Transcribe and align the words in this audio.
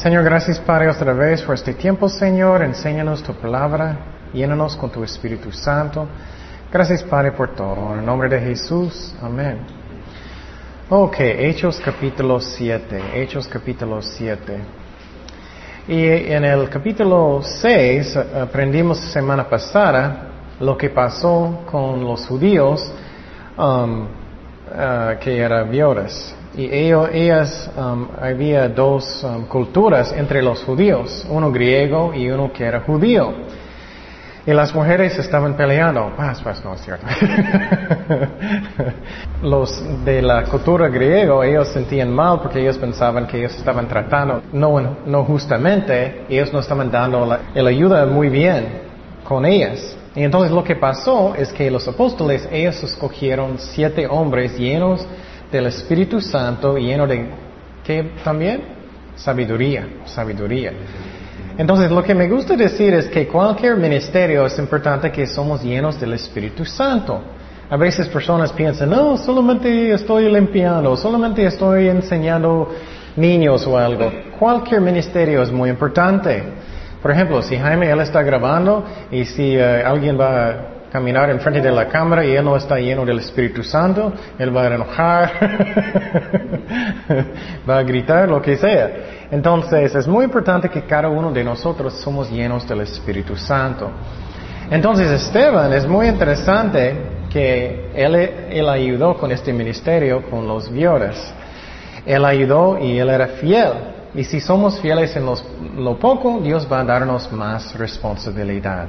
Señor, 0.00 0.24
gracias 0.24 0.58
Padre 0.58 0.88
otra 0.88 1.12
vez 1.12 1.42
por 1.42 1.56
este 1.56 1.74
tiempo, 1.74 2.08
Señor. 2.08 2.62
Enséñanos 2.62 3.22
tu 3.22 3.34
palabra, 3.34 3.98
llénanos 4.32 4.74
con 4.74 4.88
tu 4.88 5.04
Espíritu 5.04 5.52
Santo. 5.52 6.08
Gracias 6.72 7.02
Padre 7.02 7.32
por 7.32 7.54
todo. 7.54 7.92
En 7.92 7.98
el 7.98 8.06
nombre 8.06 8.26
de 8.30 8.40
Jesús, 8.40 9.14
amén. 9.20 9.58
Ok, 10.88 11.16
Hechos 11.18 11.78
capítulo 11.84 12.40
7. 12.40 12.98
Hechos 13.12 13.46
capítulo 13.46 14.00
7. 14.00 14.58
Y 15.88 16.06
en 16.32 16.46
el 16.46 16.70
capítulo 16.70 17.42
6 17.42 18.16
aprendimos 18.16 19.00
semana 19.00 19.46
pasada 19.50 20.28
lo 20.60 20.78
que 20.78 20.88
pasó 20.88 21.64
con 21.70 22.02
los 22.02 22.26
judíos 22.26 22.90
um, 23.58 24.04
uh, 24.04 25.18
que 25.20 25.36
eran 25.36 25.70
viudas. 25.70 26.39
Y 26.56 26.74
ellos, 26.74 27.08
ellas, 27.12 27.70
um, 27.76 28.08
había 28.20 28.68
dos 28.68 29.22
um, 29.22 29.46
culturas 29.46 30.12
entre 30.12 30.42
los 30.42 30.64
judíos, 30.64 31.24
uno 31.30 31.52
griego 31.52 32.12
y 32.12 32.28
uno 32.28 32.52
que 32.52 32.64
era 32.64 32.80
judío. 32.80 33.32
Y 34.46 34.52
las 34.52 34.74
mujeres 34.74 35.18
estaban 35.18 35.54
peleando. 35.54 36.12
Paz, 36.16 36.40
paz, 36.40 36.64
no 36.64 36.74
es 36.74 36.80
cierto. 36.80 37.06
Los 39.42 40.04
de 40.04 40.22
la 40.22 40.44
cultura 40.44 40.88
griega, 40.88 41.46
ellos 41.46 41.68
sentían 41.68 42.10
mal 42.10 42.40
porque 42.40 42.60
ellos 42.60 42.78
pensaban 42.78 43.26
que 43.26 43.38
ellos 43.38 43.54
estaban 43.54 43.86
tratando 43.86 44.42
no, 44.52 44.96
no 45.06 45.24
justamente, 45.24 46.24
ellos 46.28 46.52
no 46.52 46.60
estaban 46.60 46.90
dando 46.90 47.26
la, 47.26 47.40
la 47.54 47.70
ayuda 47.70 48.06
muy 48.06 48.30
bien 48.30 48.66
con 49.24 49.44
ellas. 49.44 49.96
Y 50.14 50.24
entonces 50.24 50.50
lo 50.50 50.64
que 50.64 50.74
pasó 50.74 51.34
es 51.36 51.52
que 51.52 51.70
los 51.70 51.86
apóstoles, 51.86 52.48
ellos 52.50 52.82
escogieron 52.82 53.58
siete 53.58 54.06
hombres 54.08 54.58
llenos 54.58 55.06
del 55.50 55.66
Espíritu 55.66 56.20
Santo, 56.20 56.76
llenos 56.76 57.08
de, 57.08 57.26
¿qué 57.84 58.12
también? 58.22 58.62
Sabiduría, 59.16 59.86
sabiduría. 60.06 60.72
Entonces, 61.58 61.90
lo 61.90 62.02
que 62.02 62.14
me 62.14 62.28
gusta 62.28 62.56
decir 62.56 62.94
es 62.94 63.06
que 63.06 63.26
cualquier 63.26 63.76
ministerio 63.76 64.46
es 64.46 64.58
importante 64.58 65.10
que 65.10 65.26
somos 65.26 65.62
llenos 65.62 66.00
del 66.00 66.14
Espíritu 66.14 66.64
Santo. 66.64 67.20
A 67.68 67.76
veces 67.76 68.08
personas 68.08 68.52
piensan, 68.52 68.90
no, 68.90 69.16
solamente 69.16 69.92
estoy 69.92 70.30
limpiando, 70.32 70.96
solamente 70.96 71.44
estoy 71.44 71.88
enseñando 71.88 72.68
niños 73.16 73.66
o 73.66 73.76
algo. 73.76 74.10
Cualquier 74.38 74.80
ministerio 74.80 75.42
es 75.42 75.52
muy 75.52 75.70
importante. 75.70 76.42
Por 77.02 77.10
ejemplo, 77.10 77.42
si 77.42 77.56
Jaime 77.56 77.90
él 77.90 78.00
está 78.00 78.22
grabando 78.22 78.84
y 79.10 79.24
si 79.24 79.56
uh, 79.56 79.86
alguien 79.86 80.18
va 80.18 80.79
caminar 80.90 81.30
enfrente 81.30 81.60
de 81.60 81.70
la 81.70 81.86
cámara 81.86 82.24
y 82.24 82.34
él 82.34 82.44
no 82.44 82.56
está 82.56 82.78
lleno 82.78 83.04
del 83.04 83.18
Espíritu 83.18 83.62
Santo, 83.62 84.12
él 84.38 84.54
va 84.54 84.62
a 84.62 84.74
enojar, 84.74 85.32
va 87.68 87.78
a 87.78 87.82
gritar, 87.82 88.28
lo 88.28 88.42
que 88.42 88.56
sea. 88.56 88.90
Entonces, 89.30 89.94
es 89.94 90.08
muy 90.08 90.24
importante 90.24 90.68
que 90.68 90.82
cada 90.82 91.08
uno 91.08 91.30
de 91.30 91.44
nosotros 91.44 91.94
somos 91.94 92.30
llenos 92.30 92.68
del 92.68 92.80
Espíritu 92.80 93.36
Santo. 93.36 93.90
Entonces, 94.70 95.10
Esteban 95.10 95.72
es 95.72 95.86
muy 95.86 96.08
interesante 96.08 96.94
que 97.30 97.90
él, 97.94 98.14
él 98.14 98.68
ayudó 98.68 99.16
con 99.16 99.30
este 99.30 99.52
ministerio 99.52 100.22
con 100.28 100.46
los 100.46 100.70
viudas. 100.70 101.32
Él 102.04 102.24
ayudó 102.24 102.78
y 102.78 102.98
él 102.98 103.10
era 103.10 103.28
fiel. 103.28 103.72
Y 104.14 104.24
si 104.24 104.40
somos 104.40 104.80
fieles 104.80 105.14
en 105.14 105.24
los, 105.24 105.44
lo 105.76 105.96
poco, 105.98 106.40
Dios 106.40 106.66
va 106.70 106.80
a 106.80 106.84
darnos 106.84 107.30
más 107.30 107.76
responsabilidad. 107.78 108.88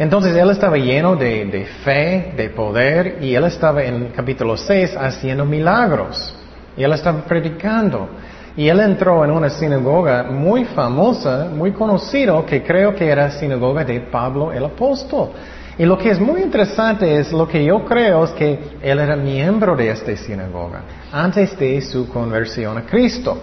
Entonces 0.00 0.34
él 0.34 0.48
estaba 0.48 0.78
lleno 0.78 1.14
de, 1.14 1.44
de, 1.44 1.66
fe, 1.84 2.32
de 2.34 2.48
poder, 2.48 3.18
y 3.20 3.34
él 3.34 3.44
estaba 3.44 3.84
en 3.84 4.08
capítulo 4.16 4.56
6 4.56 4.96
haciendo 4.96 5.44
milagros. 5.44 6.34
Y 6.74 6.82
él 6.82 6.92
estaba 6.94 7.22
predicando. 7.22 8.08
Y 8.56 8.66
él 8.68 8.80
entró 8.80 9.22
en 9.26 9.30
una 9.30 9.50
sinagoga 9.50 10.22
muy 10.22 10.64
famosa, 10.64 11.50
muy 11.54 11.72
conocido, 11.72 12.46
que 12.46 12.62
creo 12.62 12.94
que 12.94 13.10
era 13.10 13.30
sinagoga 13.30 13.84
de 13.84 14.00
Pablo 14.00 14.50
el 14.50 14.64
apóstol. 14.64 15.32
Y 15.76 15.84
lo 15.84 15.98
que 15.98 16.12
es 16.12 16.18
muy 16.18 16.40
interesante 16.40 17.16
es 17.16 17.30
lo 17.30 17.46
que 17.46 17.62
yo 17.62 17.84
creo 17.84 18.24
es 18.24 18.30
que 18.30 18.58
él 18.80 18.98
era 19.00 19.16
miembro 19.16 19.76
de 19.76 19.90
esta 19.90 20.16
sinagoga 20.16 20.80
antes 21.12 21.58
de 21.58 21.78
su 21.82 22.08
conversión 22.08 22.78
a 22.78 22.86
Cristo. 22.86 23.36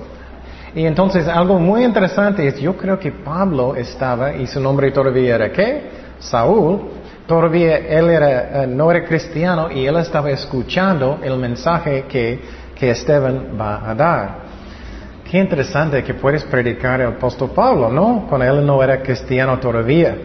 Y 0.73 0.87
entonces 0.87 1.27
algo 1.27 1.59
muy 1.59 1.83
interesante 1.83 2.47
es, 2.47 2.59
yo 2.59 2.75
creo 2.75 2.97
que 2.97 3.11
Pablo 3.11 3.75
estaba, 3.75 4.33
y 4.33 4.47
su 4.47 4.59
nombre 4.59 4.89
todavía 4.89 5.35
era 5.35 5.51
qué? 5.51 6.06
Saúl, 6.19 6.89
todavía 7.25 7.77
él 7.77 8.09
era, 8.09 8.65
no 8.67 8.89
era 8.91 9.05
cristiano 9.05 9.69
y 9.71 9.85
él 9.85 9.97
estaba 9.97 10.31
escuchando 10.31 11.19
el 11.23 11.37
mensaje 11.37 12.05
que, 12.07 12.39
que 12.75 12.89
Esteban 12.89 13.57
va 13.59 13.89
a 13.89 13.95
dar. 13.95 14.47
Qué 15.29 15.37
interesante 15.37 16.03
que 16.03 16.13
puedes 16.13 16.43
predicar 16.45 17.01
el 17.01 17.07
apóstol 17.07 17.51
Pablo, 17.53 17.89
¿no? 17.89 18.25
Cuando 18.29 18.45
él 18.45 18.65
no 18.65 18.81
era 18.81 19.01
cristiano 19.01 19.59
todavía. 19.59 20.15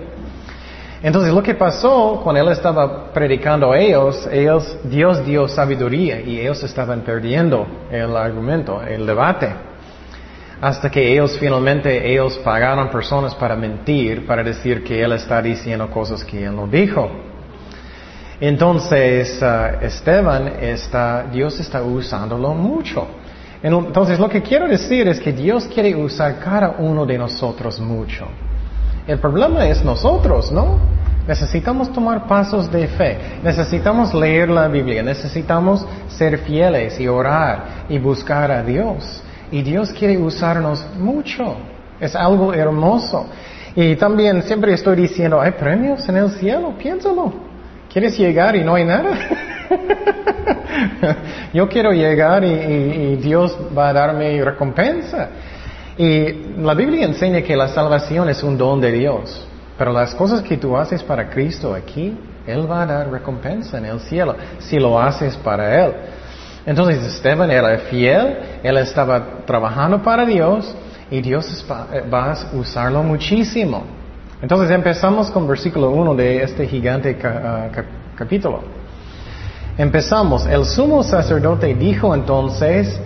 Entonces 1.03 1.34
lo 1.34 1.42
que 1.42 1.54
pasó 1.54 2.20
cuando 2.22 2.41
él 2.42 2.48
estaba 2.53 3.12
predicando 3.12 3.72
a 3.72 3.78
ellos, 3.78 4.28
ellos, 4.30 4.78
Dios 4.84 5.24
dio 5.26 5.48
sabiduría 5.48 6.20
y 6.20 6.38
ellos 6.38 6.62
estaban 6.62 7.00
perdiendo 7.00 7.66
el 7.91 8.16
argumento, 8.16 8.80
el 8.82 9.04
debate. 9.04 9.72
Hasta 10.62 10.89
que 10.89 11.12
ellos 11.12 11.37
finalmente, 11.41 12.09
ellos 12.09 12.39
pagaron 12.39 12.89
personas 12.89 13.34
para 13.34 13.56
mentir, 13.56 14.25
para 14.25 14.45
decir 14.45 14.84
que 14.84 15.03
él 15.03 15.11
está 15.11 15.43
diciendo 15.43 15.91
cosas 15.91 16.23
que 16.23 16.45
él 16.45 16.55
no 16.55 16.69
dijo. 16.69 17.11
Entonces, 18.41 19.43
uh, 19.43 19.84
Esteban 19.84 20.47
está, 20.61 21.25
Dios 21.33 21.59
está 21.59 21.83
usándolo 21.83 22.55
mucho. 22.55 23.09
Entonces, 23.61 24.21
lo 24.21 24.28
que 24.28 24.41
quiero 24.41 24.69
decir 24.69 25.09
es 25.09 25.19
que 25.19 25.33
Dios 25.33 25.67
quiere 25.67 25.97
usar 25.97 26.39
cada 26.39 26.77
uno 26.78 27.05
de 27.06 27.19
nosotros 27.19 27.81
mucho. 27.81 28.28
El 29.09 29.19
problema 29.19 29.67
es 29.67 29.84
nosotros, 29.84 30.53
¿no? 30.53 30.78
Necesitamos 31.27 31.93
tomar 31.93 32.28
pasos 32.28 32.71
de 32.71 32.87
fe, 32.87 33.19
necesitamos 33.43 34.15
leer 34.15 34.49
la 34.49 34.69
Biblia, 34.69 35.03
necesitamos 35.03 35.84
ser 36.06 36.39
fieles 36.39 37.01
y 37.01 37.09
orar 37.09 37.87
y 37.89 37.99
buscar 37.99 38.53
a 38.53 38.62
Dios. 38.62 39.22
Y 39.53 39.63
Dios 39.63 39.93
quiere 39.93 40.19
usarnos 40.19 40.85
mucho. 40.99 41.57
Es 42.01 42.17
algo 42.17 42.53
hermoso. 42.53 43.27
Y 43.77 43.95
también 43.97 44.43
siempre 44.43 44.73
estoy 44.73 44.97
diciendo, 44.97 45.41
hay 45.41 45.53
premios 45.53 46.09
en 46.09 46.17
el 46.17 46.31
cielo, 46.31 46.75
piénsalo. 46.77 47.33
¿Quieres 47.93 48.19
llegar 48.19 48.57
y 48.57 48.65
no 48.65 48.75
hay 48.75 48.85
nada? 48.85 49.11
Yo 51.53 51.69
quiero 51.69 51.93
llegar 51.93 52.43
y, 52.43 52.49
y, 52.49 53.17
Dios 53.17 53.57
va 53.77 53.91
a 53.91 53.93
darme 53.93 54.43
recompensa. 54.43 55.29
Y 55.99 56.33
la 56.59 56.75
Biblia 56.75 57.05
enseña 57.05 57.43
que 57.43 57.55
la 57.55 57.69
salvación 57.69 58.31
es 58.31 58.43
un 58.43 58.57
don 58.57 58.81
de 58.81 58.91
Dios. 58.91 59.47
Pero 59.77 59.93
las 59.93 60.15
cosas 60.15 60.43
que 60.43 60.57
tú 60.57 60.77
haces 60.77 61.03
para 61.03 61.29
Cristo 61.29 61.75
aquí, 61.75 62.17
Él 62.47 62.71
va 62.71 62.83
a 62.83 62.87
dar 62.87 63.11
recompensa 63.11 63.77
en 63.77 63.84
el 63.84 64.01
cielo 64.01 64.37
si 64.59 64.79
lo 64.79 64.99
haces 64.99 65.37
para 65.37 65.84
Él. 65.84 65.93
Entonces 66.65 67.03
Esteban 67.03 67.50
era 67.50 67.78
fiel, 67.78 68.39
él 68.62 68.77
estaba 68.78 69.45
trabajando 69.45 70.03
para 70.03 70.25
Dios 70.25 70.75
y 71.11 71.21
Dios 71.21 71.65
va 71.71 72.33
a 72.33 72.56
usarlo 72.56 73.03
muchísimo. 73.03 73.83
Entonces 74.41 74.71
empezamos 74.71 75.31
con 75.31 75.47
versículo 75.47 75.91
1 75.91 76.15
de 76.15 76.43
este 76.43 76.67
gigante 76.67 77.17
capítulo. 78.17 78.61
Empezamos, 79.78 80.47
el 80.47 80.65
sumo 80.65 81.03
sacerdote 81.03 81.75
dijo 81.75 82.15
entonces, 82.15 83.01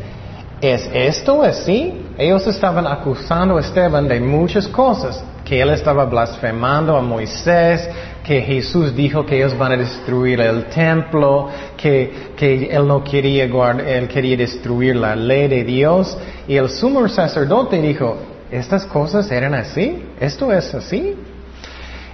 ¿es 0.60 0.90
esto 0.92 1.42
así? 1.42 2.06
Ellos 2.19 2.46
estaban 2.46 2.86
acusando 2.86 3.56
a 3.56 3.60
Esteban 3.60 4.08
de 4.08 4.20
muchas 4.20 4.66
cosas, 4.69 5.22
que 5.46 5.60
él 5.62 5.70
estaba 5.70 6.04
blasfemando 6.06 6.96
a 6.96 7.02
Moisés, 7.02 7.88
que 8.25 8.43
Jesús 8.43 8.96
dijo 8.96 9.25
que 9.25 9.37
ellos 9.37 9.56
van 9.56 9.72
a 9.72 9.76
destruir 9.76 10.40
el 10.40 10.64
templo, 10.64 11.48
que, 11.76 12.32
que 12.37 12.66
él 12.66 12.88
no 12.88 13.04
quería 13.04 13.46
guardar, 13.46 13.87
él 13.87 14.08
quería 14.08 14.37
destruir 14.37 14.96
la 14.96 15.14
ley 15.14 15.46
de 15.46 15.62
Dios. 15.62 16.19
Y 16.48 16.56
el 16.56 16.69
sumo 16.69 17.08
sacerdote 17.08 17.81
dijo, 17.81 18.16
¿estas 18.50 18.84
cosas 18.87 19.31
eran 19.31 19.54
así? 19.54 20.02
¿Esto 20.19 20.52
es 20.52 20.75
así? 20.75 21.14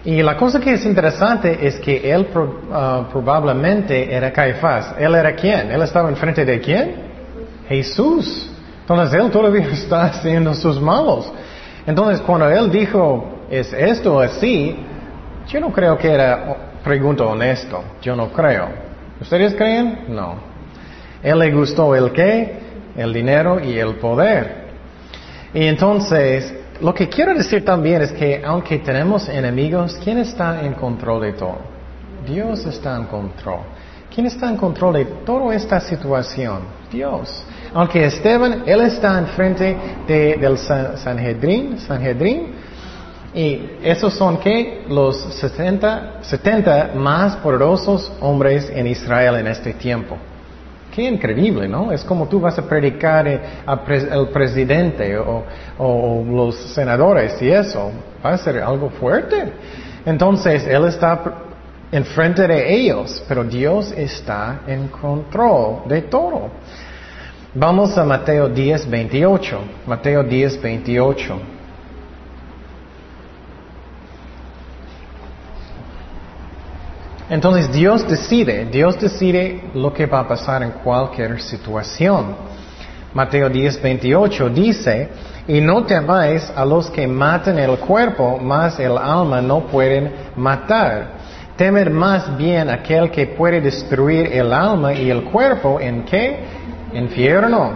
Y 0.04 0.22
la 0.22 0.36
cosa 0.36 0.60
que 0.60 0.74
es 0.74 0.84
interesante 0.84 1.66
es 1.66 1.76
que 1.80 2.12
él 2.12 2.26
uh, 2.34 3.10
probablemente 3.10 4.12
era 4.12 4.30
Caifás. 4.30 4.94
¿Él 4.98 5.14
era 5.14 5.34
quién? 5.34 5.70
¿Él 5.70 5.80
estaba 5.80 6.10
enfrente 6.10 6.44
de 6.44 6.60
quién? 6.60 6.96
Jesús. 7.66 8.50
Entonces 8.80 9.18
él 9.18 9.30
todavía 9.30 9.66
está 9.72 10.02
haciendo 10.02 10.52
sus 10.52 10.78
malos. 10.78 11.32
Entonces 11.86 12.20
cuando 12.20 12.48
él 12.48 12.70
dijo, 12.70 13.24
¿es 13.50 13.72
esto 13.72 14.20
así? 14.20 14.76
Yo 15.48 15.60
no 15.60 15.72
creo 15.72 15.98
que 15.98 16.10
era 16.10 16.56
pregunta 16.82 17.24
honesto. 17.24 17.82
Yo 18.00 18.14
no 18.16 18.32
creo. 18.32 18.68
¿Ustedes 19.20 19.54
creen? 19.54 20.06
No. 20.08 20.34
Él 21.22 21.38
le 21.38 21.52
gustó 21.52 21.94
el 21.94 22.12
qué? 22.12 22.60
El 22.96 23.12
dinero 23.12 23.60
y 23.60 23.78
el 23.78 23.94
poder. 23.96 24.62
Y 25.54 25.66
entonces, 25.66 26.54
lo 26.80 26.94
que 26.94 27.08
quiero 27.08 27.34
decir 27.34 27.64
también 27.64 28.02
es 28.02 28.12
que 28.12 28.42
aunque 28.44 28.78
tenemos 28.78 29.28
enemigos, 29.28 29.98
¿quién 30.02 30.18
está 30.18 30.62
en 30.64 30.74
control 30.74 31.22
de 31.22 31.32
todo? 31.34 31.58
Dios 32.26 32.64
está 32.66 32.96
en 32.96 33.04
control. 33.04 33.60
¿Quién 34.12 34.26
está 34.26 34.48
en 34.48 34.56
control 34.56 34.94
de 34.94 35.04
toda 35.24 35.54
esta 35.54 35.80
situación? 35.80 36.60
Dios. 36.90 37.44
Aunque 37.74 38.04
Esteban, 38.04 38.64
él 38.66 38.80
está 38.82 39.18
enfrente 39.18 39.76
de, 40.06 40.36
del 40.36 40.58
Sanhedrin, 40.58 41.78
Sanhedrin, 41.78 42.54
y 43.34 43.62
esos 43.82 44.12
son 44.12 44.36
que 44.38 44.84
los 44.88 45.16
70, 45.16 46.18
70 46.20 46.90
más 46.94 47.36
poderosos 47.36 48.12
hombres 48.20 48.70
en 48.74 48.86
Israel 48.86 49.36
en 49.36 49.46
este 49.46 49.72
tiempo. 49.72 50.16
Qué 50.94 51.04
increíble, 51.04 51.66
¿no? 51.66 51.90
Es 51.90 52.04
como 52.04 52.28
tú 52.28 52.38
vas 52.38 52.58
a 52.58 52.68
predicar 52.68 53.26
al 53.64 54.28
presidente 54.28 55.16
o, 55.16 55.44
o, 55.78 56.24
los 56.30 56.54
senadores 56.54 57.40
y 57.40 57.48
eso. 57.48 57.90
Va 58.22 58.34
a 58.34 58.38
ser 58.38 58.58
algo 58.58 58.90
fuerte. 58.90 59.50
Entonces, 60.04 60.66
Él 60.66 60.84
está 60.84 61.22
enfrente 61.90 62.46
de 62.46 62.74
ellos, 62.74 63.24
pero 63.26 63.44
Dios 63.44 63.92
está 63.96 64.60
en 64.66 64.88
control 64.88 65.88
de 65.88 66.02
todo. 66.02 66.50
Vamos 67.54 67.98
a 67.98 68.04
Mateo 68.04 68.48
10, 68.48 68.88
28. 68.88 69.58
Mateo 69.86 70.22
10, 70.22 70.62
28. 70.62 71.40
Entonces 77.28 77.70
Dios 77.70 78.08
decide, 78.08 78.64
Dios 78.66 78.98
decide 78.98 79.64
lo 79.74 79.92
que 79.92 80.06
va 80.06 80.20
a 80.20 80.28
pasar 80.28 80.62
en 80.62 80.70
cualquier 80.82 81.42
situación. 81.42 82.36
Mateo 83.12 83.50
10, 83.50 83.82
28 83.82 84.48
dice, 84.48 85.08
y 85.46 85.60
no 85.60 85.84
temáis 85.84 86.50
a 86.56 86.64
los 86.64 86.90
que 86.90 87.06
matan 87.06 87.58
el 87.58 87.78
cuerpo, 87.78 88.38
mas 88.38 88.80
el 88.80 88.96
alma 88.96 89.42
no 89.42 89.66
pueden 89.66 90.10
matar. 90.36 91.20
Temer 91.56 91.90
más 91.90 92.34
bien 92.38 92.70
aquel 92.70 93.10
que 93.10 93.26
puede 93.26 93.60
destruir 93.60 94.32
el 94.32 94.54
alma 94.54 94.94
y 94.94 95.10
el 95.10 95.24
cuerpo 95.24 95.78
en 95.78 96.04
qué? 96.04 96.61
Infierno. 96.94 97.72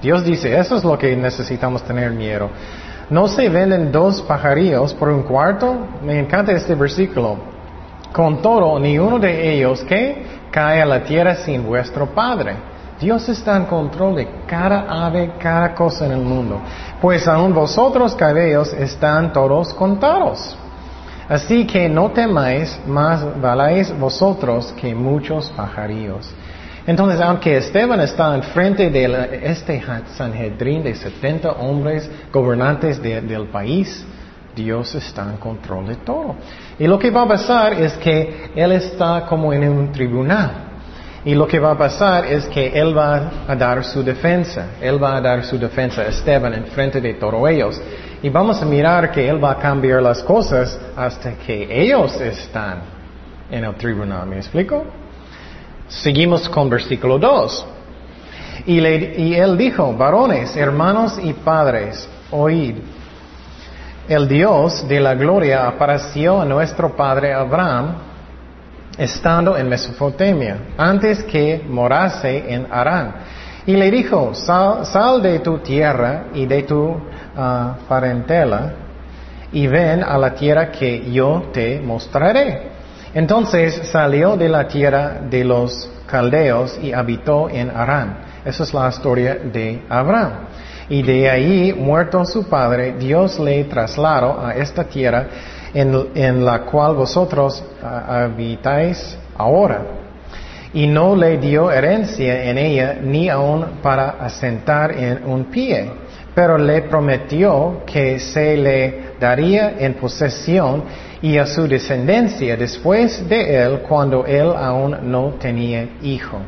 Dios 0.00 0.24
dice, 0.24 0.58
eso 0.58 0.76
es 0.76 0.84
lo 0.84 0.98
que 0.98 1.16
necesitamos 1.16 1.82
tener 1.82 2.10
miedo. 2.10 2.50
¿No 3.10 3.28
se 3.28 3.48
venden 3.48 3.92
dos 3.92 4.22
pajarillos 4.22 4.94
por 4.94 5.08
un 5.08 5.22
cuarto? 5.22 5.76
Me 6.02 6.18
encanta 6.18 6.52
este 6.52 6.74
versículo. 6.74 7.36
Con 8.12 8.40
todo, 8.40 8.78
ni 8.78 8.98
uno 8.98 9.18
de 9.18 9.54
ellos 9.54 9.82
que 9.84 10.24
cae 10.50 10.80
a 10.80 10.86
la 10.86 11.02
tierra 11.02 11.34
sin 11.34 11.64
vuestro 11.66 12.06
Padre. 12.06 12.54
Dios 13.00 13.28
está 13.28 13.56
en 13.56 13.64
control 13.64 14.14
de 14.14 14.28
cada 14.46 15.06
ave, 15.06 15.32
cada 15.38 15.74
cosa 15.74 16.06
en 16.06 16.12
el 16.12 16.20
mundo. 16.20 16.60
Pues 17.00 17.26
aún 17.26 17.52
vosotros 17.52 18.14
cabellos 18.14 18.72
están 18.72 19.32
todos 19.32 19.74
contados. 19.74 20.56
Así 21.28 21.66
que 21.66 21.88
no 21.88 22.10
temáis, 22.10 22.78
más 22.86 23.40
valáis 23.40 23.92
vosotros 23.98 24.72
que 24.80 24.94
muchos 24.94 25.50
pajarillos. 25.50 26.30
Entonces, 26.86 27.20
aunque 27.20 27.56
Esteban 27.56 28.00
está 28.00 28.34
enfrente 28.34 28.90
de 28.90 29.40
este 29.42 29.82
Sanhedrin 30.16 30.82
de 30.82 30.94
70 30.94 31.52
hombres 31.52 32.10
gobernantes 32.30 33.00
del 33.02 33.46
país, 33.46 34.04
Dios 34.54 34.94
está 34.94 35.22
en 35.30 35.38
control 35.38 35.88
de 35.88 35.96
todo. 35.96 36.36
Y 36.78 36.86
lo 36.86 36.98
que 36.98 37.10
va 37.10 37.22
a 37.22 37.28
pasar 37.28 37.72
es 37.74 37.94
que 37.94 38.50
Él 38.54 38.72
está 38.72 39.24
como 39.26 39.52
en 39.52 39.68
un 39.68 39.92
tribunal. 39.92 40.50
Y 41.24 41.34
lo 41.34 41.46
que 41.46 41.58
va 41.58 41.70
a 41.70 41.78
pasar 41.78 42.26
es 42.26 42.44
que 42.46 42.68
Él 42.68 42.96
va 42.96 43.30
a 43.48 43.56
dar 43.56 43.82
su 43.82 44.02
defensa. 44.02 44.72
Él 44.80 45.02
va 45.02 45.16
a 45.16 45.20
dar 45.22 45.42
su 45.42 45.58
defensa 45.58 46.02
a 46.02 46.08
Esteban 46.08 46.52
en 46.52 46.66
frente 46.66 47.00
de 47.00 47.14
todos 47.14 47.48
ellos. 47.48 47.80
Y 48.22 48.28
vamos 48.28 48.60
a 48.60 48.66
mirar 48.66 49.10
que 49.10 49.26
Él 49.26 49.42
va 49.42 49.52
a 49.52 49.58
cambiar 49.58 50.02
las 50.02 50.22
cosas 50.22 50.78
hasta 50.94 51.32
que 51.32 51.82
ellos 51.82 52.20
están 52.20 52.80
en 53.50 53.64
el 53.64 53.74
tribunal. 53.74 54.26
¿Me 54.26 54.36
explico? 54.36 54.84
Seguimos 55.88 56.48
con 56.48 56.68
versículo 56.68 57.18
2. 57.18 57.66
Y, 58.66 58.80
y 58.80 59.34
Él 59.34 59.56
dijo, 59.56 59.92
varones, 59.94 60.56
hermanos 60.56 61.18
y 61.22 61.32
padres, 61.32 62.08
oíd 62.30 62.76
el 64.08 64.28
Dios 64.28 64.86
de 64.86 65.00
la 65.00 65.14
gloria 65.14 65.66
apareció 65.66 66.42
a 66.42 66.44
nuestro 66.44 66.94
padre 66.94 67.32
Abraham 67.32 67.94
estando 68.98 69.56
en 69.56 69.66
Mesopotamia, 69.66 70.58
antes 70.76 71.24
que 71.24 71.64
morase 71.66 72.52
en 72.52 72.70
Arán. 72.70 73.14
Y 73.66 73.74
le 73.76 73.90
dijo, 73.90 74.34
sal, 74.34 75.22
de 75.22 75.38
tu 75.38 75.58
tierra 75.58 76.26
y 76.34 76.44
de 76.44 76.64
tu 76.64 76.94
ah, 77.34 77.76
parentela 77.88 78.74
y 79.52 79.66
ven 79.66 80.04
a 80.04 80.18
la 80.18 80.34
tierra 80.34 80.70
que 80.70 81.10
yo 81.10 81.44
te 81.50 81.80
mostraré. 81.80 82.73
Entonces 83.14 83.80
salió 83.92 84.36
de 84.36 84.48
la 84.48 84.66
tierra 84.66 85.20
de 85.30 85.44
los 85.44 85.88
caldeos 86.06 86.76
y 86.82 86.92
habitó 86.92 87.48
en 87.48 87.70
Arán. 87.70 88.18
Esa 88.44 88.64
es 88.64 88.74
la 88.74 88.88
historia 88.88 89.36
de 89.36 89.84
Abraham. 89.88 90.32
Y 90.88 91.02
de 91.02 91.30
ahí, 91.30 91.72
muerto 91.72 92.24
su 92.24 92.48
padre, 92.48 92.94
Dios 92.98 93.38
le 93.38 93.64
trasladó 93.64 94.44
a 94.44 94.54
esta 94.54 94.84
tierra 94.84 95.28
en, 95.72 96.44
la 96.44 96.62
cual 96.62 96.96
vosotros 96.96 97.64
habitáis 97.82 99.16
ahora. 99.36 99.82
Y 100.72 100.88
no 100.88 101.14
le 101.14 101.38
dio 101.38 101.70
herencia 101.70 102.50
en 102.50 102.58
ella 102.58 102.98
ni 103.00 103.28
aun 103.28 103.78
para 103.80 104.10
asentar 104.20 104.90
en 104.90 105.24
un 105.24 105.44
pie, 105.44 105.88
pero 106.34 106.58
le 106.58 106.82
prometió 106.82 107.82
que 107.86 108.18
se 108.18 108.56
le 108.56 109.14
daría 109.20 109.76
en 109.78 109.94
posesión 109.94 110.82
y 111.24 111.38
a 111.38 111.46
su 111.46 111.66
descendencia 111.66 112.54
después 112.54 113.26
de 113.26 113.56
él 113.56 113.78
cuando 113.88 114.26
él 114.26 114.52
aún 114.54 115.10
no 115.10 115.36
tenía 115.40 115.88
hijo. 116.02 116.38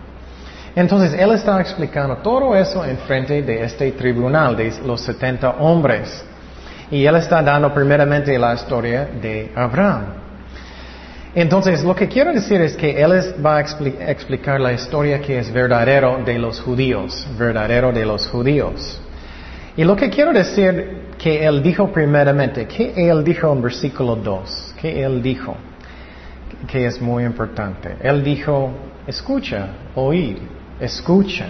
Entonces, 0.74 1.18
él 1.18 1.32
está 1.32 1.58
explicando 1.62 2.18
todo 2.18 2.54
eso 2.54 2.84
en 2.84 2.98
frente 2.98 3.40
de 3.40 3.64
este 3.64 3.92
tribunal 3.92 4.54
de 4.54 4.70
los 4.84 5.00
70 5.00 5.48
hombres. 5.60 6.22
Y 6.90 7.06
él 7.06 7.16
está 7.16 7.40
dando 7.40 7.72
primeramente 7.72 8.38
la 8.38 8.52
historia 8.52 9.08
de 9.18 9.50
Abraham. 9.56 10.04
Entonces, 11.34 11.82
lo 11.82 11.94
que 11.94 12.06
quiero 12.06 12.34
decir 12.34 12.60
es 12.60 12.76
que 12.76 13.00
él 13.02 13.12
va 13.42 13.56
a 13.56 13.60
explicar 13.62 14.60
la 14.60 14.74
historia 14.74 15.22
que 15.22 15.38
es 15.38 15.50
verdadero 15.50 16.20
de 16.22 16.38
los 16.38 16.60
judíos, 16.60 17.26
verdadero 17.38 17.92
de 17.92 18.04
los 18.04 18.28
judíos. 18.28 19.00
Y 19.74 19.84
lo 19.84 19.96
que 19.96 20.10
quiero 20.10 20.34
decir 20.34 21.14
que 21.16 21.46
él 21.46 21.62
dijo 21.62 21.90
primeramente, 21.90 22.66
que 22.66 22.92
él 22.94 23.24
dijo 23.24 23.50
en 23.50 23.62
versículo 23.62 24.16
2, 24.16 24.65
que 24.80 25.02
él 25.02 25.22
dijo, 25.22 25.56
que 26.66 26.86
es 26.86 27.00
muy 27.00 27.24
importante. 27.24 27.96
Él 28.00 28.22
dijo, 28.22 28.70
escucha, 29.06 29.68
oír. 29.94 30.38
Escucha. 30.80 31.46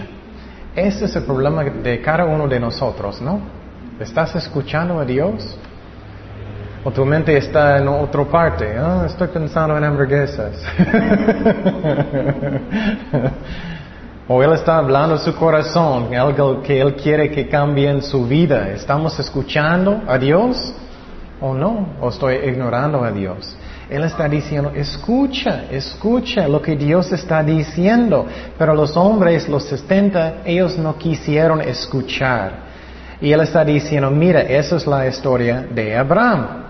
Ese 0.75 1.05
es 1.05 1.15
el 1.15 1.23
problema 1.23 1.63
de 1.63 2.01
cada 2.01 2.25
uno 2.25 2.47
de 2.47 2.59
nosotros, 2.59 3.21
¿no? 3.21 3.39
¿Estás 3.99 4.35
escuchando 4.35 4.99
a 4.99 5.05
Dios? 5.05 5.57
¿O 6.83 6.91
tu 6.91 7.03
mente 7.03 7.35
está 7.35 7.79
en 7.79 7.87
otra 7.87 8.23
parte? 8.25 8.75
Ah, 8.77 9.03
estoy 9.07 9.27
pensando 9.27 9.75
en 9.75 9.83
hamburguesas. 9.83 10.53
o 14.27 14.43
Él 14.43 14.53
está 14.53 14.77
hablando 14.77 15.17
su 15.17 15.35
corazón, 15.35 16.13
algo 16.15 16.61
que 16.61 16.79
Él 16.79 16.95
quiere 16.95 17.31
que 17.31 17.49
cambie 17.49 17.89
en 17.89 18.01
su 18.01 18.25
vida. 18.25 18.69
¿Estamos 18.69 19.19
escuchando 19.19 20.03
a 20.07 20.17
Dios 20.17 20.73
o 21.41 21.53
no? 21.53 21.95
¿O 22.01 22.09
estoy 22.09 22.35
ignorando 22.35 23.03
a 23.03 23.11
Dios? 23.11 23.55
Él 23.89 24.03
está 24.03 24.27
diciendo, 24.27 24.71
escucha, 24.75 25.65
escucha 25.71 26.47
lo 26.47 26.61
que 26.61 26.75
Dios 26.75 27.11
está 27.11 27.41
diciendo. 27.41 28.25
Pero 28.57 28.75
los 28.75 28.97
hombres, 28.97 29.47
los 29.47 29.63
70, 29.63 30.41
ellos 30.45 30.77
no 30.77 30.97
quisieron 30.97 31.61
escuchar. 31.61 32.67
Y 33.21 33.31
Él 33.31 33.41
está 33.41 33.63
diciendo, 33.63 34.11
mira, 34.11 34.41
esa 34.41 34.75
es 34.75 34.85
la 34.85 35.07
historia 35.07 35.65
de 35.71 35.95
Abraham. 35.95 36.65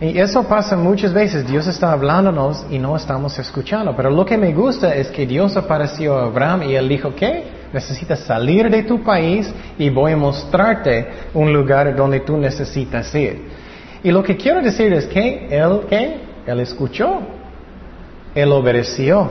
Y 0.00 0.18
eso 0.18 0.42
pasa 0.44 0.76
muchas 0.76 1.12
veces. 1.12 1.46
Dios 1.46 1.66
está 1.66 1.92
hablándonos 1.92 2.66
y 2.70 2.78
no 2.78 2.96
estamos 2.96 3.38
escuchando. 3.38 3.94
Pero 3.96 4.10
lo 4.10 4.24
que 4.24 4.36
me 4.36 4.52
gusta 4.52 4.94
es 4.94 5.08
que 5.08 5.26
Dios 5.26 5.56
apareció 5.56 6.18
a 6.18 6.24
Abraham 6.24 6.64
y 6.64 6.74
Él 6.74 6.88
dijo, 6.88 7.14
¿qué? 7.14 7.55
Necesitas 7.72 8.20
salir 8.20 8.70
de 8.70 8.82
tu 8.82 9.02
país 9.02 9.52
y 9.78 9.90
voy 9.90 10.12
a 10.12 10.16
mostrarte 10.16 11.06
un 11.34 11.52
lugar 11.52 11.94
donde 11.94 12.20
tú 12.20 12.36
necesitas 12.36 13.14
ir. 13.14 13.42
Y 14.02 14.10
lo 14.10 14.22
que 14.22 14.36
quiero 14.36 14.62
decir 14.62 14.92
es 14.92 15.06
que 15.06 15.48
él, 15.50 15.80
¿qué? 15.88 16.20
Él 16.46 16.60
escuchó, 16.60 17.20
él 18.34 18.52
obedeció. 18.52 19.30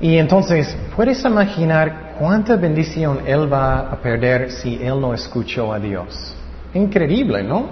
Y 0.00 0.18
entonces, 0.18 0.76
¿puedes 0.96 1.24
imaginar 1.24 2.14
cuánta 2.18 2.56
bendición 2.56 3.20
él 3.26 3.52
va 3.52 3.90
a 3.90 3.96
perder 4.00 4.50
si 4.50 4.82
él 4.82 5.00
no 5.00 5.14
escuchó 5.14 5.72
a 5.72 5.78
Dios? 5.78 6.34
Increíble, 6.74 7.42
¿no? 7.42 7.66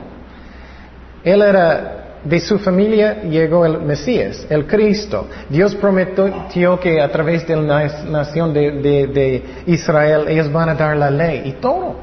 Él 1.24 1.42
era 1.42 1.99
de 2.24 2.40
su 2.40 2.58
familia 2.58 3.22
llegó 3.22 3.64
el 3.64 3.80
Mesías, 3.80 4.46
el 4.50 4.66
Cristo. 4.66 5.26
Dios 5.48 5.74
prometió 5.74 6.78
que 6.78 7.00
a 7.00 7.10
través 7.10 7.46
de 7.46 7.56
la 7.56 7.86
nación 8.10 8.52
de, 8.52 9.62
Israel 9.66 10.26
ellos 10.28 10.52
van 10.52 10.68
a 10.68 10.74
dar 10.74 10.96
la 10.96 11.10
ley 11.10 11.42
y 11.46 11.52
todo. 11.52 11.96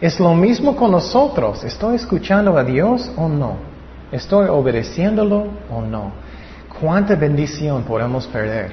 Es 0.00 0.18
lo 0.18 0.34
mismo 0.34 0.74
con 0.74 0.92
nosotros. 0.92 1.62
¿Estoy 1.64 1.96
escuchando 1.96 2.56
a 2.56 2.64
Dios 2.64 3.10
o 3.16 3.28
no? 3.28 3.56
¿Estoy 4.10 4.48
obedeciéndolo 4.48 5.46
o 5.70 5.82
no? 5.82 6.12
¿Cuánta 6.80 7.14
bendición 7.14 7.82
podemos 7.82 8.26
perder? 8.26 8.72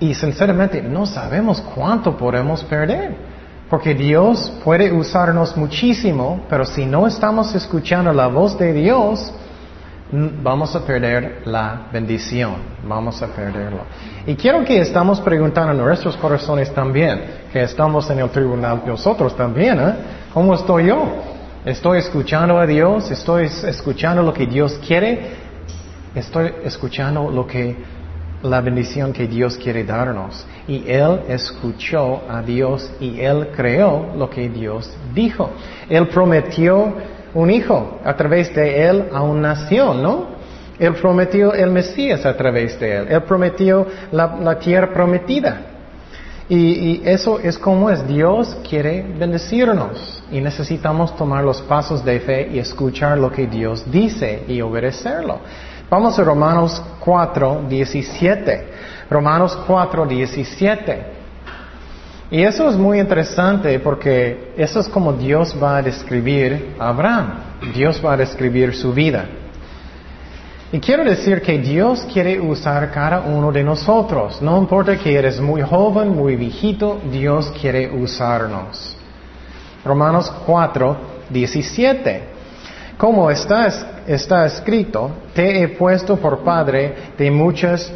Y 0.00 0.14
sinceramente 0.14 0.80
no 0.80 1.04
sabemos 1.04 1.60
cuánto 1.60 2.16
podemos 2.16 2.64
perder. 2.64 3.33
Porque 3.70 3.94
Dios 3.94 4.52
puede 4.62 4.92
usarnos 4.92 5.56
muchísimo, 5.56 6.44
pero 6.48 6.64
si 6.64 6.84
no 6.84 7.06
estamos 7.06 7.54
escuchando 7.54 8.12
la 8.12 8.26
voz 8.26 8.58
de 8.58 8.72
Dios, 8.72 9.32
vamos 10.42 10.74
a 10.76 10.84
perder 10.84 11.42
la 11.46 11.88
bendición, 11.92 12.54
vamos 12.86 13.20
a 13.22 13.26
perderlo. 13.28 13.80
Y 14.26 14.34
quiero 14.34 14.64
que 14.64 14.80
estamos 14.80 15.20
preguntando 15.20 15.72
en 15.72 15.78
nuestros 15.78 16.16
corazones 16.16 16.72
también, 16.72 17.24
que 17.52 17.62
estamos 17.62 18.08
en 18.10 18.20
el 18.20 18.30
tribunal 18.30 18.82
nosotros 18.86 19.36
también, 19.36 19.80
¿eh? 19.80 19.94
¿Cómo 20.32 20.54
estoy 20.54 20.86
yo? 20.86 21.02
¿Estoy 21.64 21.98
escuchando 21.98 22.58
a 22.58 22.66
Dios? 22.66 23.10
¿Estoy 23.10 23.46
escuchando 23.46 24.22
lo 24.22 24.32
que 24.34 24.46
Dios 24.46 24.78
quiere? 24.86 25.44
¿Estoy 26.14 26.52
escuchando 26.64 27.30
lo 27.30 27.46
que 27.46 27.76
la 28.44 28.60
bendición 28.60 29.12
que 29.12 29.26
Dios 29.26 29.56
quiere 29.56 29.84
darnos. 29.84 30.46
Y 30.68 30.84
él 30.86 31.22
escuchó 31.28 32.22
a 32.28 32.42
Dios 32.42 32.90
y 33.00 33.20
él 33.20 33.48
creó 33.56 34.12
lo 34.16 34.28
que 34.28 34.48
Dios 34.48 34.90
dijo. 35.14 35.50
Él 35.88 36.06
prometió 36.08 36.92
un 37.34 37.50
hijo 37.50 37.98
a 38.04 38.14
través 38.14 38.54
de 38.54 38.86
él 38.86 39.04
a 39.12 39.22
una 39.22 39.54
nación, 39.54 40.02
¿no? 40.02 40.34
Él 40.78 40.94
prometió 40.94 41.54
el 41.54 41.70
Mesías 41.70 42.26
a 42.26 42.36
través 42.36 42.78
de 42.78 42.96
él. 42.96 43.06
Él 43.08 43.22
prometió 43.22 43.86
la, 44.12 44.58
tierra 44.58 44.92
prometida. 44.92 45.60
Y, 46.48 46.56
y, 46.56 47.02
eso 47.04 47.38
es 47.38 47.56
como 47.56 47.90
es. 47.90 48.06
Dios 48.06 48.56
quiere 48.68 49.06
bendecirnos. 49.18 50.22
Y 50.30 50.40
necesitamos 50.40 51.16
tomar 51.16 51.44
los 51.44 51.62
pasos 51.62 52.04
de 52.04 52.20
fe 52.20 52.50
y 52.52 52.58
escuchar 52.58 53.16
lo 53.18 53.30
que 53.30 53.46
Dios 53.46 53.84
dice 53.90 54.42
y 54.48 54.60
obedecerlo. 54.60 55.38
Vamos 55.90 56.18
a 56.18 56.24
Romanos 56.24 56.82
4, 57.00 57.64
17. 57.68 58.66
Romanos 59.10 59.56
4, 59.66 60.06
17. 60.06 61.06
Y 62.30 62.42
eso 62.42 62.68
es 62.68 62.76
muy 62.76 62.98
interesante 62.98 63.78
porque 63.78 64.52
eso 64.56 64.80
es 64.80 64.88
como 64.88 65.12
Dios 65.12 65.54
va 65.62 65.76
a 65.76 65.82
describir 65.82 66.74
a 66.78 66.88
Abraham. 66.88 67.34
Dios 67.74 68.00
va 68.04 68.14
a 68.14 68.16
describir 68.16 68.74
su 68.74 68.92
vida. 68.92 69.26
Y 70.72 70.80
quiero 70.80 71.04
decir 71.04 71.40
que 71.40 71.58
Dios 71.58 72.04
quiere 72.12 72.40
usar 72.40 72.90
cada 72.90 73.20
uno 73.20 73.52
de 73.52 73.62
nosotros. 73.62 74.42
No 74.42 74.58
importa 74.58 74.96
que 74.96 75.14
eres 75.14 75.40
muy 75.40 75.62
joven, 75.62 76.08
muy 76.08 76.34
viejito, 76.34 77.00
Dios 77.12 77.52
quiere 77.60 77.88
usarnos. 77.92 78.96
Romanos 79.84 80.32
4, 80.44 80.96
17. 81.30 82.33
Como 82.98 83.30
está, 83.30 83.68
está 84.06 84.46
escrito, 84.46 85.10
te 85.34 85.62
he 85.62 85.68
puesto 85.68 86.16
por 86.16 86.44
padre 86.44 87.12
de 87.18 87.30
muchas 87.30 87.92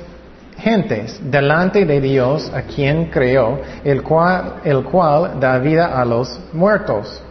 gentes 0.58 1.20
delante 1.22 1.84
de 1.84 2.00
Dios 2.00 2.50
a 2.52 2.62
quien 2.62 3.06
creó, 3.06 3.60
el 3.84 4.02
cual, 4.02 4.54
el 4.64 4.82
cual 4.82 5.38
da 5.38 5.58
vida 5.58 6.00
a 6.00 6.04
los 6.04 6.40
muertos. 6.52 7.22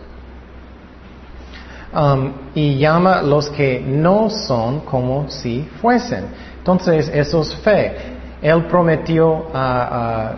Um, 1.93 2.31
y 2.53 2.77
llama 2.77 3.21
los 3.21 3.49
que 3.49 3.81
no 3.81 4.29
son 4.29 4.81
como 4.81 5.29
si 5.29 5.67
fuesen. 5.81 6.25
Entonces, 6.57 7.09
eso 7.13 7.41
es 7.41 7.55
fe. 7.55 7.95
Él 8.41 8.65
prometió 8.65 9.47
a, 9.53 10.33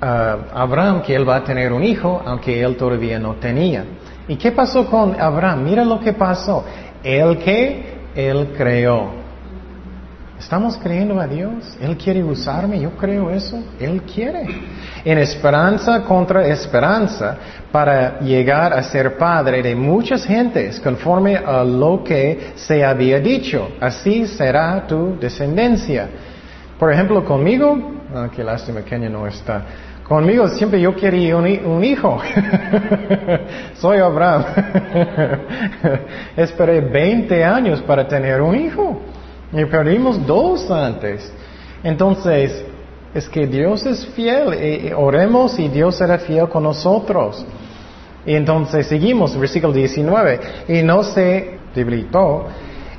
a 0.00 0.38
Abraham 0.54 1.02
que 1.02 1.14
él 1.14 1.28
va 1.28 1.36
a 1.36 1.44
tener 1.44 1.72
un 1.72 1.82
hijo, 1.82 2.22
aunque 2.24 2.62
él 2.62 2.76
todavía 2.76 3.18
no 3.18 3.34
tenía. 3.34 3.84
¿Y 4.28 4.36
qué 4.36 4.52
pasó 4.52 4.86
con 4.86 5.20
Abraham? 5.20 5.64
Mira 5.64 5.84
lo 5.84 6.00
que 6.00 6.12
pasó. 6.12 6.64
Él 7.02 7.38
que 7.38 8.00
él 8.14 8.52
creó. 8.56 9.20
¿Estamos 10.38 10.78
creyendo 10.78 11.20
a 11.20 11.26
Dios? 11.26 11.76
Él 11.82 11.98
quiere 11.98 12.24
usarme, 12.24 12.80
yo 12.80 12.92
creo 12.92 13.30
eso. 13.30 13.62
Él 13.78 14.02
quiere. 14.02 14.46
En 15.04 15.18
esperanza 15.18 16.02
contra 16.02 16.46
esperanza 16.46 17.36
para 17.70 18.20
llegar 18.20 18.72
a 18.72 18.82
ser 18.82 19.18
padre 19.18 19.62
de 19.62 19.74
muchas 19.74 20.24
gentes 20.24 20.80
conforme 20.80 21.36
a 21.36 21.62
lo 21.62 22.02
que 22.02 22.52
se 22.54 22.82
había 22.82 23.20
dicho. 23.20 23.72
Así 23.80 24.26
será 24.26 24.86
tu 24.86 25.18
descendencia. 25.20 26.08
Por 26.78 26.90
ejemplo, 26.90 27.22
conmigo, 27.22 28.00
ah, 28.14 28.30
qué 28.34 28.42
lástima, 28.42 28.80
Kenia 28.80 29.10
no 29.10 29.26
está. 29.26 29.62
Conmigo 30.10 30.48
siempre 30.48 30.80
yo 30.80 30.92
quería 30.96 31.36
un, 31.36 31.84
hijo. 31.84 32.18
Soy 33.74 33.98
Abraham. 33.98 34.44
Esperé 36.36 36.80
20 36.80 37.44
años 37.44 37.80
para 37.82 38.08
tener 38.08 38.42
un 38.42 38.56
hijo. 38.56 39.02
Y 39.52 39.64
perdimos 39.66 40.26
dos 40.26 40.68
antes. 40.68 41.32
Entonces, 41.84 42.64
es 43.14 43.28
que 43.28 43.46
Dios 43.46 43.86
es 43.86 44.04
fiel. 44.06 44.92
oremos 44.96 45.56
y 45.60 45.68
Dios 45.68 45.94
será 45.94 46.18
fiel 46.18 46.48
con 46.48 46.64
nosotros. 46.64 47.46
Y 48.26 48.34
entonces 48.34 48.88
seguimos, 48.88 49.38
versículo 49.38 49.72
19. 49.72 50.40
Y 50.70 50.82
no 50.82 51.04
se 51.04 51.56
debilitó 51.72 52.48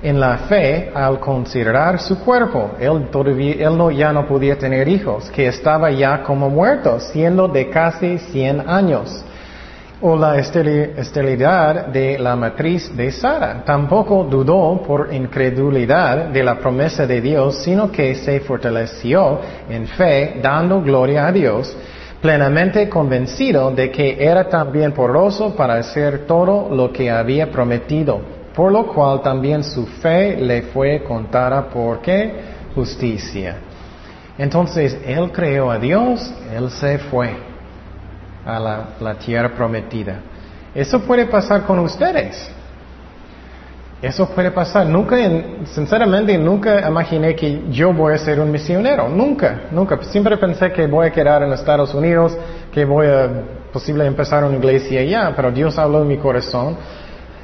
en 0.01 0.19
la 0.19 0.37
fe 0.37 0.91
al 0.93 1.19
considerar 1.19 1.99
su 1.99 2.19
cuerpo. 2.19 2.71
Él, 2.79 3.09
todavía, 3.11 3.67
él 3.67 3.77
no, 3.77 3.91
ya 3.91 4.11
no 4.11 4.25
podía 4.25 4.57
tener 4.57 4.87
hijos, 4.87 5.29
que 5.29 5.47
estaba 5.47 5.91
ya 5.91 6.23
como 6.23 6.49
muerto, 6.49 6.99
siendo 6.99 7.47
de 7.47 7.69
casi 7.69 8.17
100 8.17 8.67
años. 8.67 9.23
O 10.03 10.15
la 10.15 10.39
esterilidad 10.39 11.85
de 11.87 12.17
la 12.17 12.35
matriz 12.35 12.95
de 12.97 13.11
Sara. 13.11 13.61
Tampoco 13.63 14.23
dudó 14.23 14.81
por 14.81 15.13
incredulidad 15.13 16.29
de 16.29 16.43
la 16.43 16.57
promesa 16.57 17.05
de 17.05 17.21
Dios, 17.21 17.57
sino 17.57 17.91
que 17.91 18.15
se 18.15 18.39
fortaleció 18.39 19.39
en 19.69 19.85
fe, 19.85 20.39
dando 20.41 20.81
gloria 20.81 21.27
a 21.27 21.31
Dios, 21.31 21.77
plenamente 22.19 22.89
convencido 22.89 23.69
de 23.69 23.91
que 23.91 24.17
era 24.19 24.49
también 24.49 24.91
poroso 24.91 25.55
para 25.55 25.75
hacer 25.75 26.25
todo 26.25 26.75
lo 26.75 26.91
que 26.91 27.11
había 27.11 27.51
prometido 27.51 28.40
por 28.55 28.71
lo 28.71 28.87
cual 28.87 29.21
también 29.21 29.63
su 29.63 29.85
fe 29.85 30.37
le 30.37 30.63
fue 30.63 31.03
contada 31.03 31.69
por 31.69 32.01
qué? 32.01 32.33
Justicia. 32.75 33.57
Entonces, 34.37 34.97
él 35.05 35.31
creó 35.31 35.71
a 35.71 35.77
Dios, 35.77 36.33
él 36.53 36.69
se 36.71 36.97
fue 36.97 37.35
a 38.45 38.59
la, 38.99 39.13
tierra 39.15 39.49
prometida. 39.49 40.19
Eso 40.73 41.01
puede 41.01 41.25
pasar 41.25 41.63
con 41.63 41.79
ustedes. 41.79 42.49
Eso 44.01 44.27
puede 44.29 44.49
pasar. 44.49 44.87
Nunca, 44.87 45.15
sinceramente, 45.65 46.35
nunca 46.37 46.87
imaginé 46.87 47.35
que 47.35 47.65
yo 47.69 47.93
voy 47.93 48.15
a 48.15 48.17
ser 48.17 48.39
un 48.39 48.49
misionero. 48.49 49.07
Nunca, 49.09 49.63
nunca. 49.69 50.01
Siempre 50.03 50.37
pensé 50.37 50.71
que 50.71 50.87
voy 50.87 51.07
a 51.07 51.11
quedar 51.11 51.43
en 51.43 51.53
Estados 51.53 51.93
Unidos, 51.93 52.35
que 52.73 52.83
voy 52.83 53.05
a 53.05 53.29
posible 53.71 54.05
empezar 54.05 54.43
una 54.43 54.57
iglesia 54.57 55.01
allá, 55.01 55.33
pero 55.35 55.51
Dios 55.51 55.77
habló 55.77 56.01
en 56.01 56.07
mi 56.07 56.17
corazón 56.17 56.77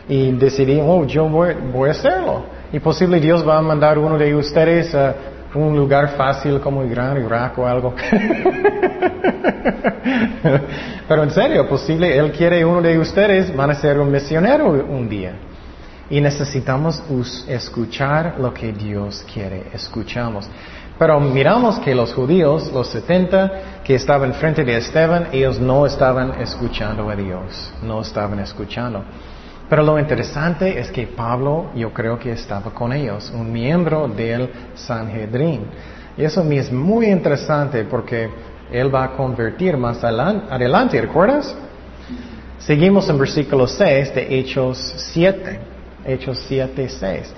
y 0.10 0.32
decidí, 0.32 0.80
oh, 0.82 1.06
yo 1.06 1.28
voy, 1.28 1.54
a 1.88 1.92
hacerlo. 1.92 2.46
Y 2.72 2.80
posible 2.80 3.20
Dios 3.20 3.48
va 3.48 3.58
a 3.58 3.62
mandar 3.62 3.98
uno 3.98 4.18
de 4.18 4.34
ustedes 4.36 4.96
a 4.96 5.16
un 5.54 5.76
lugar 5.76 6.10
fácil 6.16 6.60
como 6.60 6.84
Irán, 6.84 7.24
Irak 7.24 7.58
o 7.58 7.66
algo. 7.68 7.94
Pero 11.08 11.24
en 11.24 11.32
serio, 11.32 11.68
posible 11.68 12.18
Él 12.18 12.32
quiere 12.32 12.64
uno 12.64 12.82
de 12.82 12.98
ustedes 12.98 13.56
van 13.56 13.72
a 13.72 13.76
ser 13.76 14.00
un 14.00 14.12
misionero 14.12 14.70
un 14.70 15.10
día. 15.10 15.34
Y 16.10 16.22
necesitamos 16.22 17.04
escuchar 17.50 18.36
lo 18.40 18.54
que 18.54 18.72
Dios 18.72 19.26
quiere. 19.32 19.64
Escuchamos. 19.74 20.50
Pero 20.98 21.20
miramos 21.20 21.80
que 21.80 21.94
los 21.94 22.14
judíos, 22.14 22.72
los 22.74 22.88
70 22.88 23.82
que 23.84 23.96
estaban 23.96 24.34
frente 24.34 24.64
de 24.64 24.78
Esteban, 24.78 25.28
ellos 25.32 25.60
no 25.60 25.86
estaban 25.86 26.40
escuchando 26.42 27.10
a 27.10 27.16
Dios. 27.16 27.74
No 27.84 28.02
estaban 28.02 28.40
escuchando. 28.40 29.04
Pero 29.70 29.84
lo 29.84 30.00
interesante 30.00 30.80
es 30.80 30.90
que 30.92 31.08
Pablo, 31.08 31.72
yo 31.76 31.94
creo 31.94 32.18
que 32.18 32.32
estaba 32.32 32.72
con 32.74 32.94
ellos, 32.94 33.32
un 33.36 33.52
miembro 33.52 34.08
del 34.08 34.50
Sanhedrin. 34.76 35.66
Y 36.18 36.24
eso 36.24 36.42
es 36.50 36.72
muy 36.72 37.08
interesante 37.08 37.84
porque 37.84 38.30
él 38.72 38.94
va 38.94 39.04
a 39.04 39.12
convertir 39.12 39.78
más 39.78 40.04
adelante, 40.04 41.02
¿recuerdas? 41.02 41.54
Seguimos 42.60 43.10
en 43.10 43.18
versículo 43.18 43.68
6 43.68 44.16
de 44.16 44.40
Hechos 44.40 44.96
7. 44.98 45.60
Hechos 46.06 46.44
7, 46.48 46.88
6. 46.90 47.34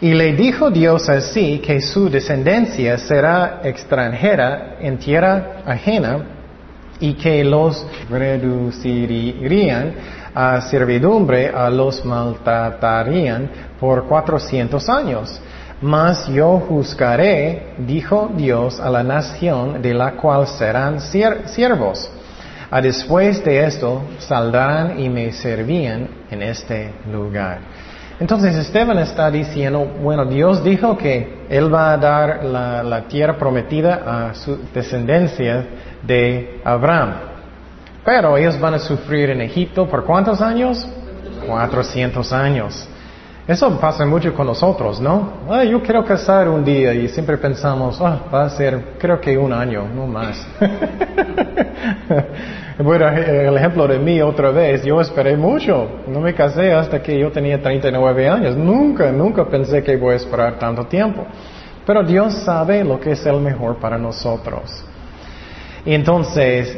Y 0.00 0.14
le 0.14 0.32
dijo 0.32 0.70
Dios 0.70 1.08
así 1.08 1.58
que 1.58 1.80
su 1.80 2.08
descendencia 2.08 2.96
será 2.98 3.60
extranjera 3.62 4.78
en 4.80 4.98
tierra 4.98 5.62
ajena 5.66 6.41
y 7.02 7.14
que 7.14 7.42
los 7.42 7.84
reducirían 8.08 9.92
a 10.34 10.60
servidumbre 10.62 11.50
a 11.54 11.68
los 11.68 12.04
maltratarían 12.04 13.50
por 13.78 14.06
cuatrocientos 14.06 14.88
años. 14.88 15.40
Mas 15.80 16.28
yo 16.28 16.60
juzgaré, 16.60 17.74
dijo 17.78 18.30
Dios, 18.36 18.78
a 18.78 18.88
la 18.88 19.02
nación 19.02 19.82
de 19.82 19.92
la 19.92 20.12
cual 20.12 20.46
serán 20.46 21.00
siervos. 21.00 22.08
A 22.70 22.80
después 22.80 23.44
de 23.44 23.66
esto 23.66 24.02
saldrán 24.20 24.98
y 25.00 25.08
me 25.08 25.32
servían 25.32 26.08
en 26.30 26.42
este 26.42 26.92
lugar. 27.12 27.58
Entonces 28.20 28.54
Esteban 28.54 28.98
está 28.98 29.28
diciendo, 29.28 29.84
bueno, 30.00 30.24
Dios 30.24 30.62
dijo 30.62 30.96
que 30.96 31.46
Él 31.50 31.74
va 31.74 31.94
a 31.94 31.96
dar 31.96 32.44
la, 32.44 32.84
la 32.84 33.02
tierra 33.08 33.36
prometida 33.36 34.28
a 34.28 34.34
su 34.34 34.56
descendencia 34.72 35.66
de 36.02 36.60
Abraham. 36.64 37.14
Pero 38.04 38.36
ellos 38.36 38.58
van 38.58 38.74
a 38.74 38.78
sufrir 38.78 39.30
en 39.30 39.40
Egipto 39.40 39.88
por 39.88 40.04
cuántos 40.04 40.40
años? 40.40 40.86
400 41.46 42.32
años. 42.32 42.88
Eso 43.46 43.78
pasa 43.80 44.06
mucho 44.06 44.32
con 44.34 44.46
nosotros, 44.46 45.00
¿no? 45.00 45.32
Ah, 45.50 45.64
yo 45.64 45.82
quiero 45.82 46.04
casar 46.04 46.48
un 46.48 46.64
día 46.64 46.94
y 46.94 47.08
siempre 47.08 47.36
pensamos, 47.36 48.00
ah, 48.00 48.20
va 48.32 48.44
a 48.44 48.50
ser, 48.50 48.94
creo 48.98 49.20
que 49.20 49.36
un 49.36 49.52
año, 49.52 49.84
no 49.92 50.06
más. 50.06 50.46
bueno, 52.78 53.08
el 53.08 53.56
ejemplo 53.56 53.88
de 53.88 53.98
mí 53.98 54.22
otra 54.22 54.50
vez, 54.50 54.84
yo 54.84 55.00
esperé 55.00 55.36
mucho, 55.36 55.88
no 56.06 56.20
me 56.20 56.34
casé 56.34 56.72
hasta 56.72 57.02
que 57.02 57.18
yo 57.18 57.32
tenía 57.32 57.60
39 57.60 58.28
años, 58.28 58.56
nunca, 58.56 59.10
nunca 59.10 59.44
pensé 59.44 59.82
que 59.82 59.96
voy 59.96 60.12
a 60.12 60.16
esperar 60.16 60.60
tanto 60.60 60.86
tiempo. 60.86 61.26
Pero 61.84 62.04
Dios 62.04 62.44
sabe 62.44 62.84
lo 62.84 63.00
que 63.00 63.10
es 63.10 63.26
el 63.26 63.40
mejor 63.40 63.78
para 63.78 63.98
nosotros. 63.98 64.84
Entonces, 65.84 66.76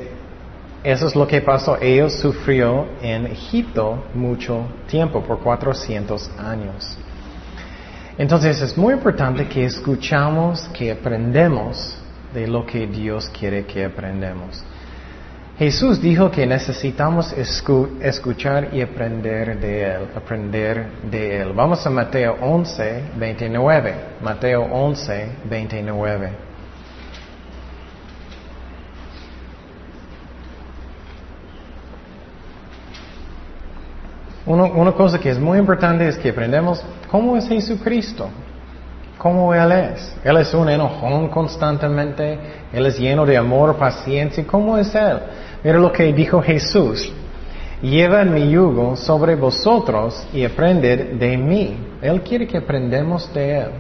eso 0.83 1.07
es 1.07 1.17
lo 1.17 1.27
que 1.27 1.41
pasó. 1.41 1.79
Ellos 1.81 2.15
sufrió 2.15 2.87
en 3.03 3.27
Egipto 3.27 4.05
mucho 4.15 4.67
tiempo, 4.87 5.23
por 5.23 5.41
400 5.41 6.31
años. 6.39 6.97
Entonces 8.17 8.61
es 8.61 8.77
muy 8.77 8.95
importante 8.95 9.49
que 9.49 9.65
escuchamos, 9.65 10.69
que 10.69 10.93
aprendemos 10.93 11.97
de 12.33 12.47
lo 12.47 12.65
que 12.65 12.87
Dios 12.87 13.29
quiere 13.29 13.65
que 13.65 13.85
aprendamos. 13.85 14.63
Jesús 15.59 16.01
dijo 16.01 16.31
que 16.31 16.47
necesitamos 16.47 17.33
escuchar 17.33 18.75
y 18.75 18.83
aprender 18.83 19.59
de 19.59 19.85
Él, 19.85 20.09
aprender 20.17 20.87
de 21.11 21.41
Él. 21.41 21.53
Vamos 21.55 21.87
a 21.87 21.91
Mateo 21.91 22.37
11, 22.41 23.03
29. 23.17 23.95
Mateo 24.21 24.63
11, 24.63 25.29
29. 25.49 26.54
Una 34.47 34.93
cosa 34.93 35.19
que 35.19 35.31
es 35.31 35.39
muy 35.39 35.59
importante 35.59 36.07
es 36.07 36.19
que 36.19 36.29
aprendemos 36.29 36.85
cómo 37.11 37.37
es 37.37 37.49
Jesucristo, 37.49 38.29
cómo 39.17 39.55
Él 39.55 39.73
es. 39.73 40.15
Él 40.23 40.37
es 40.37 40.53
un 40.53 40.69
enojón 40.69 41.29
constantemente, 41.29 42.39
Él 42.73 42.85
es 42.85 42.99
lleno 42.99 43.25
de 43.25 43.39
amor, 43.39 43.77
paciencia, 43.77 44.45
¿cómo 44.47 44.77
es 44.77 44.95
Él? 44.95 45.19
Mira 45.63 45.79
lo 45.79 45.91
que 45.91 46.13
dijo 46.13 46.43
Jesús. 46.43 47.11
Lleva 47.81 48.25
mi 48.25 48.51
yugo 48.51 48.97
sobre 48.97 49.35
vosotros 49.35 50.27
y 50.33 50.45
aprended 50.45 51.15
de 51.15 51.37
mí. 51.37 51.77
Él 52.03 52.21
quiere 52.23 52.47
que 52.47 52.59
aprendamos 52.59 53.33
de 53.33 53.59
Él. 53.61 53.71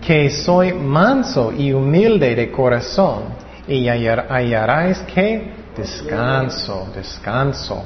Que 0.00 0.30
soy 0.30 0.72
manso 0.72 1.52
y 1.52 1.72
humilde 1.72 2.34
de 2.34 2.50
corazón 2.50 3.24
y 3.68 3.86
hallaréis 3.86 4.98
que 5.14 5.52
descanso, 5.76 6.88
descanso 6.94 7.84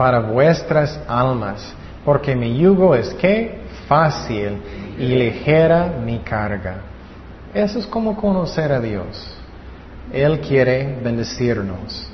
para 0.00 0.18
vuestras 0.18 0.98
almas, 1.06 1.74
porque 2.06 2.34
mi 2.34 2.56
yugo 2.56 2.94
es 2.94 3.12
que 3.20 3.58
fácil 3.86 4.56
y 4.98 5.08
ligera 5.08 5.92
mi 6.02 6.20
carga. 6.20 6.76
Eso 7.52 7.78
es 7.78 7.86
como 7.86 8.16
conocer 8.16 8.72
a 8.72 8.80
Dios. 8.80 9.30
Él 10.10 10.40
quiere 10.40 10.98
bendecirnos. 11.04 12.10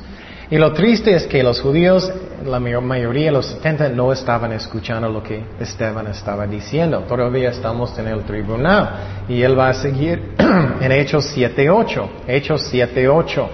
Y 0.51 0.59
lo 0.59 0.73
triste 0.73 1.15
es 1.15 1.29
que 1.29 1.45
los 1.45 1.61
judíos, 1.61 2.13
la 2.45 2.59
mayoría 2.59 3.31
los 3.31 3.47
70, 3.47 3.91
no 3.91 4.13
estaban 4.13 4.51
escuchando 4.51 5.09
lo 5.09 5.23
que 5.23 5.45
Esteban 5.61 6.09
estaba 6.09 6.45
diciendo. 6.45 7.05
Todavía 7.07 7.51
estamos 7.51 7.97
en 8.01 8.09
el 8.09 8.25
tribunal. 8.25 9.25
Y 9.29 9.43
él 9.43 9.57
va 9.57 9.69
a 9.69 9.75
seguir 9.75 10.35
en 10.81 10.91
Hechos 10.91 11.33
7.8. 11.37 12.09
Hechos 12.27 12.69
7.8. 12.75 13.47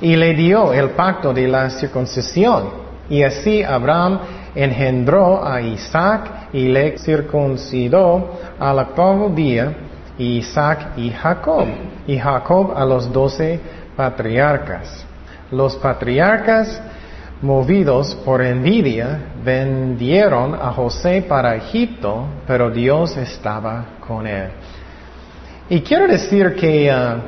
Y 0.00 0.14
le 0.14 0.32
dio 0.34 0.72
el 0.72 0.90
pacto 0.90 1.34
de 1.34 1.48
la 1.48 1.70
circuncisión 1.70 2.83
y 3.08 3.22
así 3.22 3.62
Abraham 3.62 4.20
engendró 4.54 5.46
a 5.46 5.60
Isaac 5.60 6.48
y 6.52 6.68
le 6.68 6.98
circuncidó 6.98 8.38
al 8.58 8.78
octavo 8.78 9.30
día, 9.30 9.74
Isaac 10.18 10.92
y 10.96 11.10
Jacob, 11.10 11.66
y 12.06 12.18
Jacob 12.18 12.72
a 12.76 12.84
los 12.84 13.12
doce 13.12 13.60
patriarcas. 13.96 15.04
Los 15.50 15.76
patriarcas, 15.76 16.80
movidos 17.42 18.14
por 18.24 18.42
envidia, 18.42 19.18
vendieron 19.44 20.54
a 20.54 20.72
José 20.72 21.24
para 21.28 21.56
Egipto, 21.56 22.26
pero 22.46 22.70
Dios 22.70 23.16
estaba 23.16 23.84
con 24.06 24.26
él. 24.26 24.48
Y 25.68 25.80
quiero 25.80 26.06
decir 26.06 26.54
que 26.54 26.88
el 26.88 27.20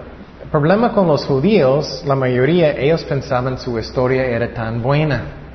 problema 0.50 0.92
con 0.92 1.06
los 1.06 1.24
judíos, 1.26 2.02
la 2.06 2.14
mayoría, 2.14 2.72
ellos 2.72 3.04
pensaban 3.04 3.58
su 3.58 3.78
historia 3.78 4.24
era 4.24 4.52
tan 4.54 4.82
buena. 4.82 5.45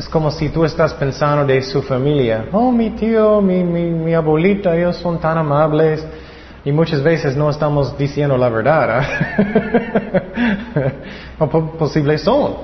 Es 0.00 0.08
como 0.08 0.30
si 0.30 0.48
tú 0.48 0.64
estás 0.64 0.94
pensando 0.94 1.44
de 1.44 1.60
su 1.60 1.82
familia. 1.82 2.46
Oh, 2.52 2.72
mi 2.72 2.88
tío, 2.92 3.42
mi, 3.42 3.62
mi, 3.62 4.14
abuelita, 4.14 4.74
ellos 4.74 4.96
son 4.96 5.20
tan 5.20 5.36
amables. 5.36 6.02
Y 6.64 6.72
muchas 6.72 7.02
veces 7.02 7.36
no 7.36 7.50
estamos 7.50 7.98
diciendo 7.98 8.34
la 8.38 8.48
verdad. 8.48 9.02
¿eh? 10.74 10.92
posible 11.78 12.16
son. 12.16 12.54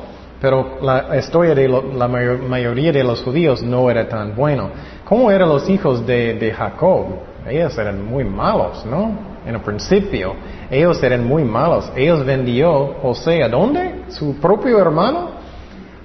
Pero 0.40 0.78
la 0.80 1.14
historia 1.18 1.54
de 1.54 1.68
la 1.68 2.08
mayoría 2.08 2.90
de 2.90 3.04
los 3.04 3.22
judíos 3.22 3.62
no 3.62 3.90
era 3.90 4.08
tan 4.08 4.34
bueno. 4.34 4.70
¿Cómo 5.04 5.30
eran 5.30 5.50
los 5.50 5.68
hijos 5.68 6.06
de, 6.06 6.38
de 6.38 6.52
Jacob? 6.52 7.18
Ellos 7.46 7.76
eran 7.76 8.02
muy 8.02 8.24
malos, 8.24 8.86
¿no? 8.86 9.12
En 9.44 9.56
el 9.56 9.60
principio, 9.60 10.36
ellos 10.70 11.02
eran 11.02 11.22
muy 11.22 11.44
malos. 11.44 11.92
Ellos 11.94 12.24
vendió 12.24 12.94
José 13.02 13.42
a 13.42 13.48
dónde? 13.50 14.04
Su 14.08 14.36
propio 14.36 14.78
hermano 14.80 15.32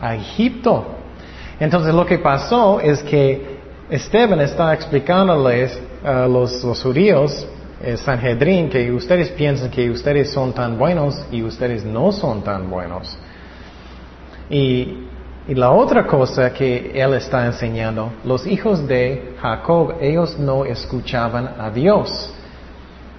a 0.02 0.14
Egipto. 0.16 0.98
Entonces 1.62 1.94
lo 1.94 2.08
que 2.08 2.18
pasó 2.18 2.80
es 2.80 3.04
que 3.04 3.60
Esteban 3.88 4.42
está 4.42 4.74
explicándoles 4.74 5.80
a 6.04 6.26
los, 6.28 6.64
judíos, 6.82 7.48
el 7.80 8.00
Sanhedrin, 8.00 8.68
que 8.68 8.92
ustedes 8.92 9.30
piensan 9.30 9.70
que 9.70 9.92
ustedes 9.92 10.32
son 10.32 10.54
tan 10.54 10.76
buenos 10.80 11.24
y 11.32 11.44
ustedes 11.44 11.86
no 11.86 12.12
son 12.12 12.42
tan 12.42 12.68
buenos. 12.68 13.16
Y, 14.50 15.06
y 15.48 15.54
la 15.54 15.70
otra 15.70 16.08
cosa 16.08 16.52
que 16.52 16.94
él 16.96 17.14
está 17.14 17.46
enseñando, 17.46 18.12
los 18.26 18.48
hijos 18.48 18.88
de 18.88 19.36
Jacob, 19.40 19.98
ellos 20.02 20.40
no 20.40 20.66
escuchaban 20.66 21.48
a 21.60 21.70
Dios. 21.70 22.34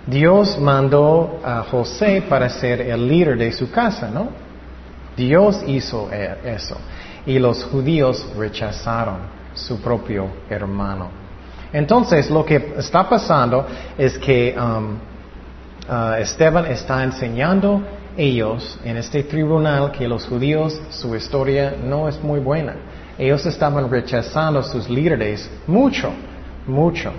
Dios 0.04 0.58
mandó 0.58 1.38
a 1.44 1.62
José 1.70 2.24
para 2.28 2.48
ser 2.48 2.80
el 2.80 3.06
líder 3.06 3.38
de 3.38 3.52
su 3.52 3.70
casa, 3.70 4.10
¿no? 4.10 4.30
Dios 5.16 5.62
hizo 5.64 6.08
e, 6.10 6.38
eso 6.56 6.76
y 7.26 7.38
los 7.38 7.64
judíos 7.64 8.26
rechazaron 8.36 9.18
su 9.54 9.80
propio 9.80 10.28
hermano. 10.48 11.22
Entonces, 11.72 12.30
lo 12.30 12.44
que 12.44 12.74
está 12.76 13.08
pasando 13.08 13.66
es 13.96 14.18
que 14.18 14.54
um, 14.58 14.96
uh, 15.88 16.14
Esteban 16.18 16.66
está 16.66 17.02
enseñando 17.02 17.82
ellos 18.16 18.78
en 18.84 18.98
este 18.98 19.22
tribunal 19.22 19.90
que 19.90 20.06
los 20.06 20.26
judíos, 20.26 20.78
su 20.90 21.14
historia 21.16 21.74
no 21.82 22.08
es 22.08 22.22
muy 22.22 22.40
buena. 22.40 22.74
Ellos 23.16 23.44
estaban 23.46 23.90
rechazando 23.90 24.60
a 24.60 24.62
sus 24.62 24.88
líderes 24.88 25.50
mucho, 25.66 26.10
mucho. 26.66 27.12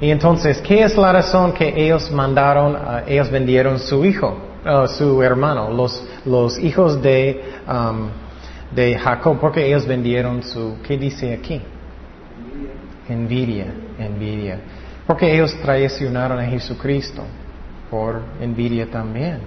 Y 0.00 0.10
entonces, 0.10 0.60
¿qué 0.62 0.82
es 0.82 0.96
la 0.96 1.12
razón 1.12 1.52
que 1.52 1.68
ellos 1.76 2.10
mandaron, 2.10 2.74
uh, 2.74 2.78
ellos 3.06 3.30
vendieron 3.30 3.78
su 3.80 4.04
hijo, 4.04 4.38
uh, 4.64 4.86
su 4.86 5.20
hermano, 5.22 5.70
los, 6.24 6.58
hijos 6.58 7.02
de 7.02 7.42
um, 7.68 8.08
de 8.74 8.98
Jacob, 8.98 9.38
porque 9.40 9.66
ellos 9.66 9.86
vendieron 9.86 10.42
su, 10.42 10.76
¿qué 10.86 10.96
dice 10.96 11.34
aquí? 11.34 11.60
Envidia, 13.08 13.66
envidia. 13.98 14.60
Porque 15.06 15.32
ellos 15.34 15.56
traicionaron 15.60 16.38
a 16.38 16.44
Jesucristo 16.44 17.22
por 17.90 18.22
envidia 18.40 18.88
también. 18.90 19.38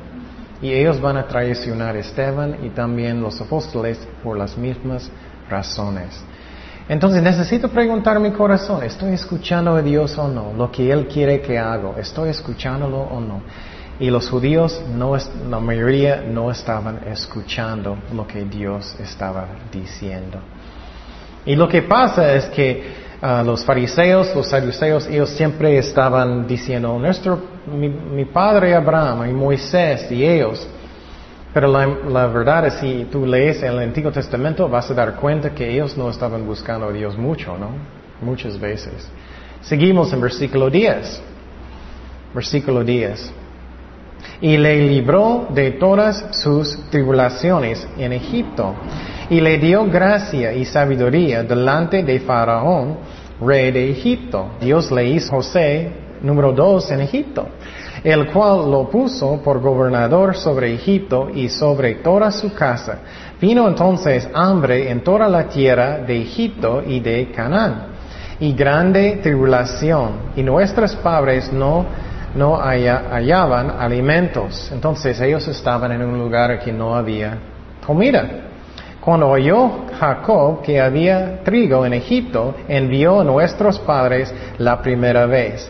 Y 0.62 0.72
ellos 0.72 1.00
van 1.00 1.18
a 1.18 1.28
traicionar 1.28 1.96
a 1.96 2.00
Esteban 2.00 2.58
y 2.64 2.70
también 2.70 3.22
los 3.22 3.40
apóstoles 3.40 4.00
por 4.24 4.38
las 4.38 4.58
mismas 4.58 5.10
razones. 5.50 6.24
Entonces 6.90 7.24
necesito 7.24 7.70
preguntar 7.70 8.20
mi 8.20 8.32
corazón, 8.32 8.84
¿estoy 8.84 9.14
escuchando 9.14 9.76
a 9.76 9.82
Dios 9.82 10.18
o 10.18 10.28
no? 10.28 10.54
Lo 10.54 10.70
que 10.70 10.92
Él 10.92 11.08
quiere 11.08 11.40
que 11.42 11.58
haga, 11.58 11.94
¿estoy 11.98 12.30
escuchándolo 12.30 12.98
o 12.98 13.22
no? 13.22 13.42
Y 14.00 14.10
los 14.10 14.30
judíos, 14.30 14.82
no, 14.96 15.16
la 15.50 15.60
mayoría 15.60 16.22
no 16.22 16.50
estaban 16.50 17.02
escuchando 17.06 17.98
lo 18.16 18.26
que 18.26 18.44
Dios 18.44 18.96
estaba 19.00 19.48
diciendo. 19.72 20.40
Y 21.46 21.56
lo 21.56 21.68
que 21.68 21.84
pasa 21.84 22.34
es 22.34 22.46
que 22.46 22.84
ah, 23.22 23.44
los 23.46 23.64
fariseos, 23.64 24.34
los 24.36 24.48
saduceos, 24.48 25.08
ellos 25.08 25.30
siempre 25.30 25.78
estaban 25.78 26.48
diciendo, 26.48 26.98
nuestro, 26.98 27.40
mi, 27.68 28.26
padre 28.26 28.76
Abraham 28.76 29.30
y 29.30 29.34
Moisés 29.34 30.12
y 30.12 30.26
ellos, 30.26 30.68
Pero 31.54 31.68
la, 31.68 31.86
la, 31.86 32.28
verdad 32.28 32.66
es, 32.66 32.74
si 32.76 33.06
tú 33.12 33.28
lees 33.28 33.62
el 33.62 33.78
Antiguo 33.78 34.12
Testamento, 34.12 34.68
vas 34.68 34.90
a 34.90 34.96
dar 34.96 35.16
cuenta 35.16 35.52
que 35.52 35.70
ellos 35.70 35.96
no 35.96 36.10
estaban 36.10 36.48
buscando 36.48 36.88
a 36.88 36.92
Dios 36.92 37.16
mucho, 37.16 37.56
¿no? 37.60 37.70
Muchas 38.22 38.60
veces. 38.60 39.08
Seguimos 39.62 40.12
en 40.14 40.22
versículo 40.22 40.72
10. 40.72 41.22
Versículo 42.34 42.84
10. 42.84 43.43
Y 44.42 44.58
le 44.58 44.88
libró 44.88 45.48
de 45.50 45.72
todas 45.72 46.26
sus 46.32 46.78
tribulaciones 46.90 47.88
en 47.98 48.14
Egipto, 48.14 48.76
y 49.30 49.40
le 49.40 49.58
dio 49.58 49.86
gracia 49.86 50.54
y 50.54 50.66
sabiduría 50.66 51.44
delante 51.44 52.04
de 52.04 52.20
Faraón, 52.20 52.98
rey 53.42 53.72
de 53.72 53.92
Egipto. 53.92 54.52
Dios 54.60 54.92
le 54.92 55.06
hizo 55.06 55.36
José 55.36 55.92
número 56.22 56.52
dos 56.52 56.92
en 56.92 57.02
Egipto 57.02 57.48
el 58.04 58.28
cual 58.28 58.70
lo 58.70 58.90
puso 58.90 59.42
por 59.42 59.62
gobernador 59.62 60.36
sobre 60.36 60.74
Egipto 60.74 61.30
y 61.34 61.48
sobre 61.48 61.96
toda 61.96 62.32
su 62.32 62.54
casa. 62.54 63.00
Vino 63.40 63.68
entonces 63.68 64.28
hambre 64.34 64.92
en 64.92 65.04
toda 65.04 65.28
la 65.30 65.48
tierra 65.48 66.00
de 66.00 66.22
Egipto 66.22 66.84
y 66.86 67.00
de 67.00 67.32
Canaán, 67.32 67.88
y 68.40 68.54
grande 68.54 69.20
tribulación, 69.24 70.34
y 70.36 70.44
nuestros 70.44 70.96
padres 70.98 71.52
no, 71.54 71.86
no 72.36 72.58
hallaban 72.58 73.72
alimentos. 73.80 74.72
Entonces 74.72 75.20
ellos 75.22 75.48
estaban 75.48 75.92
en 75.92 76.04
un 76.04 76.18
lugar 76.18 76.60
que 76.60 76.72
no 76.72 76.96
había 76.96 77.38
comida. 77.86 78.28
Cuando 79.00 79.30
oyó 79.30 79.86
Jacob 80.00 80.62
que 80.62 80.80
había 80.80 81.44
trigo 81.44 81.86
en 81.86 81.94
Egipto, 81.94 82.56
envió 82.68 83.20
a 83.20 83.24
nuestros 83.24 83.78
padres 83.80 84.34
la 84.58 84.82
primera 84.82 85.26
vez. 85.26 85.70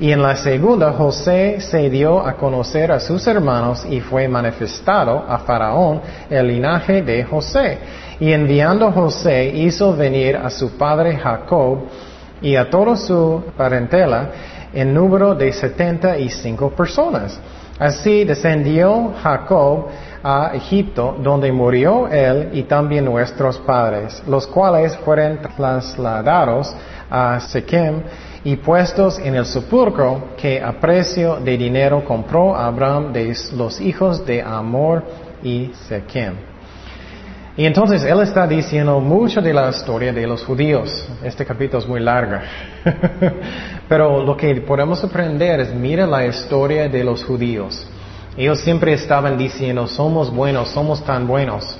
Y 0.00 0.12
en 0.12 0.22
la 0.22 0.34
segunda 0.34 0.92
José 0.92 1.60
se 1.60 1.90
dio 1.90 2.26
a 2.26 2.32
conocer 2.32 2.90
a 2.90 2.98
sus 2.98 3.26
hermanos 3.26 3.84
y 3.84 4.00
fue 4.00 4.26
manifestado 4.28 5.26
a 5.28 5.40
Faraón 5.40 6.00
el 6.30 6.48
linaje 6.48 7.02
de 7.02 7.22
José. 7.22 7.76
Y 8.18 8.32
enviando 8.32 8.90
José 8.92 9.48
hizo 9.54 9.94
venir 9.94 10.38
a 10.38 10.48
su 10.48 10.78
padre 10.78 11.18
Jacob 11.18 11.80
y 12.40 12.56
a 12.56 12.70
toda 12.70 12.96
su 12.96 13.44
parentela 13.58 14.30
en 14.72 14.94
número 14.94 15.34
de 15.34 15.52
setenta 15.52 16.18
y 16.18 16.28
cinco 16.28 16.70
personas. 16.70 17.38
Así 17.78 18.24
descendió 18.24 19.14
Jacob 19.22 19.86
a 20.22 20.50
Egipto, 20.54 21.16
donde 21.22 21.50
murió 21.50 22.08
él 22.08 22.50
y 22.52 22.64
también 22.64 23.06
nuestros 23.06 23.58
padres, 23.58 24.22
los 24.26 24.46
cuales 24.46 24.96
fueron 24.98 25.38
trasladados 25.56 26.74
a 27.10 27.40
Sequem 27.40 28.02
y 28.44 28.56
puestos 28.56 29.18
en 29.18 29.34
el 29.34 29.46
sepulcro 29.46 30.28
que 30.36 30.62
a 30.62 30.72
precio 30.72 31.36
de 31.36 31.56
dinero 31.56 32.04
compró 32.04 32.54
Abraham 32.54 33.12
de 33.12 33.34
los 33.56 33.80
hijos 33.80 34.24
de 34.26 34.42
Amor 34.42 35.02
y 35.42 35.70
Sequem. 35.88 36.50
Y 37.56 37.66
entonces 37.66 38.04
él 38.04 38.20
está 38.20 38.46
diciendo 38.46 39.00
mucho 39.00 39.40
de 39.42 39.52
la 39.52 39.68
historia 39.68 40.12
de 40.12 40.26
los 40.26 40.44
judíos. 40.44 41.06
Este 41.22 41.44
capítulo 41.44 41.80
es 41.80 41.88
muy 41.88 42.00
largo. 42.00 42.36
Pero 43.90 44.22
lo 44.22 44.36
que 44.36 44.54
podemos 44.60 45.02
aprender 45.02 45.58
es, 45.58 45.74
mira 45.74 46.06
la 46.06 46.24
historia 46.24 46.88
de 46.88 47.02
los 47.02 47.24
judíos. 47.24 47.84
Ellos 48.36 48.60
siempre 48.60 48.92
estaban 48.92 49.36
diciendo, 49.36 49.88
somos 49.88 50.32
buenos, 50.32 50.68
somos 50.68 51.04
tan 51.04 51.26
buenos. 51.26 51.76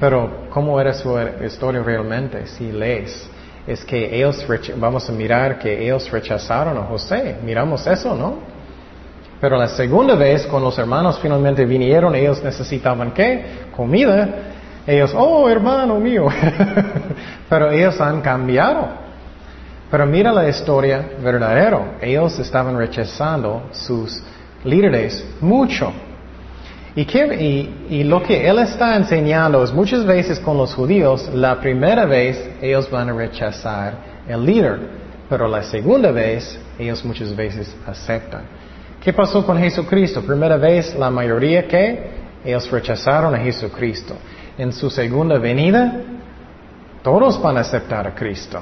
Pero, 0.00 0.48
¿cómo 0.50 0.80
era 0.80 0.92
su 0.92 1.16
historia 1.44 1.84
realmente? 1.84 2.48
Si 2.48 2.72
lees 2.72 3.30
es 3.64 3.84
que 3.84 4.16
ellos, 4.16 4.44
vamos 4.76 5.08
a 5.08 5.12
mirar 5.12 5.60
que 5.60 5.84
ellos 5.84 6.10
rechazaron 6.10 6.78
a 6.78 6.82
José. 6.82 7.36
Miramos 7.44 7.86
eso, 7.86 8.16
¿no? 8.16 8.38
Pero 9.40 9.56
la 9.56 9.68
segunda 9.68 10.16
vez, 10.16 10.48
cuando 10.48 10.70
los 10.70 10.78
hermanos 10.80 11.20
finalmente 11.22 11.64
vinieron, 11.64 12.12
ellos 12.16 12.42
necesitaban 12.42 13.12
qué? 13.12 13.68
Comida. 13.76 14.28
Ellos, 14.84 15.14
oh, 15.16 15.48
hermano 15.48 16.00
mío. 16.00 16.26
Pero 17.48 17.70
ellos 17.70 18.00
han 18.00 18.20
cambiado. 18.20 19.05
Pero 19.90 20.06
mira 20.06 20.32
la 20.32 20.48
historia 20.48 21.04
verdadera. 21.22 21.98
Ellos 22.00 22.38
estaban 22.38 22.76
rechazando 22.76 23.68
sus 23.72 24.22
líderes 24.64 25.24
mucho. 25.40 25.92
Y, 26.96 28.04
lo 28.04 28.22
que 28.22 28.48
él 28.48 28.58
está 28.58 28.96
enseñando 28.96 29.62
es 29.62 29.72
muchas 29.72 30.04
veces 30.04 30.40
con 30.40 30.56
los 30.56 30.74
judíos, 30.74 31.28
la 31.34 31.60
primera 31.60 32.06
vez 32.06 32.52
ellos 32.62 32.90
van 32.90 33.10
a 33.10 33.12
rechazar 33.12 34.24
el 34.26 34.46
líder, 34.46 34.78
pero 35.28 35.46
la 35.46 35.62
segunda 35.62 36.10
vez 36.10 36.58
ellos 36.78 37.04
muchas 37.04 37.36
veces 37.36 37.76
aceptan. 37.86 38.44
¿Qué 39.02 39.12
pasó 39.12 39.44
con 39.44 39.58
Jesucristo? 39.58 40.22
Primera 40.22 40.56
vez 40.56 40.96
la 40.96 41.10
mayoría 41.10 41.68
que 41.68 42.16
ellos 42.42 42.70
rechazaron 42.70 43.34
a 43.34 43.38
Jesucristo. 43.38 44.16
En 44.56 44.72
su 44.72 44.88
segunda 44.88 45.38
venida, 45.38 46.00
todos 47.02 47.40
van 47.42 47.58
a 47.58 47.60
aceptar 47.60 48.06
a 48.06 48.14
Cristo. 48.14 48.58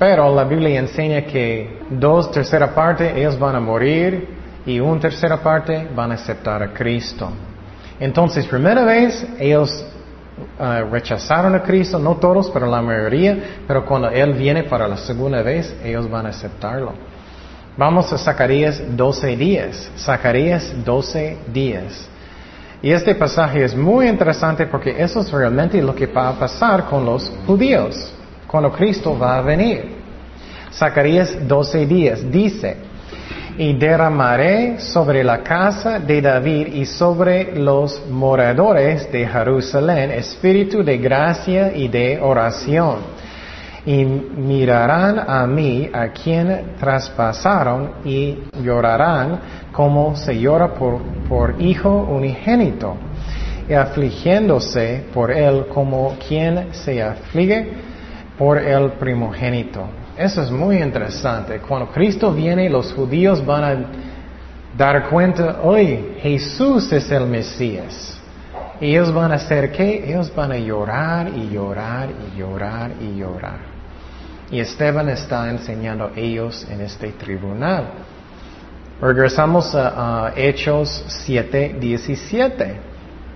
Pero 0.00 0.34
la 0.34 0.44
Biblia 0.44 0.78
enseña 0.78 1.26
que 1.26 1.78
dos 1.90 2.30
tercera 2.30 2.74
parte 2.74 3.12
ellos 3.20 3.38
van 3.38 3.56
a 3.56 3.60
morir 3.60 4.28
y 4.64 4.80
una 4.80 4.98
tercera 4.98 5.36
parte 5.36 5.88
van 5.94 6.12
a 6.12 6.14
aceptar 6.14 6.62
a 6.62 6.72
Cristo. 6.72 7.28
Entonces, 8.00 8.46
primera 8.46 8.82
vez 8.82 9.26
ellos 9.38 9.84
uh, 10.58 10.90
rechazaron 10.90 11.54
a 11.54 11.62
Cristo, 11.62 11.98
no 11.98 12.16
todos, 12.16 12.48
pero 12.48 12.64
la 12.64 12.80
mayoría, 12.80 13.60
pero 13.66 13.84
cuando 13.84 14.08
Él 14.08 14.32
viene 14.32 14.62
para 14.62 14.88
la 14.88 14.96
segunda 14.96 15.42
vez, 15.42 15.70
ellos 15.84 16.10
van 16.10 16.24
a 16.24 16.30
aceptarlo. 16.30 16.94
Vamos 17.76 18.10
a 18.10 18.16
Zacarías 18.16 18.82
12 18.96 19.36
días. 19.36 19.90
Zacarías 19.98 20.82
12 20.82 21.36
días. 21.52 22.08
Y 22.80 22.90
este 22.90 23.14
pasaje 23.14 23.64
es 23.64 23.76
muy 23.76 24.08
interesante 24.08 24.66
porque 24.66 24.94
eso 24.98 25.20
es 25.20 25.30
realmente 25.30 25.82
lo 25.82 25.94
que 25.94 26.06
va 26.06 26.30
a 26.30 26.38
pasar 26.38 26.86
con 26.86 27.04
los 27.04 27.30
judíos 27.46 28.14
cuando 28.50 28.72
Cristo 28.72 29.16
va 29.16 29.36
a 29.36 29.42
venir. 29.42 30.00
Zacarías 30.72 31.46
12 31.46 31.86
días 31.86 32.30
dice, 32.30 32.76
y 33.56 33.74
derramaré 33.74 34.80
sobre 34.80 35.22
la 35.22 35.38
casa 35.38 36.00
de 36.00 36.20
David 36.20 36.74
y 36.74 36.84
sobre 36.84 37.54
los 37.56 38.02
moradores 38.08 39.10
de 39.12 39.26
Jerusalén 39.26 40.10
espíritu 40.10 40.82
de 40.82 40.98
gracia 40.98 41.72
y 41.76 41.88
de 41.88 42.18
oración. 42.20 43.20
Y 43.86 44.04
mirarán 44.04 45.18
a 45.28 45.46
mí 45.46 45.88
a 45.92 46.08
quien 46.08 46.74
traspasaron 46.78 47.92
y 48.04 48.38
llorarán 48.62 49.40
como 49.72 50.16
se 50.16 50.38
llora 50.38 50.74
por, 50.74 51.00
por 51.28 51.54
hijo 51.60 51.88
unigénito, 52.10 52.96
y 53.68 53.74
afligiéndose 53.74 55.04
por 55.14 55.30
él 55.30 55.66
como 55.72 56.16
quien 56.26 56.72
se 56.72 57.02
aflige 57.02 57.89
por 58.40 58.56
el 58.56 58.92
primogénito. 58.92 59.86
Eso 60.16 60.40
es 60.40 60.50
muy 60.50 60.78
interesante. 60.78 61.58
Cuando 61.58 61.92
Cristo 61.92 62.32
viene, 62.32 62.70
los 62.70 62.90
judíos 62.94 63.44
van 63.44 63.64
a 63.64 63.76
dar 64.78 65.10
cuenta, 65.10 65.58
hoy 65.62 66.16
Jesús 66.22 66.90
es 66.90 67.10
el 67.10 67.26
Mesías. 67.26 68.18
Y 68.80 68.92
ellos 68.92 69.12
van 69.12 69.32
a 69.32 69.34
hacer 69.34 69.70
qué? 69.70 70.08
Ellos 70.10 70.32
van 70.34 70.52
a 70.52 70.56
llorar 70.56 71.28
y 71.28 71.50
llorar 71.50 72.08
y 72.08 72.38
llorar 72.38 72.92
y 72.98 73.18
llorar. 73.18 73.58
Y 74.50 74.58
Esteban 74.58 75.10
está 75.10 75.50
enseñando 75.50 76.06
a 76.06 76.18
ellos 76.18 76.66
en 76.70 76.80
este 76.80 77.12
tribunal. 77.12 77.90
Regresamos 79.02 79.74
a, 79.74 80.28
a 80.28 80.32
Hechos 80.34 81.04
7, 81.26 81.76
17. 81.78 82.80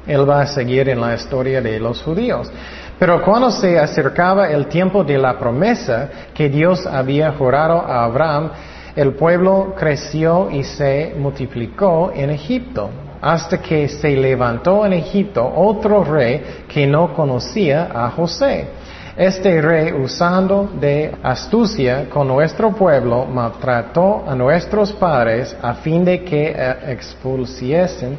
Él 0.07 0.29
va 0.29 0.41
a 0.41 0.47
seguir 0.47 0.89
en 0.89 0.99
la 0.99 1.15
historia 1.15 1.61
de 1.61 1.79
los 1.79 2.03
judíos. 2.03 2.51
Pero 2.99 3.23
cuando 3.23 3.51
se 3.51 3.79
acercaba 3.79 4.51
el 4.51 4.67
tiempo 4.67 5.03
de 5.03 5.19
la 5.19 5.39
promesa 5.39 6.09
que 6.33 6.49
Dios 6.49 6.87
había 6.87 7.33
jurado 7.33 7.81
a 7.81 8.05
Abraham, 8.05 8.51
el 8.95 9.15
pueblo 9.15 9.75
creció 9.77 10.49
y 10.51 10.63
se 10.63 11.15
multiplicó 11.19 12.13
en 12.15 12.31
Egipto, 12.31 12.91
hasta 13.21 13.59
que 13.59 13.89
se 13.89 14.11
levantó 14.11 14.87
en 14.87 14.93
Egipto 14.93 15.45
otro 15.57 16.05
rey 16.05 16.65
que 16.69 16.87
no 16.87 17.13
conocía 17.13 17.91
a 17.93 18.11
José. 18.11 18.69
Este 19.17 19.61
rey, 19.61 19.93
usando 19.93 20.71
de 20.81 21.15
astucia 21.23 22.09
con 22.11 22.29
nuestro 22.29 22.73
pueblo, 22.73 23.27
maltrató 23.27 24.25
a 24.27 24.35
nuestros 24.35 24.93
padres 24.93 25.57
a 25.63 25.75
fin 25.75 26.05
de 26.05 26.25
que 26.25 26.53
eh, 26.57 26.75
expulsiesen 26.89 28.19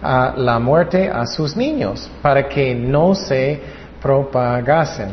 a 0.00 0.34
la 0.36 0.58
muerte 0.58 1.10
a 1.10 1.26
sus 1.26 1.56
niños, 1.56 2.08
para 2.22 2.48
que 2.48 2.74
no 2.74 3.14
se 3.14 3.60
propagasen. 4.06 5.08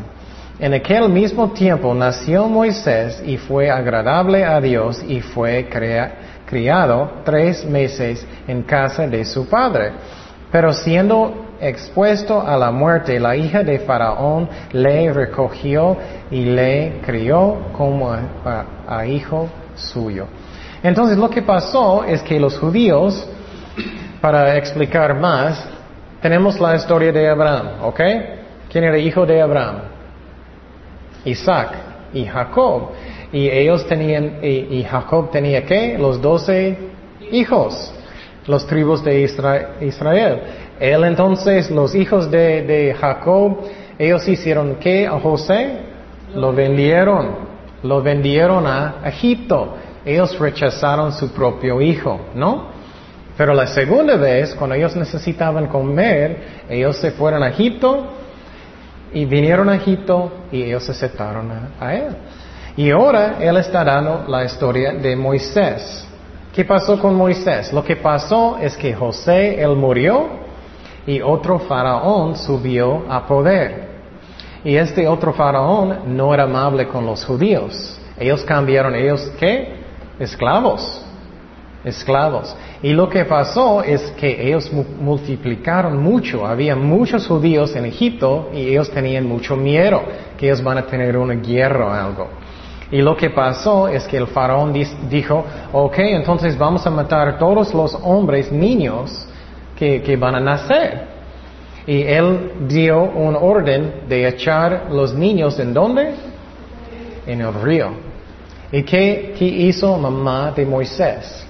En 0.60 0.72
aquel 0.72 1.10
mismo 1.10 1.50
tiempo 1.50 1.96
nació 1.96 2.48
Moisés 2.48 3.24
y 3.26 3.38
fue 3.38 3.72
agradable 3.72 4.46
a 4.46 4.62
Dios 4.62 5.04
y 5.08 5.20
fue 5.20 5.68
criado 6.46 7.12
tres 7.26 7.66
meses 7.66 8.26
en 8.48 8.62
casa 8.62 9.08
de 9.08 9.26
su 9.26 9.48
padre. 9.48 9.94
Pero 10.52 10.72
siendo 10.72 11.56
expuesto 11.60 12.40
a 12.40 12.56
la 12.56 12.70
muerte, 12.70 13.20
la 13.20 13.36
hija 13.36 13.64
de 13.64 13.80
Faraón 13.80 14.48
le 14.72 15.12
recogió 15.12 15.98
y 16.30 16.46
le 16.46 17.02
crió 17.04 17.58
como 17.76 18.12
a 18.14 19.06
hijo 19.08 19.50
suyo. 19.76 20.28
Entonces 20.84 21.18
lo 21.18 21.32
que 21.32 21.42
pasó 21.42 22.04
es 22.04 22.22
que 22.22 22.40
los 22.40 22.60
judíos, 22.60 23.28
para 24.22 24.56
explicar 24.56 25.20
más, 25.20 25.66
tenemos 26.22 26.60
la 26.60 26.76
historia 26.76 27.12
de 27.12 27.28
Abraham, 27.28 27.68
¿ok? 27.82 28.02
¿Quién 28.74 28.86
era 28.86 28.98
hijo 28.98 29.24
de 29.28 29.40
Abraham? 29.40 29.82
Isaac 31.26 31.76
y 32.12 32.26
Jacob. 32.26 32.90
Y 33.32 33.48
ellos 33.48 33.86
tenían, 33.86 34.40
y, 34.42 34.84
Jacob 34.84 35.30
tenía 35.30 35.64
qué? 35.64 35.96
Los 36.00 36.20
doce 36.20 36.76
hijos, 37.32 37.94
los 38.48 38.66
tribus 38.66 39.04
de 39.04 39.22
Israel. 39.82 40.40
Él 40.80 41.04
entonces, 41.04 41.70
los 41.70 41.94
hijos 41.94 42.32
de, 42.32 42.64
de 42.64 42.96
Jacob, 42.96 43.60
ellos 44.00 44.28
hicieron 44.28 44.78
qué 44.80 45.06
a 45.06 45.20
José? 45.20 45.78
Lo 46.34 46.52
vendieron, 46.52 47.30
lo 47.84 48.02
vendieron 48.02 48.66
a 48.66 49.02
Egipto. 49.06 49.76
Ellos 50.04 50.38
rechazaron 50.40 51.14
su 51.14 51.32
propio 51.32 51.80
hijo, 51.80 52.20
¿no? 52.34 52.70
Pero 53.38 53.54
la 53.54 53.68
segunda 53.68 54.16
vez, 54.16 54.56
cuando 54.56 54.76
ellos 54.76 54.96
necesitaban 54.96 55.68
comer, 55.68 56.64
ellos 56.68 56.98
se 56.98 57.12
fueron 57.12 57.44
a 57.44 57.50
Egipto 57.50 58.23
y 59.14 59.26
vinieron 59.26 59.70
a 59.70 59.76
Egipto 59.76 60.32
y 60.52 60.64
ellos 60.64 60.90
aceptaron 60.90 61.52
a 61.80 61.94
él. 61.96 62.16
Y 62.76 62.90
ahora 62.90 63.38
Él 63.40 63.58
está 63.58 63.84
dando 63.84 64.26
la 64.28 64.44
historia 64.46 64.94
de 64.94 65.16
Moisés. 65.16 66.08
¿Qué 66.54 66.66
pasó 66.66 67.00
con 67.00 67.16
Moisés? 67.16 67.72
Lo 67.72 67.84
que 67.84 67.96
pasó 67.96 68.58
es 68.60 68.76
que 68.76 68.94
José, 68.94 69.62
él 69.62 69.76
murió 69.76 70.28
y 71.06 71.22
otro 71.22 71.60
faraón 71.60 72.36
subió 72.36 73.06
a 73.10 73.26
poder. 73.28 73.90
Y 74.64 74.76
este 74.76 75.08
otro 75.08 75.34
faraón 75.34 76.16
no 76.16 76.34
era 76.34 76.44
amable 76.44 76.88
con 76.88 77.06
los 77.06 77.26
judíos. 77.26 78.00
Ellos 78.20 78.44
cambiaron, 78.44 78.96
ellos 78.96 79.32
qué? 79.40 79.76
Esclavos. 80.20 81.03
Esclavos. 81.84 82.56
Y 82.82 82.94
lo 82.94 83.10
que 83.10 83.26
pasó 83.26 83.84
es 83.84 84.02
que 84.12 84.48
ellos 84.48 84.72
multiplicaron 84.72 86.02
mucho. 86.02 86.46
Había 86.46 86.76
muchos 86.76 87.28
judíos 87.28 87.76
en 87.76 87.86
Egipto 87.86 88.50
y 88.54 88.70
ellos 88.70 88.90
tenían 88.90 89.28
mucho 89.28 89.58
miedo 89.58 90.02
que 90.38 90.48
ellos 90.48 90.64
van 90.64 90.78
a 90.78 90.86
tener 90.86 91.18
una 91.18 91.36
guerra 91.36 91.86
o 91.86 91.90
algo. 91.92 92.28
Y 92.92 93.02
lo 93.02 93.18
que 93.18 93.32
pasó 93.32 93.88
es 93.88 94.06
que 94.06 94.18
el 94.18 94.28
faraón 94.28 94.72
dijo, 95.10 95.44
ok, 95.72 95.98
entonces 95.98 96.58
vamos 96.58 96.86
a 96.86 96.92
matar 96.92 97.40
todos 97.40 97.74
los 97.74 97.98
hombres, 98.04 98.52
niños 98.52 99.28
que, 99.76 100.16
van 100.16 100.36
a 100.36 100.40
nacer. 100.40 101.08
Y 101.86 102.04
él 102.04 102.52
dio 102.68 103.02
un 103.02 103.36
orden 103.36 104.04
de 104.08 104.28
echar 104.28 104.88
los 104.92 105.14
niños 105.14 105.60
en 105.60 105.74
dónde? 105.74 106.14
En 107.26 107.42
el 107.42 107.54
río. 107.54 107.90
¿Y 108.72 108.84
qué, 108.84 109.34
qué 109.38 109.46
hizo 109.46 109.98
mamá 109.98 110.52
de 110.52 110.66
Moisés? 110.66 111.48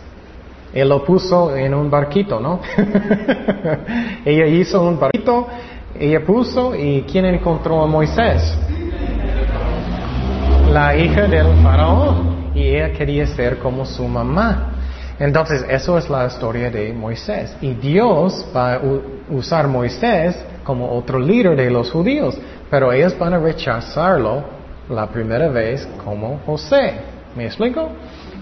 Él 0.73 0.89
lo 0.89 1.03
puso 1.03 1.55
en 1.55 1.73
un 1.73 1.89
barquito, 1.89 2.39
¿no? 2.39 2.59
ella 4.25 4.47
hizo 4.47 4.81
un 4.81 4.99
barquito, 4.99 5.47
ella 5.99 6.25
puso 6.25 6.75
y 6.75 7.03
¿quién 7.03 7.25
encontró 7.25 7.83
a 7.83 7.87
Moisés? 7.87 8.57
la 10.73 10.97
hija 10.97 11.27
del 11.27 11.45
faraón 11.61 12.49
y 12.55 12.67
ella 12.69 12.91
quería 12.93 13.27
ser 13.27 13.59
como 13.59 13.85
su 13.85 14.07
mamá. 14.07 14.71
Entonces, 15.19 15.63
eso 15.69 15.99
es 15.99 16.09
la 16.09 16.25
historia 16.25 16.71
de 16.71 16.91
Moisés. 16.93 17.55
Y 17.61 17.75
Dios 17.75 18.43
va 18.55 18.73
a 18.73 18.81
usar 19.29 19.67
Moisés 19.67 20.35
como 20.63 20.91
otro 20.91 21.19
líder 21.19 21.55
de 21.55 21.69
los 21.69 21.91
judíos, 21.91 22.35
pero 22.71 22.91
ellos 22.91 23.15
van 23.19 23.35
a 23.35 23.37
rechazarlo 23.37 24.43
la 24.89 25.05
primera 25.07 25.47
vez 25.49 25.87
como 26.03 26.39
José. 26.43 26.93
¿Me 27.35 27.45
explico? 27.45 27.89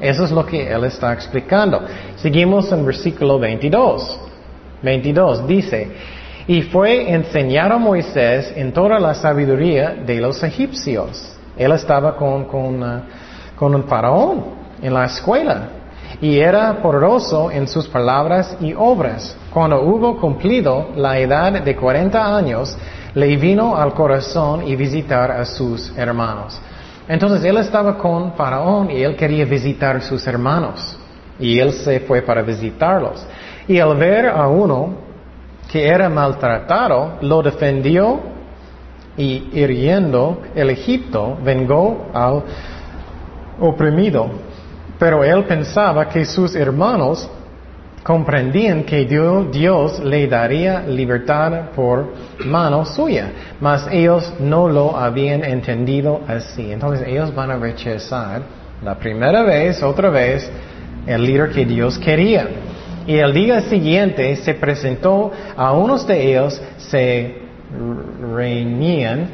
Eso 0.01 0.25
es 0.25 0.31
lo 0.31 0.45
que 0.45 0.71
él 0.71 0.83
está 0.85 1.13
explicando. 1.13 1.81
Seguimos 2.15 2.71
en 2.71 2.85
versículo 2.85 3.39
22. 3.39 4.19
22 4.81 5.47
dice, 5.47 5.91
y 6.47 6.63
fue 6.63 7.11
enseñar 7.11 7.71
a 7.71 7.77
Moisés 7.77 8.51
en 8.55 8.73
toda 8.73 8.99
la 8.99 9.13
sabiduría 9.13 9.91
de 9.91 10.19
los 10.19 10.41
egipcios 10.43 11.37
él 11.57 11.71
estaba 11.73 12.15
con, 12.15 12.41
uh, 12.41 13.01
con, 13.55 13.75
un 13.75 13.83
faraón 13.83 14.43
en 14.81 14.93
la 14.93 15.05
escuela 15.05 15.69
y 16.19 16.39
era 16.39 16.81
poderoso 16.81 17.51
en 17.51 17.67
sus 17.67 17.87
palabras 17.87 18.57
y 18.59 18.73
obras. 18.73 19.35
Cuando 19.53 19.81
hubo 19.81 20.19
cumplido 20.19 20.89
la 20.95 21.19
edad 21.19 21.61
de 21.61 21.75
40 21.75 22.35
años, 22.35 22.77
le 23.13 23.35
vino 23.37 23.75
al 23.75 23.93
corazón 23.93 24.67
y 24.67 24.75
visitar 24.75 25.31
a 25.31 25.45
sus 25.45 25.95
hermanos. 25.97 26.59
Entonces 27.12 27.43
él 27.43 27.58
estaba 27.58 27.97
con 27.97 28.36
Faraón 28.36 28.89
y 28.89 29.04
él 29.04 29.17
quería 29.17 29.43
visitar 29.43 30.02
sus 30.02 30.26
hermanos. 30.26 30.97
Y 31.38 31.60
él 31.60 31.74
se 31.74 32.00
fue 32.00 32.21
para 32.21 32.41
visitarlos. 32.41 33.28
Y 33.67 33.80
al 33.80 33.97
ver 33.97 34.28
a 34.28 34.47
uno 34.47 34.93
que 35.69 35.89
era 35.89 36.08
maltratado, 36.08 37.17
lo 37.19 37.41
defendió 37.41 38.17
y 39.17 39.50
hiriendo 39.52 40.41
el 40.56 40.69
Egipto 40.69 41.38
vengó 41.43 42.08
al 42.13 42.43
oprimido. 43.60 44.30
Pero 44.97 45.26
él 45.26 45.43
pensaba 45.43 46.08
que 46.08 46.24
sus 46.24 46.56
hermanos 46.56 47.30
comprendían 48.03 48.83
que 48.83 49.05
Dios, 49.05 49.99
le 49.99 50.27
daría 50.27 50.81
libertad 50.81 51.69
por 51.75 52.13
mano 52.45 52.85
suya, 52.85 53.31
mas 53.59 53.87
ellos 53.91 54.33
no 54.39 54.67
lo 54.67 54.97
habían 54.97 55.43
entendido 55.43 56.21
así. 56.27 56.71
Entonces 56.71 57.07
ellos 57.07 57.33
van 57.33 57.51
a 57.51 57.57
rechazar 57.57 58.41
la 58.83 58.95
primera 58.95 59.43
vez, 59.43 59.83
otra 59.83 60.09
vez, 60.09 60.49
el 61.05 61.23
líder 61.23 61.51
que 61.51 61.65
Dios 61.65 61.97
quería. 61.99 62.47
Y 63.05 63.17
el 63.17 63.33
día 63.33 63.61
siguiente 63.61 64.35
se 64.37 64.53
presentó 64.55 65.31
a 65.55 65.71
unos 65.73 66.05
de 66.07 66.31
ellos, 66.31 66.61
se 66.77 67.41
reñían, 68.35 69.29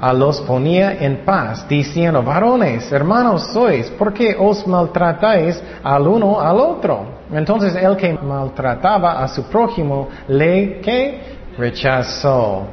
a 0.00 0.12
los 0.12 0.40
ponía 0.42 0.92
en 1.00 1.24
paz, 1.24 1.66
diciendo, 1.68 2.22
varones, 2.22 2.90
hermanos 2.92 3.52
sois, 3.52 3.88
¿por 3.90 4.12
qué 4.12 4.36
os 4.38 4.66
maltratáis 4.66 5.62
al 5.82 6.06
uno 6.06 6.40
al 6.40 6.58
otro? 6.58 7.13
Entonces 7.32 7.74
el 7.74 7.96
que 7.96 8.12
maltrataba 8.12 9.22
a 9.22 9.28
su 9.28 9.44
prójimo 9.44 10.08
le 10.28 10.80
que 10.80 11.20
rechazó. 11.56 12.66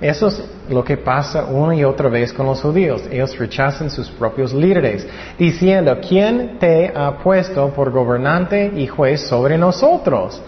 Eso 0.00 0.28
es 0.28 0.44
lo 0.68 0.84
que 0.84 0.96
pasa 0.96 1.46
una 1.46 1.74
y 1.74 1.82
otra 1.82 2.08
vez 2.08 2.32
con 2.32 2.46
los 2.46 2.60
judíos. 2.60 3.02
Ellos 3.10 3.36
rechazan 3.36 3.90
sus 3.90 4.08
propios 4.10 4.52
líderes, 4.52 5.06
diciendo, 5.36 5.98
¿quién 6.06 6.58
te 6.60 6.92
ha 6.94 7.18
puesto 7.18 7.70
por 7.70 7.90
gobernante 7.90 8.72
y 8.76 8.86
juez 8.86 9.22
sobre 9.22 9.58
nosotros? 9.58 10.40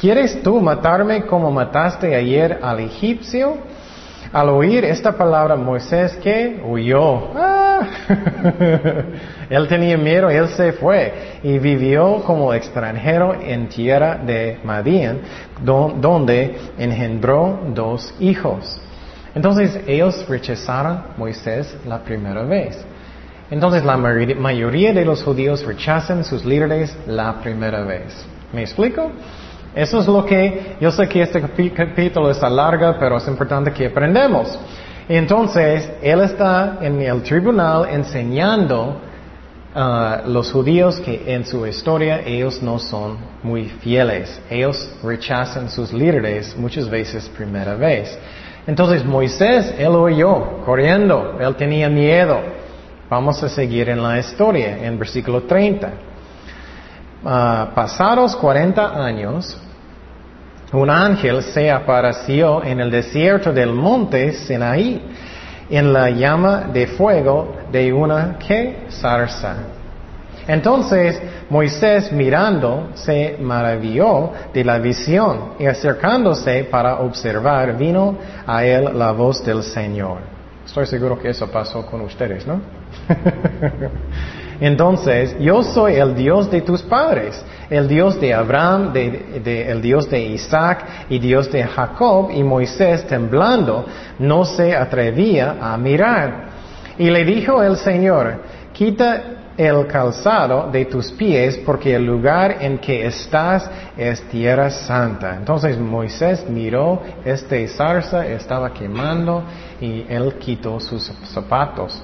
¿Quieres 0.00 0.42
tú 0.42 0.60
matarme 0.60 1.26
como 1.26 1.50
mataste 1.50 2.14
ayer 2.14 2.60
al 2.62 2.80
egipcio? 2.80 3.58
Al 4.32 4.50
oír 4.50 4.84
esta 4.84 5.12
palabra, 5.12 5.56
Moisés 5.56 6.16
que 6.16 6.60
huyó. 6.64 7.28
Ah. 7.34 7.58
él 9.50 9.68
tenía 9.68 9.96
miedo, 9.96 10.28
él 10.28 10.48
se 10.48 10.72
fue 10.72 11.40
y 11.42 11.58
vivió 11.58 12.22
como 12.24 12.52
extranjero 12.52 13.34
en 13.40 13.68
tierra 13.68 14.16
de 14.16 14.58
Madian, 14.64 15.20
donde 15.62 16.58
engendró 16.76 17.58
dos 17.74 18.12
hijos. 18.20 18.80
Entonces 19.34 19.80
ellos 19.86 20.26
rechazaron 20.28 20.92
a 20.92 21.04
Moisés 21.16 21.76
la 21.86 21.98
primera 21.98 22.42
vez. 22.42 22.84
Entonces 23.50 23.84
la 23.84 23.96
mayoría 23.96 24.92
de 24.92 25.04
los 25.04 25.22
judíos 25.22 25.64
rechazan 25.64 26.24
sus 26.24 26.44
líderes 26.44 26.96
la 27.06 27.40
primera 27.40 27.82
vez. 27.82 28.26
¿Me 28.52 28.62
explico? 28.62 29.10
Eso 29.74 30.00
es 30.00 30.06
lo 30.06 30.24
que, 30.24 30.76
yo 30.80 30.90
sé 30.90 31.08
que 31.08 31.22
este 31.22 31.40
capítulo 31.40 32.30
está 32.30 32.48
largo, 32.48 32.96
pero 32.98 33.18
es 33.18 33.28
importante 33.28 33.72
que 33.72 33.86
aprendamos. 33.86 34.58
Entonces, 35.08 35.90
él 36.02 36.20
está 36.20 36.78
en 36.80 37.00
el 37.00 37.22
tribunal 37.22 37.88
enseñando 37.90 39.00
a 39.74 40.22
uh, 40.24 40.30
los 40.30 40.50
judíos 40.50 40.98
que 41.00 41.22
en 41.26 41.44
su 41.46 41.66
historia 41.66 42.22
ellos 42.24 42.62
no 42.62 42.78
son 42.78 43.18
muy 43.42 43.64
fieles. 43.64 44.40
Ellos 44.50 44.90
rechazan 45.02 45.70
sus 45.70 45.92
líderes 45.92 46.56
muchas 46.56 46.88
veces 46.88 47.28
primera 47.28 47.74
vez. 47.74 48.18
Entonces 48.66 49.04
Moisés, 49.04 49.74
él 49.78 49.94
oyó 49.94 50.62
corriendo, 50.64 51.38
él 51.40 51.54
tenía 51.56 51.88
miedo. 51.88 52.40
Vamos 53.08 53.42
a 53.42 53.48
seguir 53.48 53.88
en 53.88 54.02
la 54.02 54.18
historia, 54.18 54.84
en 54.84 54.98
versículo 54.98 55.42
30. 55.42 56.07
Uh, 57.24 57.74
pasados 57.74 58.36
40 58.36 59.04
años, 59.04 59.58
un 60.72 60.88
ángel 60.88 61.42
se 61.42 61.70
apareció 61.70 62.62
en 62.62 62.78
el 62.78 62.90
desierto 62.90 63.52
del 63.52 63.72
monte 63.72 64.32
Sinaí, 64.32 65.02
en 65.68 65.92
la 65.92 66.10
llama 66.10 66.68
de 66.72 66.86
fuego 66.86 67.56
de 67.72 67.92
una 67.92 68.38
que 68.38 68.86
zarza. 68.90 69.56
Entonces 70.46 71.20
Moisés 71.50 72.12
mirando 72.12 72.90
se 72.94 73.36
maravilló 73.40 74.32
de 74.54 74.64
la 74.64 74.78
visión 74.78 75.54
y 75.58 75.66
acercándose 75.66 76.64
para 76.64 77.00
observar 77.00 77.76
vino 77.76 78.16
a 78.46 78.64
él 78.64 78.96
la 78.96 79.12
voz 79.12 79.44
del 79.44 79.62
Señor. 79.62 80.18
Estoy 80.64 80.86
seguro 80.86 81.18
que 81.18 81.30
eso 81.30 81.50
pasó 81.50 81.84
con 81.84 82.02
ustedes, 82.02 82.46
¿no? 82.46 82.60
Entonces, 84.60 85.36
yo 85.38 85.62
soy 85.62 85.94
el 85.94 86.14
Dios 86.14 86.50
de 86.50 86.62
tus 86.62 86.82
padres, 86.82 87.42
el 87.70 87.86
Dios 87.86 88.20
de 88.20 88.34
Abraham, 88.34 88.92
el 88.94 89.80
Dios 89.80 90.10
de 90.10 90.20
Isaac 90.20 91.06
y 91.08 91.18
Dios 91.18 91.50
de 91.52 91.62
Jacob, 91.62 92.30
y 92.32 92.42
Moisés 92.42 93.06
temblando 93.06 93.86
no 94.18 94.44
se 94.44 94.74
atrevía 94.74 95.56
a 95.60 95.76
mirar. 95.76 96.48
Y 96.98 97.10
le 97.10 97.24
dijo 97.24 97.62
el 97.62 97.76
Señor, 97.76 98.42
quita 98.72 99.22
el 99.56 99.88
calzado 99.88 100.70
de 100.70 100.84
tus 100.84 101.10
pies 101.12 101.58
porque 101.66 101.94
el 101.96 102.06
lugar 102.06 102.58
en 102.60 102.78
que 102.78 103.06
estás 103.06 103.68
es 103.96 104.22
tierra 104.28 104.70
santa. 104.70 105.34
Entonces 105.36 105.76
Moisés 105.78 106.48
miró, 106.48 107.02
este 107.24 107.66
zarza 107.66 108.24
estaba 108.26 108.72
quemando 108.72 109.42
y 109.80 110.04
él 110.08 110.34
quitó 110.38 110.78
sus 110.78 111.12
zapatos. 111.32 112.00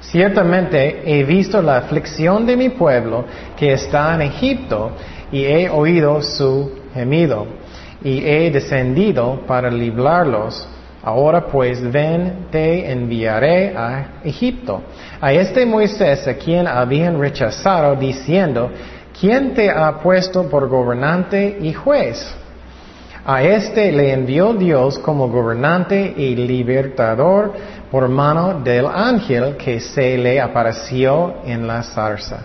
Ciertamente 0.00 1.02
he 1.04 1.24
visto 1.24 1.60
la 1.60 1.78
aflicción 1.78 2.46
de 2.46 2.56
mi 2.56 2.68
pueblo 2.70 3.24
que 3.56 3.72
está 3.72 4.14
en 4.14 4.22
Egipto 4.22 4.92
y 5.32 5.44
he 5.44 5.68
oído 5.68 6.22
su 6.22 6.72
gemido 6.94 7.46
y 8.02 8.24
he 8.24 8.50
descendido 8.50 9.42
para 9.46 9.70
librarlos. 9.70 10.66
Ahora 11.02 11.46
pues 11.46 11.80
ven, 11.90 12.46
te 12.50 12.90
enviaré 12.90 13.76
a 13.76 14.20
Egipto. 14.24 14.82
A 15.20 15.32
este 15.32 15.66
Moisés 15.66 16.26
a 16.28 16.34
quien 16.34 16.66
habían 16.66 17.18
rechazado 17.18 17.96
diciendo, 17.96 18.70
¿quién 19.18 19.54
te 19.54 19.70
ha 19.70 19.98
puesto 20.00 20.48
por 20.48 20.68
gobernante 20.68 21.58
y 21.60 21.72
juez? 21.72 22.37
A 23.24 23.42
este 23.42 23.92
le 23.92 24.12
envió 24.12 24.54
Dios 24.54 24.98
como 24.98 25.28
gobernante 25.28 26.14
y 26.16 26.34
libertador 26.36 27.52
por 27.90 28.08
mano 28.08 28.60
del 28.60 28.86
ángel 28.86 29.56
que 29.56 29.80
se 29.80 30.16
le 30.16 30.40
apareció 30.40 31.34
en 31.44 31.66
la 31.66 31.82
zarza. 31.82 32.40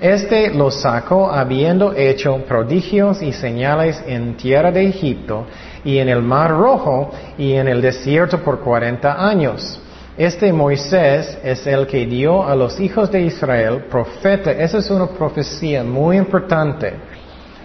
Este 0.00 0.50
lo 0.54 0.70
sacó 0.70 1.30
habiendo 1.30 1.92
hecho 1.94 2.38
prodigios 2.48 3.20
y 3.20 3.32
señales 3.32 4.02
en 4.06 4.34
tierra 4.34 4.72
de 4.72 4.86
Egipto 4.86 5.46
y 5.84 5.98
en 5.98 6.08
el 6.08 6.22
mar 6.22 6.50
rojo 6.50 7.10
y 7.36 7.52
en 7.52 7.68
el 7.68 7.82
desierto 7.82 8.38
por 8.42 8.60
cuarenta 8.60 9.28
años. 9.28 9.78
Este 10.16 10.52
Moisés 10.52 11.38
es 11.42 11.66
el 11.66 11.86
que 11.86 12.06
dio 12.06 12.46
a 12.46 12.54
los 12.54 12.80
hijos 12.80 13.10
de 13.10 13.22
Israel 13.22 13.84
profeta. 13.90 14.52
Esa 14.52 14.78
es 14.78 14.90
una 14.90 15.06
profecía 15.06 15.84
muy 15.84 16.16
importante. 16.16 16.94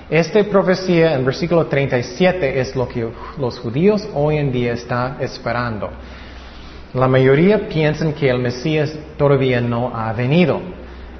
Esta 0.10 0.44
profecía 0.44 1.16
en 1.16 1.26
versículo 1.26 1.66
37 1.66 2.60
es 2.60 2.76
lo 2.76 2.88
que 2.88 3.10
los 3.40 3.58
judíos 3.58 4.08
hoy 4.14 4.38
en 4.38 4.52
día 4.52 4.74
están 4.74 5.18
esperando. 5.20 5.90
La 6.94 7.08
mayoría 7.08 7.68
piensan 7.68 8.14
que 8.14 8.30
el 8.30 8.38
Mesías 8.38 8.96
todavía 9.18 9.60
no 9.62 9.92
ha 9.96 10.14
venido. 10.14 10.62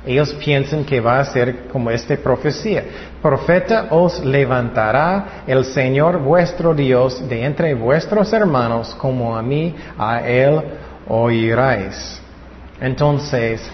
Ellos 0.06 0.36
piensan 0.36 0.86
que 0.86 1.02
va 1.02 1.20
a 1.20 1.26
ser 1.26 1.68
como 1.68 1.90
esta 1.90 2.16
profecía. 2.16 2.84
Profeta 3.24 3.88
os 3.90 4.24
levantará 4.24 5.44
el 5.48 5.66
Señor 5.66 6.20
vuestro 6.20 6.76
Dios 6.76 7.28
de 7.28 7.44
entre 7.44 7.74
vuestros 7.74 8.32
hermanos, 8.34 8.94
como 9.00 9.36
a 9.36 9.42
mí, 9.42 9.74
a 9.98 10.20
Él 10.20 10.62
oiráis. 11.08 12.22
Entonces, 12.80 13.68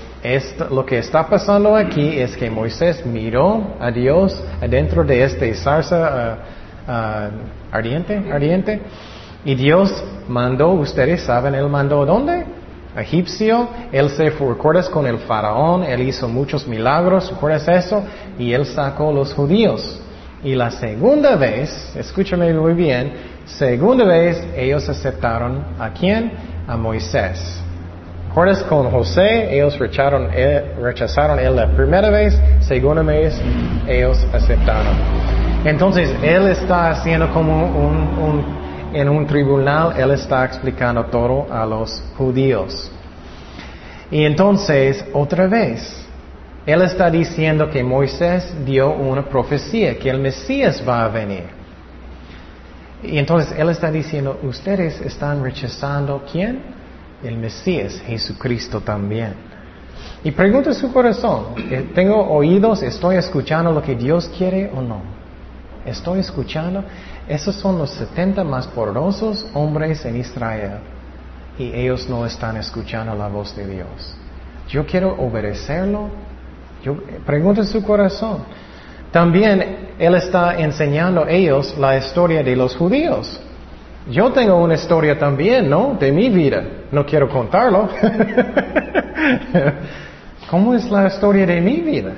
lo 0.69 0.85
que 0.85 0.99
está 0.99 1.27
pasando 1.27 1.75
aquí 1.75 2.19
es 2.19 2.37
que 2.37 2.49
Moisés 2.49 3.05
miró 3.05 3.75
a 3.79 3.89
Dios 3.89 4.41
adentro 4.61 5.03
de 5.03 5.23
este 5.23 5.53
zarza 5.55 6.37
uh, 6.87 6.91
uh, 6.91 7.75
ardiente, 7.75 8.21
ardiente, 8.31 8.81
y 9.43 9.55
Dios 9.55 9.91
mandó, 10.27 10.69
ustedes 10.73 11.23
saben, 11.23 11.55
Él 11.55 11.67
mandó 11.67 12.05
¿dónde? 12.05 12.45
Egipcio, 12.95 13.69
Él 13.91 14.09
se 14.09 14.31
fue, 14.31 14.49
¿recuerdas? 14.49 14.89
Con 14.89 15.07
el 15.07 15.17
faraón, 15.19 15.83
Él 15.83 16.01
hizo 16.01 16.27
muchos 16.27 16.67
milagros, 16.67 17.31
¿recuerdas 17.31 17.67
eso? 17.67 18.03
Y 18.37 18.53
Él 18.53 18.65
sacó 18.65 19.11
los 19.11 19.33
judíos. 19.33 20.01
Y 20.43 20.55
la 20.55 20.69
segunda 20.71 21.35
vez, 21.35 21.95
escúchame 21.95 22.53
muy 22.53 22.73
bien, 22.73 23.13
segunda 23.45 24.05
vez 24.05 24.43
ellos 24.55 24.87
aceptaron 24.89 25.63
a 25.79 25.91
quién? 25.91 26.31
A 26.67 26.75
Moisés. 26.77 27.63
¿Recuerdas 28.31 28.63
con 28.63 28.89
José? 28.89 29.53
Ellos 29.53 29.77
rechazaron, 29.77 30.33
él, 30.33 30.63
rechazaron 30.81 31.37
él 31.37 31.53
la 31.53 31.67
primera 31.67 32.09
vez, 32.09 32.33
segunda 32.61 33.01
vez 33.01 33.37
ellos 33.85 34.25
aceptaron. 34.33 34.95
Entonces, 35.65 36.09
Él 36.23 36.47
está 36.47 36.91
haciendo 36.91 37.29
como 37.33 37.65
un 37.65 38.61
en 38.93 39.09
un 39.09 39.25
tribunal, 39.25 39.93
él 39.97 40.11
está 40.11 40.45
explicando 40.45 41.05
todo 41.05 41.47
a 41.51 41.65
los 41.65 42.01
judíos. 42.17 42.91
Y 44.09 44.25
entonces, 44.25 45.05
otra 45.13 45.47
vez, 45.47 46.05
él 46.65 46.81
está 46.81 47.09
diciendo 47.09 47.69
que 47.69 47.83
Moisés 47.83 48.53
dio 48.65 48.91
una 48.91 49.23
profecía, 49.23 49.97
que 49.97 50.09
el 50.09 50.19
Mesías 50.19 50.83
va 50.87 51.05
a 51.05 51.07
venir. 51.07 51.45
Y 53.03 53.17
entonces 53.17 53.57
él 53.57 53.69
está 53.69 53.89
diciendo, 53.89 54.39
ustedes 54.43 55.01
están 55.01 55.43
rechazando 55.43 56.23
quién? 56.31 56.80
El 57.23 57.37
Mesías, 57.37 58.01
Jesucristo 58.05 58.81
también. 58.81 59.33
Y 60.23 60.31
pregunta 60.31 60.73
su 60.73 60.91
corazón, 60.91 61.55
eh, 61.57 61.91
¿tengo 61.95 62.15
oídos? 62.29 62.83
¿Estoy 62.83 63.15
escuchando 63.15 63.71
lo 63.71 63.81
que 63.81 63.95
Dios 63.95 64.31
quiere 64.37 64.69
o 64.73 64.81
no? 64.81 65.01
¿Estoy 65.85 66.19
escuchando? 66.19 66.83
Esos 67.27 67.55
son 67.55 67.77
los 67.77 67.89
70 67.91 68.43
más 68.43 68.67
poderosos 68.67 69.47
hombres 69.53 70.05
en 70.05 70.17
Israel 70.17 70.79
y 71.57 71.73
ellos 71.73 72.07
no 72.09 72.25
están 72.25 72.57
escuchando 72.57 73.15
la 73.15 73.27
voz 73.27 73.55
de 73.55 73.67
Dios. 73.67 74.15
Yo 74.69 74.85
quiero 74.85 75.15
obedecerlo. 75.19 76.09
Yo, 76.83 76.97
pregunta 77.25 77.63
su 77.63 77.83
corazón. 77.83 78.43
También 79.11 79.93
Él 79.99 80.15
está 80.15 80.55
enseñando 80.57 81.25
a 81.25 81.29
ellos 81.29 81.75
la 81.77 81.97
historia 81.97 82.41
de 82.43 82.55
los 82.55 82.75
judíos. 82.75 83.39
Yo 84.09 84.31
tengo 84.31 84.55
una 84.55 84.73
historia 84.73 85.17
también, 85.17 85.69
¿no? 85.69 85.95
De 85.99 86.11
mi 86.11 86.29
vida. 86.29 86.63
No 86.91 87.05
quiero 87.05 87.29
contarlo. 87.29 87.87
¿Cómo 90.49 90.73
es 90.73 90.89
la 90.89 91.07
historia 91.07 91.45
de 91.45 91.61
mi 91.61 91.81
vida? 91.81 92.13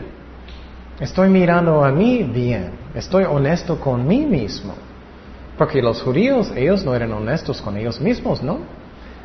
Estoy 1.00 1.30
mirando 1.30 1.84
a 1.84 1.91
mí 1.91 2.24
bien. 2.24 2.72
Estoy 2.96 3.26
honesto 3.26 3.80
con 3.80 4.08
mí 4.08 4.26
mismo. 4.26 4.74
Porque 5.58 5.82
los 5.82 6.02
judíos, 6.02 6.52
ellos 6.56 6.86
no 6.86 6.96
eran 6.96 7.12
honestos 7.12 7.62
con 7.62 7.78
ellos 7.78 8.00
mismos, 8.00 8.41
¿no? 8.41 8.60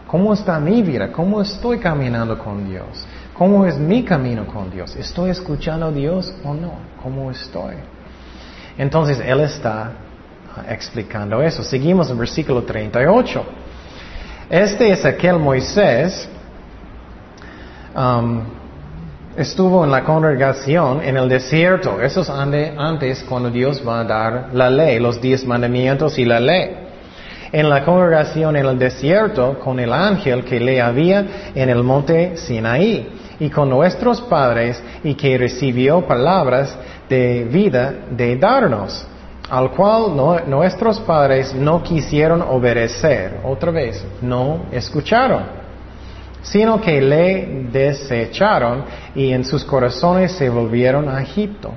¿Cómo 0.09 0.33
está 0.33 0.59
mi 0.59 0.83
vida? 0.83 1.13
¿Cómo 1.13 1.41
estoy 1.41 1.79
caminando 1.79 2.39
con 2.39 2.69
Dios? 2.69 3.07
¿Cómo 3.35 3.67
es 3.67 3.79
mi 3.79 4.03
camino 4.03 4.47
con 4.47 4.71
Dios? 4.71 4.97
¿Estoy 4.97 5.31
escuchando 5.31 5.87
a 5.87 5.93
Dios 5.93 6.35
o 6.45 6.55
no? 6.55 6.73
¿Cómo 7.03 7.31
estoy? 7.31 7.77
Entonces 8.77 9.21
Él 9.21 9.41
está 9.41 9.93
explicando 10.69 11.43
eso. 11.43 11.63
Seguimos 11.63 12.11
en 12.11 12.19
versículo 12.19 12.63
38. 12.63 13.45
Este 14.51 14.91
es 14.91 15.05
aquel 15.05 15.39
Moisés 15.39 16.29
um, 17.95 18.43
estuvo 19.39 19.85
en 19.85 19.91
la 19.91 20.03
congregación 20.03 21.01
en 21.03 21.17
el 21.17 21.29
desierto. 21.29 22.01
Eso 22.01 22.23
es 22.23 22.31
antes 22.31 23.25
cuando 23.29 23.51
Dios 23.51 23.83
va 23.87 24.01
a 24.01 24.05
dar 24.05 24.49
la 24.53 24.69
ley, 24.69 24.99
los 24.99 25.21
diez 25.21 25.47
mandamientos 25.47 26.19
y 26.19 26.25
la 26.25 26.41
ley. 26.41 26.77
En 27.53 27.69
la 27.71 27.85
congregación 27.85 28.57
en 28.57 28.67
el 28.67 28.79
desierto 28.79 29.59
con 29.61 29.79
el 29.79 29.93
ángel 29.93 30.45
que 30.45 30.59
le 30.59 30.83
había 30.83 31.51
en 31.55 31.69
el 31.69 31.83
monte 31.83 32.37
Sinaí 32.37 33.09
y 33.39 33.49
con 33.49 33.71
nuestros 33.71 34.21
padres 34.23 34.83
y 35.05 35.15
que 35.15 35.39
recibió 35.39 36.05
palabras 36.07 36.77
de 37.09 37.45
vida 37.45 37.95
de 38.11 38.37
darnos, 38.37 39.07
al 39.51 39.71
cual 39.71 40.15
nuestros 40.47 41.01
padres 41.01 41.55
no 41.55 41.83
quisieron 41.83 42.43
obedecer. 42.43 43.41
Otra 43.45 43.71
vez, 43.71 44.05
no 44.21 44.67
escucharon 44.73 45.59
sino 46.43 46.81
que 46.81 47.01
le 47.01 47.67
desecharon 47.71 48.85
y 49.15 49.33
en 49.33 49.45
sus 49.45 49.65
corazones 49.65 50.33
se 50.33 50.49
volvieron 50.49 51.09
a 51.09 51.23
Egipto. 51.23 51.73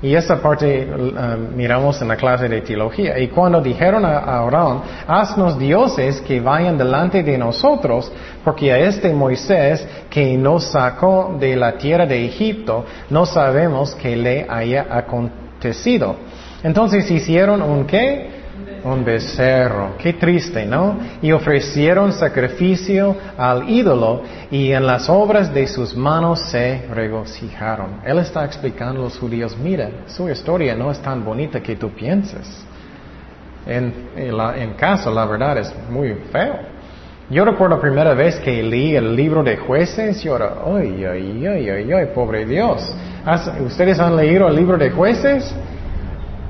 Y 0.00 0.14
esa 0.14 0.40
parte 0.40 0.86
uh, 0.86 1.56
miramos 1.56 2.00
en 2.00 2.06
la 2.06 2.16
clase 2.16 2.48
de 2.48 2.60
teología. 2.60 3.18
Y 3.18 3.28
cuando 3.28 3.60
dijeron 3.60 4.04
a 4.04 4.18
Aarón, 4.18 4.82
haznos 5.08 5.58
dioses 5.58 6.20
que 6.20 6.40
vayan 6.40 6.78
delante 6.78 7.24
de 7.24 7.36
nosotros, 7.36 8.10
porque 8.44 8.72
a 8.72 8.78
este 8.78 9.12
Moisés 9.12 9.86
que 10.08 10.36
nos 10.36 10.70
sacó 10.70 11.36
de 11.40 11.56
la 11.56 11.76
tierra 11.76 12.06
de 12.06 12.24
Egipto, 12.26 12.84
no 13.10 13.26
sabemos 13.26 13.94
que 13.96 14.16
le 14.16 14.46
haya 14.48 14.86
acontecido. 14.88 16.14
Entonces 16.62 17.10
hicieron 17.10 17.62
un 17.62 17.86
qué? 17.86 18.38
un 18.84 19.04
becerro. 19.04 19.96
Qué 19.98 20.14
triste, 20.14 20.64
¿no? 20.66 20.98
Y 21.20 21.32
ofrecieron 21.32 22.12
sacrificio 22.12 23.16
al 23.36 23.68
ídolo 23.68 24.22
y 24.50 24.72
en 24.72 24.86
las 24.86 25.08
obras 25.08 25.52
de 25.52 25.66
sus 25.66 25.96
manos 25.96 26.40
se 26.50 26.86
regocijaron. 26.92 28.00
Él 28.04 28.18
está 28.18 28.44
explicando 28.44 29.00
a 29.00 29.04
los 29.04 29.18
judíos, 29.18 29.56
mira, 29.56 29.90
su 30.06 30.28
historia 30.28 30.74
no 30.74 30.90
es 30.90 30.98
tan 31.00 31.24
bonita 31.24 31.60
que 31.60 31.76
tú 31.76 31.90
pienses. 31.90 32.64
En, 33.66 33.92
en, 34.16 34.74
caso, 34.74 35.12
la 35.12 35.26
verdad 35.26 35.58
es 35.58 35.74
muy 35.90 36.14
feo. 36.32 36.56
Yo 37.28 37.44
recuerdo 37.44 37.76
la 37.76 37.82
primera 37.82 38.14
vez 38.14 38.40
que 38.40 38.62
leí 38.62 38.96
el 38.96 39.14
libro 39.14 39.42
de 39.42 39.58
jueces, 39.58 40.22
yo 40.22 40.36
era, 40.36 40.54
ay, 40.64 41.04
ay, 41.04 41.46
ay, 41.46 41.68
ay, 41.68 41.92
ay, 41.92 42.06
pobre 42.14 42.46
Dios. 42.46 42.90
¿Ustedes 43.66 43.98
han 43.98 44.16
leído 44.16 44.48
el 44.48 44.56
libro 44.56 44.78
de 44.78 44.90
jueces? 44.90 45.54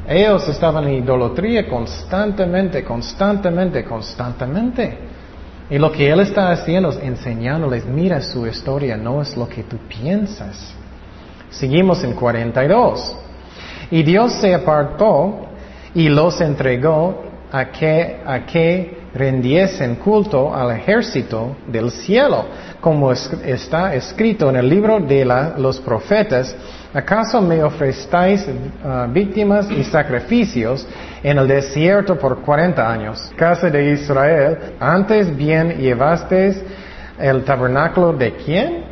Ellos 0.08 0.48
estaban 0.48 0.84
en 0.88 1.04
idolatría 1.04 1.68
constantemente, 1.68 2.82
constantemente, 2.82 3.84
constantemente. 3.84 4.98
Y 5.68 5.76
lo 5.78 5.92
que 5.92 6.10
Él 6.10 6.20
está 6.20 6.50
haciendo 6.50 6.88
es 6.88 6.98
enseñándoles, 7.02 7.84
mira 7.84 8.22
su 8.22 8.46
historia, 8.46 8.96
no 8.96 9.20
es 9.20 9.36
lo 9.36 9.46
que 9.46 9.64
tú 9.64 9.76
piensas. 9.86 10.74
Seguimos 11.50 12.02
en 12.04 12.14
42. 12.14 13.16
Y 13.90 14.02
Dios 14.02 14.32
se 14.40 14.54
apartó 14.54 15.46
y 15.94 16.08
los 16.08 16.40
entregó 16.40 17.24
a 17.52 17.66
que, 17.66 18.20
a 18.24 18.46
que 18.46 19.07
rendiesen 19.18 19.96
culto 19.96 20.54
al 20.54 20.70
ejército 20.70 21.56
del 21.66 21.90
cielo, 21.90 22.46
como 22.80 23.12
está 23.12 23.94
escrito 23.94 24.48
en 24.48 24.56
el 24.56 24.68
libro 24.68 25.00
de 25.00 25.24
los 25.58 25.80
profetas, 25.80 26.54
¿acaso 26.94 27.42
me 27.42 27.62
ofrecéis 27.62 28.48
ah, 28.84 29.06
víctimas 29.10 29.68
y 29.70 29.82
sacrificios 29.84 30.86
en 31.22 31.36
el 31.38 31.48
desierto 31.48 32.16
por 32.16 32.40
cuarenta 32.42 32.90
años? 32.90 33.30
Casa 33.36 33.68
de 33.68 33.92
Israel, 33.92 34.58
antes 34.78 35.36
bien 35.36 35.78
llevasteis 35.78 36.62
el 37.18 37.44
tabernáculo 37.44 38.12
de 38.12 38.32
quién? 38.36 38.84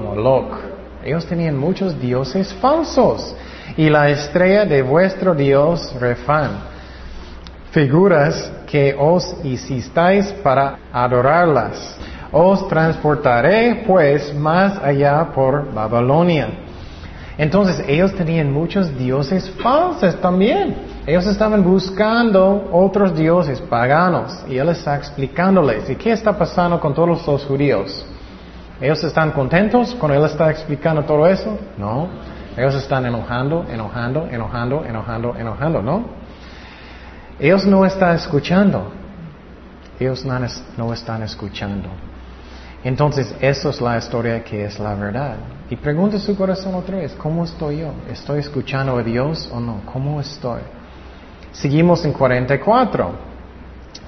Moloch. 0.00 0.58
Ellos 1.04 1.26
tenían 1.26 1.56
muchos 1.56 2.00
dioses 2.00 2.54
falsos 2.54 3.34
y 3.76 3.90
la 3.90 4.08
estrella 4.10 4.64
de 4.64 4.82
vuestro 4.82 5.34
Dios 5.34 5.94
Refán 6.00 6.76
figuras 7.76 8.50
que 8.66 8.94
os 8.98 9.36
hicisteis 9.44 10.32
para 10.42 10.78
adorarlas. 10.92 11.96
Os 12.32 12.66
transportaré 12.68 13.84
pues 13.86 14.34
más 14.34 14.78
allá 14.82 15.28
por 15.34 15.72
Babilonia. 15.72 16.48
Entonces 17.38 17.84
ellos 17.86 18.14
tenían 18.14 18.50
muchos 18.52 18.96
dioses 18.96 19.50
falsos 19.62 20.20
también. 20.20 20.74
Ellos 21.06 21.26
estaban 21.26 21.62
buscando 21.62 22.68
otros 22.72 23.14
dioses 23.14 23.60
paganos 23.60 24.44
y 24.48 24.56
él 24.56 24.70
está 24.70 24.96
explicándoles. 24.96 25.88
¿Y 25.90 25.96
qué 25.96 26.12
está 26.12 26.36
pasando 26.36 26.80
con 26.80 26.94
todos 26.94 27.26
los 27.26 27.44
judíos? 27.44 28.04
¿Ellos 28.80 29.02
están 29.04 29.30
contentos 29.30 29.94
cuando 29.94 30.18
él 30.18 30.24
está 30.24 30.50
explicando 30.50 31.02
todo 31.04 31.26
eso? 31.26 31.58
No. 31.78 32.08
Ellos 32.56 32.74
están 32.74 33.04
enojando, 33.04 33.66
enojando, 33.70 34.26
enojando, 34.30 34.84
enojando, 34.84 35.34
enojando, 35.38 35.82
¿no? 35.82 36.25
Ellos 37.38 37.66
no 37.66 37.84
están 37.84 38.16
escuchando. 38.16 38.92
Ellos 40.00 40.24
no, 40.24 40.92
están 40.92 41.22
escuchando. 41.22 41.88
Entonces, 42.82 43.34
eso 43.40 43.70
es 43.70 43.80
la 43.80 43.98
historia 43.98 44.42
que 44.42 44.64
es 44.64 44.78
la 44.78 44.94
verdad. 44.94 45.36
Y 45.68 45.76
pregunte 45.76 46.18
su 46.18 46.36
corazón 46.36 46.74
otra 46.74 46.98
vez, 46.98 47.14
¿cómo 47.14 47.44
estoy 47.44 47.78
yo? 47.78 47.92
¿Estoy 48.10 48.40
escuchando 48.40 48.96
a 48.96 49.02
Dios 49.02 49.50
o 49.52 49.60
no? 49.60 49.80
¿Cómo 49.92 50.20
estoy? 50.20 50.60
Seguimos 51.52 52.04
en 52.04 52.12
44. 52.12 53.10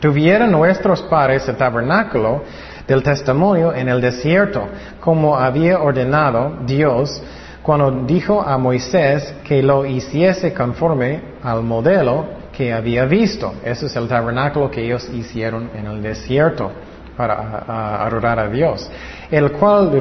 Tuvieron 0.01 0.53
nuestros 0.53 1.03
padres 1.03 1.49
el 1.49 1.57
tabernáculo 1.57 2.43
del 2.87 3.03
testimonio 3.03 3.75
en 3.75 3.89
el 3.89 4.01
desierto, 4.01 4.69
como 5.01 5.37
había 5.37 5.81
ordenado 5.81 6.59
Dios 6.65 7.21
cuando 7.63 7.91
dijo 8.07 8.41
a 8.41 8.57
Moisés 8.57 9.35
que 9.45 9.63
lo 9.63 9.85
hiciese 9.85 10.55
conforme 10.55 11.21
al 11.43 11.63
modelo 11.63 12.38
que 12.59 12.73
había 12.73 13.05
visto. 13.05 13.55
Ese 13.65 13.87
es 13.87 13.95
el 13.95 14.09
tabernáculo 14.09 14.69
que 14.69 14.85
ellos 14.85 15.09
hicieron 15.15 15.71
en 15.77 15.87
el 15.87 16.03
desierto 16.03 16.73
para 17.17 18.05
adorar 18.05 18.41
a 18.41 18.49
Dios, 18.49 18.91
el 19.31 19.53
cual 19.53 19.93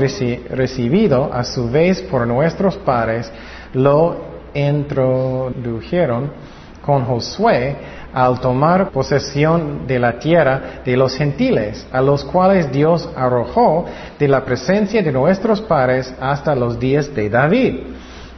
recibido 0.50 1.32
a 1.32 1.44
su 1.44 1.70
vez 1.70 2.02
por 2.02 2.26
nuestros 2.26 2.76
padres 2.78 3.32
lo 3.74 4.18
introdujeron 4.56 6.32
con 6.84 7.06
Josué 7.06 7.76
al 8.12 8.40
tomar 8.40 8.90
posesión 8.90 9.86
de 9.86 10.00
la 10.00 10.18
tierra 10.18 10.82
de 10.84 10.98
los 10.98 11.16
gentiles, 11.16 11.86
a 11.92 12.02
los 12.02 12.24
cuales 12.24 12.72
Dios 12.72 13.08
arrojó 13.16 13.86
de 14.18 14.28
la 14.28 14.44
presencia 14.44 15.04
de 15.04 15.12
nuestros 15.12 15.62
padres 15.62 16.12
hasta 16.20 16.56
los 16.56 16.80
días 16.80 17.14
de 17.14 17.30
David 17.30 17.76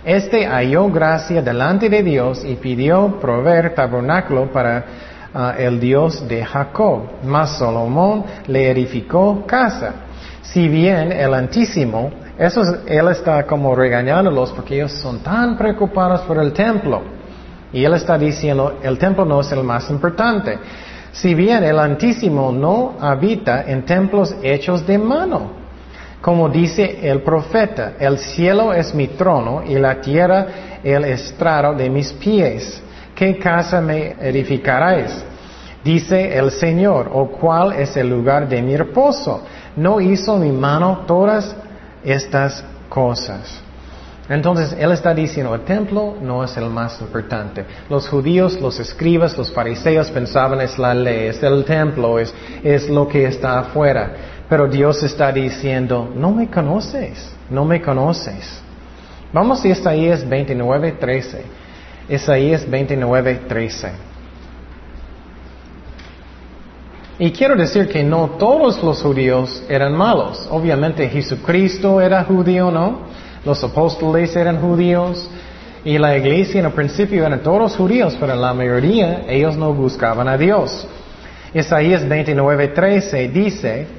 este 0.10 0.48
halló 0.48 0.90
gracia 0.90 1.40
delante 1.40 1.88
de 1.88 2.02
Dios 2.02 2.44
y 2.44 2.56
pidió 2.56 3.20
proveer 3.20 3.76
tabernáculo 3.76 4.52
para 4.52 4.84
ah, 5.32 5.54
el 5.56 5.80
Dios 5.80 6.28
de 6.28 6.44
Jacob. 6.44 7.02
Mas 7.24 7.60
Salomón 7.60 8.24
le 8.48 8.72
edificó 8.72 9.46
casa. 9.46 9.94
Si 10.42 10.68
bien 10.68 11.12
el 11.12 11.32
Antísimo, 11.32 12.10
eso 12.40 12.62
él 12.88 13.08
está 13.10 13.46
como 13.46 13.76
regañándolos 13.76 14.52
porque 14.52 14.78
ellos 14.78 14.94
son 14.94 15.20
tan 15.20 15.56
preocupados 15.56 16.22
por 16.22 16.40
el 16.40 16.54
templo. 16.54 17.04
Y 17.72 17.86
él 17.86 17.94
está 17.94 18.18
diciendo, 18.18 18.80
el 18.82 18.98
templo 18.98 19.26
no 19.26 19.42
es 19.42 19.52
el 19.52 19.64
más 19.64 19.92
importante. 19.92 20.58
Si 21.12 21.36
bien 21.36 21.64
el 21.64 21.78
Antísimo 21.78 22.52
no 22.52 22.96
habita 23.00 23.62
en 23.62 23.86
templos 23.86 24.36
hechos 24.42 24.88
de 24.88 24.98
mano, 24.98 25.52
como 26.22 26.50
dice 26.50 27.00
el 27.10 27.22
profeta, 27.22 27.94
el 28.00 28.18
cielo 28.18 28.74
es 28.74 28.94
mi 28.94 29.08
trono 29.08 29.64
y 29.66 29.76
la 29.76 30.02
tierra 30.02 30.48
el 30.84 31.06
estrado 31.06 31.74
de 31.74 31.90
mis 31.90 32.12
pies. 32.14 32.82
¿Qué 33.16 33.38
casa 33.38 33.80
me 33.80 34.16
edificaréis? 34.20 35.24
Dice 35.84 36.38
el 36.38 36.52
Señor, 36.52 37.10
o 37.14 37.28
cuál 37.28 37.74
es 37.74 37.96
el 37.96 38.10
lugar 38.10 38.50
de 38.50 38.62
mi 38.62 38.76
reposo. 38.76 39.44
¿No 39.78 40.02
hizo 40.02 40.38
mi 40.38 40.52
mano 40.52 41.06
todas 41.08 41.56
estas 42.04 42.66
cosas? 42.90 43.62
Entonces, 44.28 44.76
Él 44.78 44.92
está 44.92 45.14
diciendo, 45.14 45.56
el 45.56 45.62
templo 45.62 46.16
no 46.22 46.44
es 46.44 46.56
el 46.58 46.70
más 46.70 47.02
importante. 47.02 47.66
Los 47.90 48.08
judíos, 48.08 48.60
los 48.62 48.80
escribas, 48.80 49.36
los 49.38 49.52
fariseos 49.52 50.12
pensaban 50.12 50.62
es 50.62 50.78
la 50.78 50.94
ley, 50.94 51.28
es 51.28 51.42
el 51.42 51.66
templo, 51.66 52.20
es, 52.20 52.34
es 52.62 52.90
lo 52.90 53.08
que 53.08 53.26
está 53.26 53.60
afuera. 53.60 54.39
Pero 54.50 54.68
Dios 54.68 55.04
está 55.04 55.32
diciendo, 55.32 56.12
no 56.16 56.32
me 56.32 56.50
conoces, 56.50 57.32
no 57.52 57.66
me 57.66 57.82
conoces. 57.82 58.62
Vamos 59.32 59.64
a 59.64 59.68
Isaías 59.68 60.28
29, 60.28 60.94
13. 60.94 61.44
Isaías 62.10 62.68
29, 62.68 63.42
13. 63.48 63.92
Y 67.20 67.32
quiero 67.32 67.56
decir 67.56 67.88
que 67.90 68.04
no 68.04 68.32
todos 68.40 68.82
los 68.82 69.04
judíos 69.04 69.64
eran 69.70 69.96
malos. 69.96 70.48
Obviamente 70.50 71.08
Jesucristo 71.10 72.02
era 72.02 72.24
judío, 72.24 72.72
¿no? 72.72 73.02
Los 73.46 73.64
apóstoles 73.64 74.36
eran 74.36 74.60
judíos. 74.60 75.30
Y 75.86 75.98
la 75.98 76.18
iglesia 76.18 76.60
en 76.60 76.66
el 76.66 76.72
principio 76.72 77.26
eran 77.26 77.44
todos 77.44 77.76
judíos, 77.76 78.18
pero 78.20 78.36
la 78.36 78.54
mayoría 78.54 79.22
ellos 79.28 79.56
no 79.56 79.74
buscaban 79.74 80.28
a 80.28 80.38
Dios. 80.38 80.88
Isaías 81.54 82.08
29, 82.08 82.70
13 82.70 83.28
dice, 83.28 83.99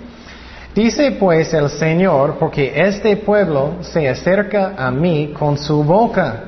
Dice 0.74 1.12
pues 1.18 1.52
el 1.52 1.68
Señor, 1.68 2.36
porque 2.38 2.72
este 2.76 3.16
pueblo 3.16 3.78
se 3.80 4.08
acerca 4.08 4.74
a 4.76 4.90
mí 4.90 5.34
con 5.36 5.58
su 5.58 5.82
boca. 5.82 6.44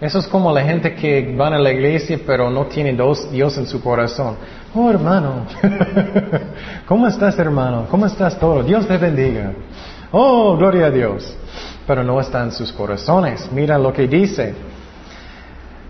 Eso 0.00 0.18
es 0.18 0.26
como 0.26 0.50
la 0.50 0.62
gente 0.62 0.96
que 0.96 1.32
van 1.36 1.52
a 1.52 1.58
la 1.60 1.70
iglesia 1.70 2.18
pero 2.26 2.50
no 2.50 2.66
tiene 2.66 2.92
Dios 3.30 3.56
en 3.56 3.66
su 3.66 3.80
corazón. 3.80 4.36
Oh 4.74 4.90
hermano, 4.90 5.46
¿cómo 6.88 7.06
estás 7.06 7.38
hermano? 7.38 7.86
¿Cómo 7.88 8.06
estás 8.06 8.36
todo? 8.36 8.64
Dios 8.64 8.88
te 8.88 8.98
bendiga. 8.98 9.52
Oh, 10.10 10.56
gloria 10.56 10.86
a 10.86 10.90
Dios. 10.90 11.32
Pero 11.86 12.02
no 12.02 12.20
está 12.20 12.42
en 12.42 12.50
sus 12.50 12.72
corazones. 12.72 13.48
Mira 13.52 13.78
lo 13.78 13.92
que 13.92 14.08
dice. 14.08 14.54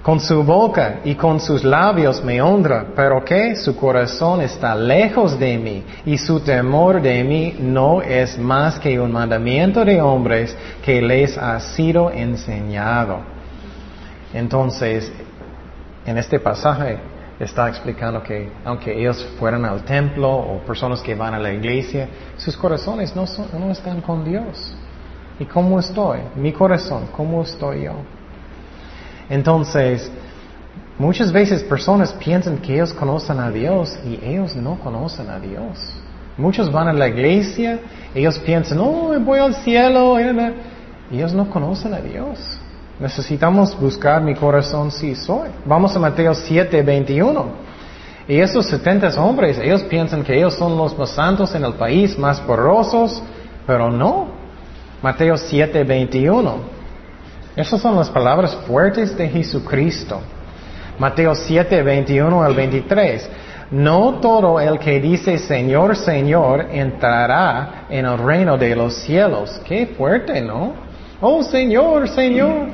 Con 0.02 0.18
su 0.18 0.42
boca 0.42 0.98
y 1.04 1.14
con 1.14 1.38
sus 1.38 1.62
labios 1.62 2.24
me 2.24 2.42
honra, 2.42 2.86
pero 2.96 3.24
que 3.24 3.54
su 3.54 3.76
corazón 3.76 4.40
está 4.40 4.74
lejos 4.74 5.38
de 5.38 5.56
mí 5.56 5.84
y 6.04 6.18
su 6.18 6.40
temor 6.40 7.00
de 7.00 7.22
mí 7.22 7.54
no 7.60 8.02
es 8.02 8.36
más 8.36 8.80
que 8.80 8.98
un 8.98 9.12
mandamiento 9.12 9.84
de 9.84 10.02
hombres 10.02 10.56
que 10.84 11.00
les 11.00 11.38
ha 11.38 11.60
sido 11.60 12.10
enseñado. 12.10 13.20
Entonces, 14.34 15.12
en 16.04 16.18
este 16.18 16.40
pasaje 16.40 16.98
está 17.38 17.68
explicando 17.68 18.24
que 18.24 18.50
aunque 18.64 18.98
ellos 18.98 19.24
fueran 19.38 19.64
al 19.64 19.84
templo 19.84 20.32
o 20.32 20.58
personas 20.66 21.00
que 21.00 21.14
van 21.14 21.34
a 21.34 21.38
la 21.38 21.52
iglesia, 21.52 22.08
sus 22.38 22.56
corazones 22.56 23.14
no, 23.14 23.24
no 23.56 23.70
están 23.70 24.00
con 24.00 24.24
Dios. 24.24 24.74
¿Y 25.38 25.44
cómo 25.44 25.78
estoy? 25.78 26.18
Mi 26.34 26.52
corazón, 26.52 27.06
¿cómo 27.16 27.42
estoy 27.42 27.84
yo? 27.84 27.94
Entonces, 29.28 30.10
muchas 30.98 31.32
veces 31.32 31.62
personas 31.62 32.12
piensan 32.12 32.58
que 32.58 32.74
ellos 32.74 32.92
conocen 32.92 33.40
a 33.40 33.50
Dios 33.50 33.98
y 34.04 34.18
ellos 34.24 34.54
no 34.56 34.78
conocen 34.78 35.30
a 35.30 35.38
Dios. 35.38 35.78
Muchos 36.36 36.72
van 36.72 36.88
a 36.88 36.92
la 36.92 37.08
iglesia, 37.08 37.78
ellos 38.14 38.38
piensan, 38.38 38.78
oh, 38.80 39.14
voy 39.20 39.38
al 39.38 39.54
cielo, 39.56 40.18
y 41.10 41.16
ellos 41.16 41.34
no 41.34 41.50
conocen 41.50 41.92
a 41.92 42.00
Dios. 42.00 42.38
Necesitamos 42.98 43.78
buscar 43.78 44.22
mi 44.22 44.34
corazón 44.34 44.90
si 44.90 45.14
soy. 45.14 45.50
Vamos 45.66 45.94
a 45.96 45.98
Mateo 45.98 46.34
7, 46.34 46.82
21. 46.82 47.46
Y 48.28 48.38
esos 48.38 48.66
70 48.66 49.20
hombres, 49.20 49.58
ellos 49.58 49.82
piensan 49.82 50.22
que 50.22 50.36
ellos 50.36 50.54
son 50.54 50.76
los 50.76 50.96
más 50.96 51.10
santos 51.10 51.54
en 51.54 51.64
el 51.64 51.74
país, 51.74 52.18
más 52.18 52.40
porosos, 52.40 53.22
pero 53.66 53.90
no. 53.90 54.28
Mateo 55.02 55.36
7, 55.36 55.82
21. 55.84 56.81
Esas 57.54 57.80
son 57.80 57.96
las 57.96 58.08
palabras 58.08 58.56
fuertes 58.66 59.16
de 59.16 59.28
Jesucristo. 59.28 60.20
Mateo 60.98 61.34
7, 61.34 61.82
21 61.82 62.42
al 62.42 62.54
23. 62.54 63.28
No 63.72 64.20
todo 64.20 64.60
el 64.60 64.78
que 64.78 65.00
dice 65.00 65.38
Señor, 65.38 65.96
Señor 65.96 66.66
entrará 66.70 67.86
en 67.88 68.06
el 68.06 68.18
reino 68.18 68.56
de 68.56 68.76
los 68.76 68.94
cielos. 68.94 69.60
Qué 69.66 69.86
fuerte, 69.86 70.40
¿no? 70.40 70.74
Oh 71.20 71.42
Señor, 71.42 72.08
Señor. 72.08 72.68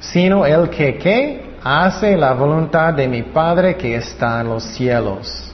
Sino 0.00 0.46
el 0.46 0.68
que, 0.70 0.96
¿qué? 0.96 1.48
Hace 1.62 2.16
la 2.16 2.34
voluntad 2.34 2.94
de 2.94 3.08
mi 3.08 3.22
Padre 3.22 3.76
que 3.76 3.96
está 3.96 4.40
en 4.40 4.48
los 4.48 4.62
cielos. 4.62 5.47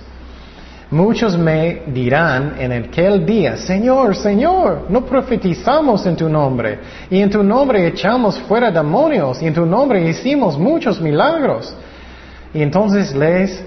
Muchos 0.95 1.37
me 1.37 1.83
dirán 1.89 2.55
en 2.57 2.71
aquel 2.71 3.27
día, 3.27 3.57
Señor, 3.57 4.15
Señor, 4.15 4.87
no 4.89 5.05
profetizamos 5.05 6.07
en 6.07 6.15
tu 6.15 6.29
nombre, 6.29 6.79
y 7.11 7.19
en 7.19 7.29
tu 7.29 7.43
nombre 7.43 7.85
echamos 7.85 8.39
fuera 8.43 8.71
demonios, 8.71 9.43
y 9.43 9.49
en 9.49 9.55
tu 9.55 9.67
nombre 9.67 10.09
hicimos 10.09 10.57
muchos 10.57 11.01
milagros. 11.01 11.75
Y 12.55 12.63
entonces 12.63 13.13
les 13.13 13.61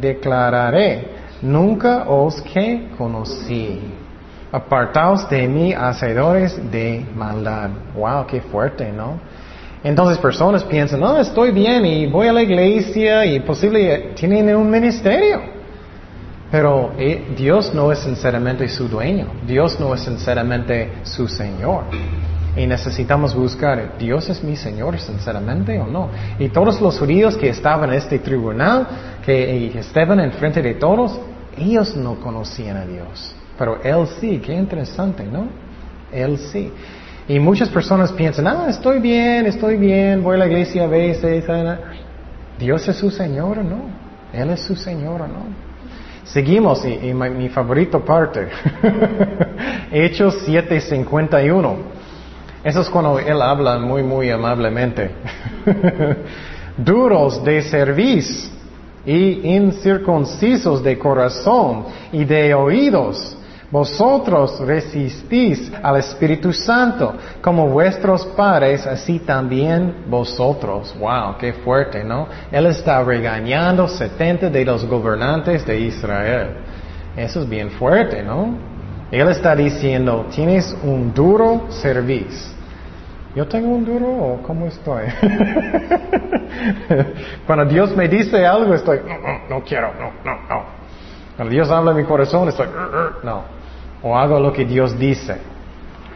declararé, 0.00 1.06
nunca 1.42 2.08
os 2.08 2.40
que 2.40 2.88
conocí. 2.96 3.82
Apartaos 4.50 5.28
de 5.28 5.46
mí, 5.46 5.74
hacedores 5.74 6.58
de 6.70 7.04
maldad. 7.14 7.68
Wow, 7.94 8.26
qué 8.26 8.40
fuerte, 8.40 8.90
¿no? 8.90 9.20
Entonces 9.82 10.16
personas 10.16 10.64
piensan, 10.64 11.00
no, 11.00 11.18
estoy 11.18 11.50
bien 11.50 11.84
y 11.84 12.06
voy 12.06 12.26
a 12.26 12.32
la 12.32 12.40
iglesia 12.40 13.26
y 13.26 13.40
posible 13.40 14.12
tienen 14.14 14.56
un 14.56 14.70
ministerio. 14.70 15.53
Pero 16.54 16.92
eh, 16.96 17.34
Dios 17.36 17.74
no 17.74 17.90
es 17.90 17.98
sinceramente 17.98 18.68
su 18.68 18.86
dueño, 18.86 19.26
Dios 19.44 19.80
no 19.80 19.92
es 19.92 20.02
sinceramente 20.02 20.88
su 21.02 21.26
Señor. 21.26 21.86
Y 22.56 22.64
necesitamos 22.64 23.34
buscar, 23.34 23.98
¿Dios 23.98 24.28
es 24.28 24.40
mi 24.44 24.54
Señor 24.54 24.96
sinceramente 25.00 25.80
o 25.80 25.88
no? 25.88 26.10
Y 26.38 26.50
todos 26.50 26.80
los 26.80 26.96
judíos 26.96 27.36
que 27.36 27.48
estaban 27.48 27.90
en 27.90 27.96
este 27.96 28.20
tribunal, 28.20 28.86
que 29.26 29.66
estaban 29.76 30.20
enfrente 30.20 30.62
de 30.62 30.74
todos, 30.74 31.18
ellos 31.58 31.96
no 31.96 32.20
conocían 32.20 32.76
a 32.76 32.86
Dios. 32.86 33.34
Pero 33.58 33.82
Él 33.82 34.06
sí, 34.20 34.38
qué 34.38 34.54
interesante, 34.54 35.24
¿no? 35.24 35.48
Él 36.12 36.38
sí. 36.38 36.70
Y 37.26 37.40
muchas 37.40 37.68
personas 37.68 38.12
piensan, 38.12 38.46
ah, 38.46 38.66
estoy 38.68 39.00
bien, 39.00 39.46
estoy 39.46 39.76
bien, 39.76 40.22
voy 40.22 40.36
a 40.36 40.38
la 40.38 40.46
iglesia 40.46 40.84
a 40.84 40.86
veces. 40.86 41.46
¿Dios 42.60 42.86
es 42.86 42.94
su 42.94 43.10
Señor 43.10 43.58
o 43.58 43.64
no? 43.64 43.80
¿Él 44.32 44.50
es 44.50 44.60
su 44.60 44.76
Señor 44.76 45.20
o 45.20 45.26
no? 45.26 45.73
Seguimos, 46.24 46.84
y, 46.84 47.12
mi, 47.12 47.48
favorito 47.50 48.04
parte, 48.04 48.48
Hechos 49.92 50.46
7:51. 50.46 51.76
Eso 52.64 52.80
es 52.80 52.88
cuando 52.88 53.18
él 53.18 53.42
habla 53.42 53.78
muy, 53.78 54.02
muy 54.02 54.30
amablemente. 54.30 55.10
Duros 56.78 57.44
de 57.44 57.62
servicio 57.62 58.50
y 59.04 59.54
incircuncisos 59.54 60.82
de 60.82 60.98
corazón 60.98 61.84
y 62.10 62.24
de 62.24 62.54
oídos 62.54 63.36
vosotros 63.74 64.60
resistís 64.60 65.72
al 65.82 65.96
Espíritu 65.96 66.52
Santo, 66.52 67.14
como 67.42 67.66
vuestros 67.66 68.24
padres, 68.24 68.86
así 68.86 69.18
también 69.18 70.04
vosotros. 70.06 70.94
Wow, 70.96 71.38
qué 71.40 71.54
fuerte, 71.54 72.04
¿no? 72.04 72.28
Él 72.52 72.66
está 72.66 73.02
regañando 73.02 73.88
70 73.88 74.48
de 74.48 74.64
los 74.64 74.86
gobernantes 74.86 75.66
de 75.66 75.76
Israel. 75.76 76.50
Eso 77.16 77.42
es 77.42 77.48
bien 77.48 77.68
fuerte, 77.72 78.22
¿no? 78.22 78.56
Él 79.10 79.28
está 79.28 79.56
diciendo, 79.56 80.26
tienes 80.32 80.72
un 80.84 81.12
duro 81.12 81.66
servicio. 81.70 82.54
¿Yo 83.34 83.48
tengo 83.48 83.70
un 83.70 83.84
duro 83.84 84.06
o 84.06 84.40
cómo 84.44 84.66
estoy? 84.66 85.06
Cuando 87.44 87.64
Dios 87.64 87.90
me 87.96 88.06
dice 88.06 88.46
algo, 88.46 88.72
estoy, 88.72 89.00
no, 89.04 89.18
no, 89.50 89.64
quiero, 89.64 89.92
no, 89.94 90.12
no, 90.24 90.36
no. 90.48 90.62
Cuando 91.34 91.52
Dios 91.52 91.68
habla 91.72 91.90
en 91.90 91.96
mi 91.96 92.04
corazón, 92.04 92.48
estoy, 92.48 92.68
no 93.24 93.63
o 94.04 94.16
hago 94.16 94.38
lo 94.38 94.52
que 94.52 94.64
Dios 94.64 94.96
dice. 94.98 95.38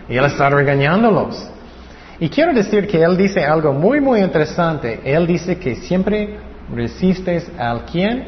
Y 0.09 0.16
Él 0.16 0.24
está 0.26 0.49
regañándolos. 0.51 1.49
Y 2.20 2.28
quiero 2.28 2.53
decir 2.53 2.86
que 2.86 3.03
Él 3.03 3.16
dice 3.16 3.45
algo 3.45 3.72
muy, 3.72 4.01
muy 4.01 4.20
interesante. 4.20 5.01
Él 5.05 5.26
dice 5.26 5.59
que 5.59 5.74
siempre 5.76 6.39
resistes 6.72 7.51
al 7.59 7.84
quien? 7.86 8.26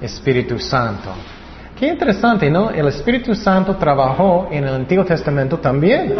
Espíritu 0.00 0.58
Santo. 0.58 1.10
Qué 1.78 1.88
interesante, 1.88 2.50
¿no? 2.50 2.70
El 2.70 2.88
Espíritu 2.88 3.34
Santo 3.34 3.76
trabajó 3.76 4.48
en 4.50 4.64
el 4.64 4.74
Antiguo 4.74 5.04
Testamento 5.04 5.58
también. 5.58 6.14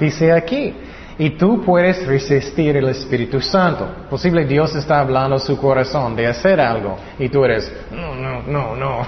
Dice 0.00 0.32
aquí. 0.32 0.74
Y 1.16 1.30
tú 1.30 1.62
puedes 1.62 2.04
resistir 2.06 2.76
el 2.76 2.88
Espíritu 2.88 3.40
Santo. 3.40 3.86
Posible 4.10 4.44
Dios 4.44 4.74
está 4.74 4.98
hablando 4.98 5.38
su 5.38 5.56
corazón 5.56 6.16
de 6.16 6.26
hacer 6.26 6.60
algo. 6.60 6.96
Y 7.18 7.28
tú 7.28 7.44
eres, 7.44 7.72
no, 7.92 8.16
no, 8.16 8.42
no, 8.42 8.74
no. 8.74 9.06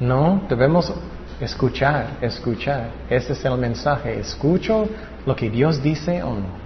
no, 0.00 0.42
debemos 0.48 0.92
Escuchar, 1.42 2.18
escuchar. 2.20 2.90
Ese 3.10 3.32
es 3.32 3.44
el 3.44 3.58
mensaje. 3.58 4.20
¿Escucho 4.20 4.86
lo 5.26 5.34
que 5.34 5.50
Dios 5.50 5.82
dice 5.82 6.22
o 6.22 6.34
no? 6.36 6.62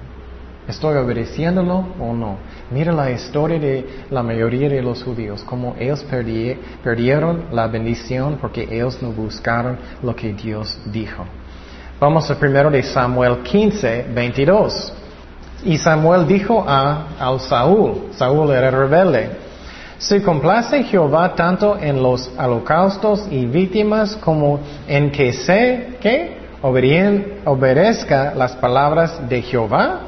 ¿Estoy 0.69 0.99
obedeciéndolo 0.99 1.95
o 1.99 2.13
no? 2.13 2.37
Mira 2.71 2.93
la 2.93 3.11
historia 3.11 3.59
de 3.59 3.87
la 4.11 4.23
mayoría 4.23 4.69
de 4.69 4.83
los 4.83 5.03
judíos, 5.03 5.43
cómo 5.45 5.75
ellos 5.79 6.05
perdieron 6.83 7.47
la 7.53 7.69
bendición 7.69 8.37
porque 8.39 8.69
ellos 8.71 9.01
no 9.01 9.13
buscaron 9.13 9.79
lo 10.03 10.15
que 10.15 10.35
Dios 10.35 10.79
dijo. 10.85 11.25
Vamos 11.99 12.31
a 12.31 12.39
primero 12.39 12.71
de 12.71 12.83
Samuel 12.83 13.39
15, 13.45 14.09
22. 14.15 14.93
Y 15.65 15.79
Samuel 15.79 16.27
dijo 16.27 16.63
a, 16.69 17.17
al 17.19 17.41
Saúl, 17.41 18.09
Saúl 18.13 18.51
era 18.51 18.71
rebelde, 18.71 19.31
se 19.99 20.23
complace 20.23 20.85
Jehová 20.85 21.35
tanto 21.35 21.79
en 21.79 22.03
los 22.03 22.31
holocaustos 22.39 23.27
y 23.31 23.47
víctimas 23.47 24.17
como 24.17 24.61
en 24.87 25.11
que 25.11 25.33
se 25.33 25.97
que 26.01 26.37
obedezca 26.63 28.35
las 28.35 28.53
palabras 28.57 29.27
de 29.29 29.41
Jehová. 29.43 30.01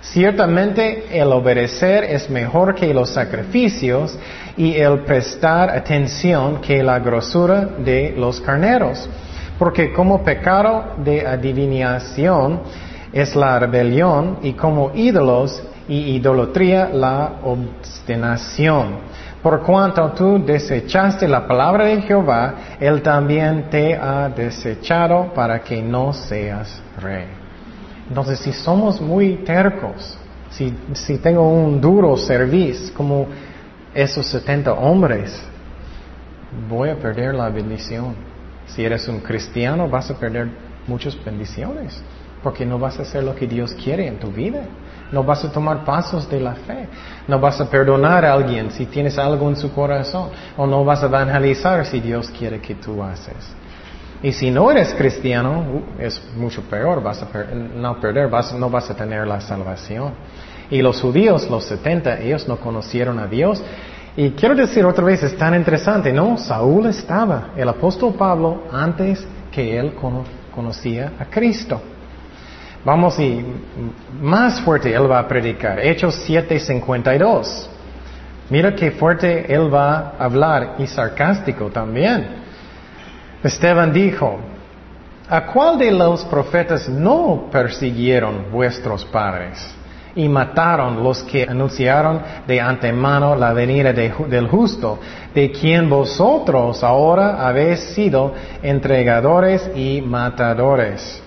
Ciertamente 0.00 1.06
el 1.20 1.32
obedecer 1.32 2.04
es 2.04 2.30
mejor 2.30 2.74
que 2.74 2.92
los 2.94 3.10
sacrificios 3.10 4.16
y 4.56 4.74
el 4.74 5.00
prestar 5.00 5.70
atención 5.70 6.60
que 6.60 6.82
la 6.82 6.98
grosura 6.98 7.68
de 7.78 8.14
los 8.16 8.40
carneros. 8.40 9.08
Porque 9.58 9.92
como 9.92 10.22
pecado 10.22 10.94
de 10.98 11.26
adivinación 11.26 12.60
es 13.12 13.34
la 13.36 13.58
rebelión 13.58 14.38
y 14.42 14.52
como 14.52 14.92
ídolos 14.94 15.62
y 15.88 16.16
idolatría 16.16 16.90
la 16.92 17.40
obstinación. 17.42 19.17
Por 19.42 19.62
cuanto 19.62 20.10
tú 20.12 20.44
desechaste 20.44 21.28
la 21.28 21.46
palabra 21.46 21.84
de 21.84 22.02
Jehová, 22.02 22.54
Él 22.80 23.02
también 23.02 23.70
te 23.70 23.94
ha 23.94 24.28
desechado 24.28 25.32
para 25.32 25.60
que 25.60 25.80
no 25.80 26.12
seas 26.12 26.82
rey. 27.00 27.26
Entonces, 28.08 28.40
si 28.40 28.52
somos 28.52 29.00
muy 29.00 29.36
tercos, 29.44 30.18
si, 30.50 30.74
si 30.94 31.18
tengo 31.18 31.48
un 31.48 31.80
duro 31.80 32.16
servicio 32.16 32.92
como 32.94 33.26
esos 33.94 34.26
70 34.26 34.72
hombres, 34.72 35.40
voy 36.68 36.90
a 36.90 36.96
perder 36.96 37.34
la 37.34 37.48
bendición. 37.48 38.16
Si 38.66 38.84
eres 38.84 39.06
un 39.08 39.20
cristiano, 39.20 39.88
vas 39.88 40.10
a 40.10 40.18
perder 40.18 40.48
muchas 40.86 41.16
bendiciones, 41.24 42.02
porque 42.42 42.66
no 42.66 42.78
vas 42.78 42.98
a 42.98 43.02
hacer 43.02 43.22
lo 43.22 43.34
que 43.34 43.46
Dios 43.46 43.74
quiere 43.74 44.06
en 44.06 44.18
tu 44.18 44.30
vida. 44.30 44.62
No 45.12 45.22
vas 45.24 45.44
a 45.44 45.50
tomar 45.50 45.84
pasos 45.84 46.28
de 46.28 46.40
la 46.40 46.54
fe. 46.54 46.88
No 47.26 47.38
vas 47.38 47.60
a 47.60 47.68
perdonar 47.68 48.24
a 48.24 48.32
alguien 48.32 48.70
si 48.70 48.86
tienes 48.86 49.18
algo 49.18 49.48
en 49.48 49.56
su 49.56 49.72
corazón. 49.72 50.30
O 50.56 50.66
no 50.66 50.84
vas 50.84 51.02
a 51.02 51.06
evangelizar 51.06 51.86
si 51.86 52.00
Dios 52.00 52.30
quiere 52.30 52.60
que 52.60 52.74
tú 52.74 53.02
haces. 53.02 53.54
Y 54.22 54.32
si 54.32 54.50
no 54.50 54.70
eres 54.70 54.94
cristiano, 54.94 55.60
uh, 55.60 56.02
es 56.02 56.20
mucho 56.36 56.62
peor. 56.62 57.02
Vas 57.02 57.22
a 57.22 57.28
no 57.54 58.00
perder, 58.00 58.30
no 58.58 58.70
vas 58.70 58.90
a 58.90 58.94
tener 58.94 59.26
la 59.26 59.40
salvación. 59.40 60.12
Y 60.70 60.82
los 60.82 61.00
judíos, 61.00 61.48
los 61.48 61.64
70, 61.64 62.20
ellos 62.20 62.46
no 62.48 62.56
conocieron 62.56 63.18
a 63.18 63.26
Dios. 63.26 63.62
Y 64.16 64.30
quiero 64.30 64.54
decir 64.54 64.84
otra 64.84 65.04
vez, 65.04 65.22
es 65.22 65.36
tan 65.36 65.54
interesante, 65.54 66.12
¿no? 66.12 66.36
Saúl 66.36 66.86
estaba, 66.86 67.50
el 67.56 67.68
apóstol 67.68 68.14
Pablo, 68.14 68.64
antes 68.72 69.24
que 69.52 69.78
él 69.78 69.94
conocía 70.52 71.12
a 71.18 71.26
Cristo. 71.26 71.80
Vamos 72.84 73.18
y 73.18 73.44
más 74.20 74.60
fuerte 74.60 74.94
él 74.94 75.10
va 75.10 75.18
a 75.18 75.28
predicar. 75.28 75.80
Hechos 75.80 76.14
7:52. 76.28 77.68
Mira 78.50 78.74
qué 78.74 78.92
fuerte 78.92 79.52
él 79.52 79.72
va 79.72 80.14
a 80.18 80.24
hablar 80.24 80.76
y 80.78 80.86
sarcástico 80.86 81.66
también. 81.70 82.38
Esteban 83.42 83.92
dijo, 83.92 84.38
¿a 85.28 85.44
cuál 85.46 85.78
de 85.78 85.90
los 85.90 86.24
profetas 86.24 86.88
no 86.88 87.48
persiguieron 87.52 88.50
vuestros 88.50 89.04
padres 89.04 89.74
y 90.14 90.28
mataron 90.28 91.04
los 91.04 91.22
que 91.22 91.44
anunciaron 91.44 92.22
de 92.46 92.60
antemano 92.60 93.36
la 93.36 93.52
venida 93.52 93.92
del 93.92 94.48
justo, 94.48 94.98
de 95.34 95.50
quien 95.52 95.90
vosotros 95.90 96.82
ahora 96.82 97.46
habéis 97.46 97.80
sido 97.80 98.32
entregadores 98.62 99.70
y 99.74 100.00
matadores? 100.00 101.22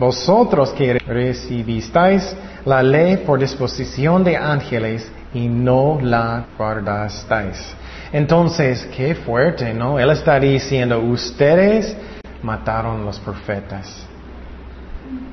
Vosotros 0.00 0.70
que 0.70 0.98
recibisteis 0.98 2.34
la 2.64 2.82
ley 2.82 3.18
por 3.18 3.38
disposición 3.38 4.24
de 4.24 4.34
ángeles 4.34 5.06
y 5.34 5.46
no 5.46 5.98
la 6.00 6.46
guardasteis. 6.56 7.76
Entonces, 8.10 8.88
qué 8.96 9.14
fuerte, 9.14 9.74
¿no? 9.74 9.98
Él 9.98 10.08
está 10.08 10.40
diciendo, 10.40 11.00
ustedes 11.00 11.94
mataron 12.42 13.04
los 13.04 13.18
profetas. 13.20 14.06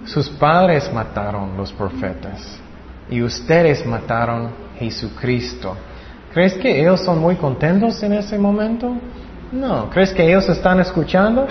Sus 0.03 0.29
padres 0.29 0.91
mataron 0.93 1.55
los 1.55 1.71
profetas. 1.71 2.59
Y 3.09 3.21
ustedes 3.21 3.85
mataron 3.85 4.51
Jesucristo. 4.77 5.77
¿Crees 6.33 6.55
que 6.55 6.81
ellos 6.81 6.99
son 6.99 7.19
muy 7.19 7.37
contentos 7.37 8.03
en 8.03 8.11
ese 8.11 8.37
momento? 8.37 8.97
No. 9.49 9.89
¿Crees 9.89 10.11
que 10.11 10.27
ellos 10.27 10.49
están 10.49 10.81
escuchando? 10.81 11.47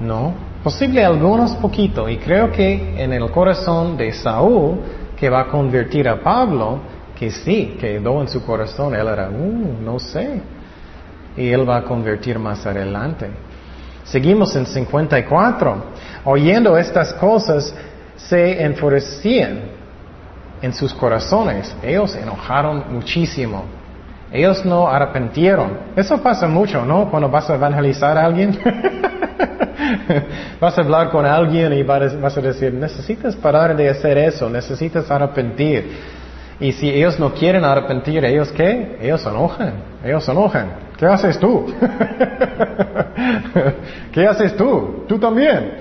No. 0.00 0.53
Posible 0.64 1.04
algunos 1.04 1.52
poquito. 1.56 2.08
Y 2.08 2.16
creo 2.16 2.50
que 2.50 2.94
en 2.96 3.12
el 3.12 3.30
corazón 3.30 3.98
de 3.98 4.14
Saúl, 4.14 4.80
que 5.14 5.28
va 5.28 5.42
a 5.42 5.46
convertir 5.48 6.08
a 6.08 6.22
Pablo, 6.22 6.78
que 7.14 7.30
sí, 7.30 7.76
quedó 7.78 8.22
en 8.22 8.28
su 8.28 8.42
corazón. 8.46 8.94
Él 8.94 9.06
era, 9.06 9.28
uh, 9.28 9.82
no 9.84 9.98
sé. 9.98 10.40
Y 11.36 11.50
él 11.50 11.68
va 11.68 11.76
a 11.76 11.82
convertir 11.82 12.38
más 12.38 12.64
adelante. 12.64 13.28
Seguimos 14.04 14.56
en 14.56 14.64
54. 14.64 15.84
Oyendo 16.24 16.78
estas 16.78 17.12
cosas, 17.12 17.74
se 18.16 18.64
enfurecían 18.64 19.64
en 20.62 20.72
sus 20.72 20.94
corazones. 20.94 21.76
Ellos 21.82 22.16
enojaron 22.16 22.84
muchísimo. 22.90 23.64
Ellos 24.34 24.64
no 24.64 24.88
arrepentieron. 24.88 25.78
Eso 25.94 26.20
pasa 26.20 26.48
mucho, 26.48 26.84
¿no? 26.84 27.08
Cuando 27.08 27.28
vas 27.28 27.48
a 27.48 27.54
evangelizar 27.54 28.18
a 28.18 28.24
alguien. 28.24 28.58
vas 30.60 30.76
a 30.76 30.80
hablar 30.80 31.10
con 31.10 31.24
alguien 31.24 31.72
y 31.72 31.84
vas 31.84 32.36
a 32.36 32.40
decir, 32.40 32.74
necesitas 32.74 33.36
parar 33.36 33.76
de 33.76 33.88
hacer 33.88 34.18
eso, 34.18 34.50
necesitas 34.50 35.08
arrepentir. 35.08 35.88
Y 36.58 36.72
si 36.72 36.90
ellos 36.90 37.16
no 37.20 37.32
quieren 37.32 37.64
arrepentir, 37.64 38.24
¿ellos 38.24 38.50
qué? 38.50 38.98
Ellos 39.00 39.24
enojan, 39.24 39.74
ellos 40.04 40.28
enojan. 40.28 40.66
¿Qué 40.98 41.06
haces 41.06 41.38
tú? 41.38 41.72
¿Qué 44.12 44.26
haces 44.26 44.56
tú? 44.56 45.04
Tú 45.06 45.16
también. 45.16 45.74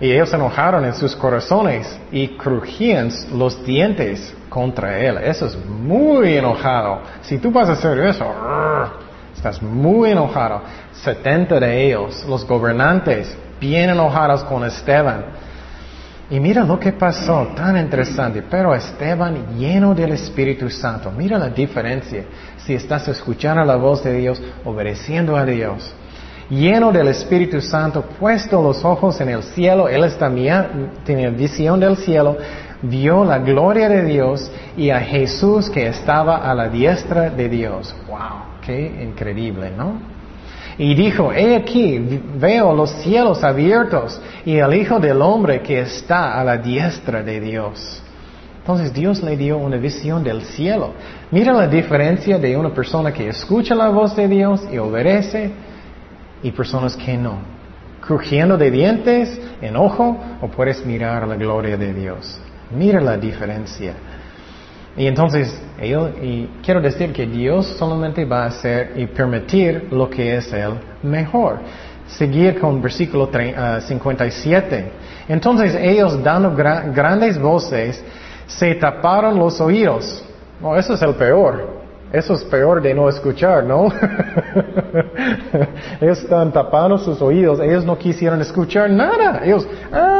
Y 0.00 0.12
ellos 0.12 0.30
se 0.30 0.36
enojaron 0.36 0.84
en 0.84 0.94
sus 0.94 1.16
corazones 1.16 1.98
y 2.12 2.28
crujían 2.28 3.10
los 3.34 3.64
dientes 3.64 4.36
contra 4.50 4.98
él. 4.98 5.16
Eso 5.22 5.46
es 5.46 5.56
muy 5.64 6.36
enojado. 6.36 7.00
Si 7.22 7.38
tú 7.38 7.50
vas 7.50 7.70
a 7.70 7.72
hacer 7.72 7.98
eso, 8.00 8.26
estás 9.34 9.62
muy 9.62 10.10
enojado. 10.10 10.60
70 10.92 11.58
de 11.58 11.86
ellos, 11.86 12.26
los 12.28 12.46
gobernantes, 12.46 13.34
bien 13.58 13.88
enojados 13.88 14.44
con 14.44 14.64
Esteban. 14.64 15.24
Y 16.28 16.38
mira 16.38 16.64
lo 16.64 16.78
que 16.78 16.92
pasó, 16.92 17.48
tan 17.56 17.76
interesante. 17.76 18.42
Pero 18.42 18.74
Esteban 18.74 19.56
lleno 19.56 19.94
del 19.94 20.12
Espíritu 20.12 20.68
Santo. 20.68 21.10
Mira 21.10 21.38
la 21.38 21.48
diferencia 21.48 22.24
si 22.58 22.74
estás 22.74 23.08
escuchando 23.08 23.64
la 23.64 23.76
voz 23.76 24.04
de 24.04 24.12
Dios, 24.12 24.42
obedeciendo 24.64 25.36
a 25.36 25.44
Dios. 25.44 25.94
Lleno 26.50 26.90
del 26.90 27.08
Espíritu 27.08 27.60
Santo, 27.60 28.02
puesto 28.18 28.60
los 28.60 28.84
ojos 28.84 29.20
en 29.20 29.28
el 29.28 29.42
cielo, 29.42 29.88
él 29.88 30.04
también 30.18 30.90
tenía 31.04 31.30
visión 31.30 31.78
del 31.78 31.96
cielo, 31.96 32.36
vio 32.82 33.24
la 33.24 33.38
gloria 33.38 33.88
de 33.88 34.04
Dios 34.04 34.50
y 34.76 34.90
a 34.90 35.00
Jesús 35.00 35.68
que 35.70 35.86
estaba 35.86 36.38
a 36.38 36.54
la 36.54 36.68
diestra 36.68 37.30
de 37.30 37.48
Dios. 37.48 37.94
¡Wow! 38.08 38.18
¡Qué 38.62 39.04
increíble, 39.04 39.70
¿no? 39.76 39.94
Y 40.78 40.94
dijo, 40.94 41.32
he 41.32 41.56
aquí, 41.56 42.22
veo 42.36 42.74
los 42.74 42.90
cielos 43.02 43.44
abiertos 43.44 44.20
y 44.46 44.56
el 44.56 44.74
Hijo 44.74 44.98
del 44.98 45.20
Hombre 45.20 45.60
que 45.60 45.80
está 45.80 46.40
a 46.40 46.44
la 46.44 46.56
diestra 46.56 47.22
de 47.22 47.40
Dios. 47.40 48.02
Entonces 48.60 48.92
Dios 48.92 49.22
le 49.22 49.36
dio 49.36 49.58
una 49.58 49.76
visión 49.76 50.22
del 50.22 50.42
cielo. 50.42 50.92
Mira 51.30 51.52
la 51.52 51.66
diferencia 51.66 52.38
de 52.38 52.56
una 52.56 52.70
persona 52.70 53.12
que 53.12 53.28
escucha 53.28 53.74
la 53.74 53.90
voz 53.90 54.14
de 54.16 54.28
Dios 54.28 54.66
y 54.72 54.78
obedece 54.78 55.50
y 56.42 56.50
personas 56.52 56.96
que 56.96 57.16
no. 57.16 57.38
Crujiendo 58.00 58.56
de 58.56 58.70
dientes, 58.70 59.40
enojo 59.60 60.16
o 60.40 60.48
puedes 60.48 60.84
mirar 60.86 61.26
la 61.28 61.36
gloria 61.36 61.76
de 61.76 61.92
Dios. 61.92 62.40
Mira 62.70 63.00
la 63.00 63.16
diferencia. 63.16 63.94
Y 64.96 65.06
entonces, 65.06 65.60
y 65.80 66.46
quiero 66.64 66.80
decir 66.80 67.12
que 67.12 67.26
Dios 67.26 67.66
solamente 67.78 68.24
va 68.24 68.44
a 68.44 68.46
hacer 68.46 68.92
y 68.96 69.06
permitir 69.06 69.88
lo 69.90 70.10
que 70.10 70.36
es 70.36 70.52
el 70.52 70.74
mejor. 71.02 71.58
Seguir 72.06 72.58
con 72.58 72.82
versículo 72.82 73.30
57. 73.30 74.92
Ah, 74.92 75.24
entonces 75.28 75.76
ellos 75.76 76.22
dando 76.22 76.54
grandes 76.54 77.38
voces, 77.38 78.02
se 78.46 78.74
taparon 78.74 79.38
los 79.38 79.60
oídos. 79.60 80.24
No, 80.60 80.76
eso 80.76 80.94
es 80.94 81.02
el 81.02 81.14
peor. 81.14 81.80
Eso 82.12 82.34
es 82.34 82.42
peor 82.42 82.82
de 82.82 82.92
no 82.92 83.08
escuchar, 83.08 83.62
¿no? 83.62 83.86
ellos 86.00 86.18
están 86.18 86.52
tapando 86.52 86.98
sus 86.98 87.22
oídos, 87.22 87.60
ellos 87.60 87.84
no 87.84 87.96
quisieron 87.96 88.40
escuchar 88.40 88.90
nada. 88.90 89.42
Ellos, 89.44 89.64
¡ah! 89.92 90.19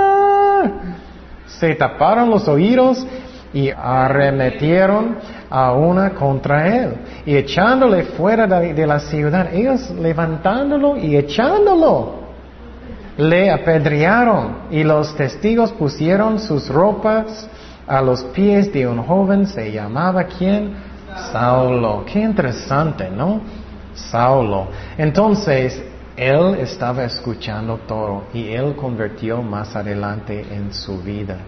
Se 1.59 1.75
taparon 1.75 2.31
los 2.31 2.47
oídos 2.49 3.07
y 3.53 3.71
arremetieron 3.71 5.17
a 5.51 5.73
una 5.73 6.11
contra 6.11 6.69
él 6.69 6.95
y 7.27 7.37
echándole 7.37 8.05
fuera 8.05 8.47
de, 8.47 8.87
la 8.87 9.01
ciudad, 9.01 9.53
ellos 9.53 9.91
levantándolo 9.91 10.97
y 10.97 11.17
echándolo. 11.17 12.21
Le 13.17 13.51
apedrearon 13.51 14.69
y 14.71 14.85
los 14.85 15.15
testigos 15.17 15.73
pusieron 15.73 16.39
sus 16.39 16.69
ropas 16.69 17.49
a 17.87 18.01
los 18.01 18.23
pies 18.25 18.73
de 18.73 18.87
un 18.87 19.03
joven, 19.03 19.47
se 19.47 19.73
llamaba 19.73 20.25
quién? 20.25 20.75
Saulo. 21.33 22.05
Qué 22.07 22.21
interesante, 22.21 23.11
¿no? 23.11 23.41
Saulo. 23.95 24.69
Entonces, 24.97 25.83
él 26.21 26.57
estaba 26.61 27.05
escuchando 27.05 27.79
todo 27.89 28.25
y 28.35 28.49
él 28.49 28.77
convirtió 28.77 29.41
más 29.43 29.75
adelante 29.75 30.45
en 30.51 30.71
su 30.71 30.99
vida. 30.99 31.39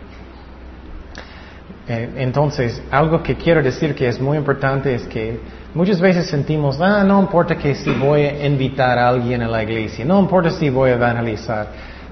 Eh, 1.86 2.10
entonces, 2.16 2.82
algo 2.90 3.22
que 3.22 3.36
quiero 3.36 3.62
decir 3.62 3.94
que 3.94 4.08
es 4.08 4.18
muy 4.18 4.38
importante 4.38 4.94
es 4.94 5.02
que 5.08 5.40
muchas 5.74 6.00
veces 6.00 6.26
sentimos, 6.26 6.80
ah, 6.80 7.04
no 7.04 7.20
importa 7.20 7.54
que 7.56 7.74
si 7.74 7.90
voy 7.90 8.22
a 8.22 8.46
invitar 8.46 8.98
a 8.98 9.08
alguien 9.08 9.42
a 9.42 9.48
la 9.48 9.62
iglesia, 9.62 10.06
no 10.06 10.18
importa 10.18 10.48
si 10.50 10.70
voy 10.70 10.88
a 10.88 10.94
evangelizar, 10.94 11.66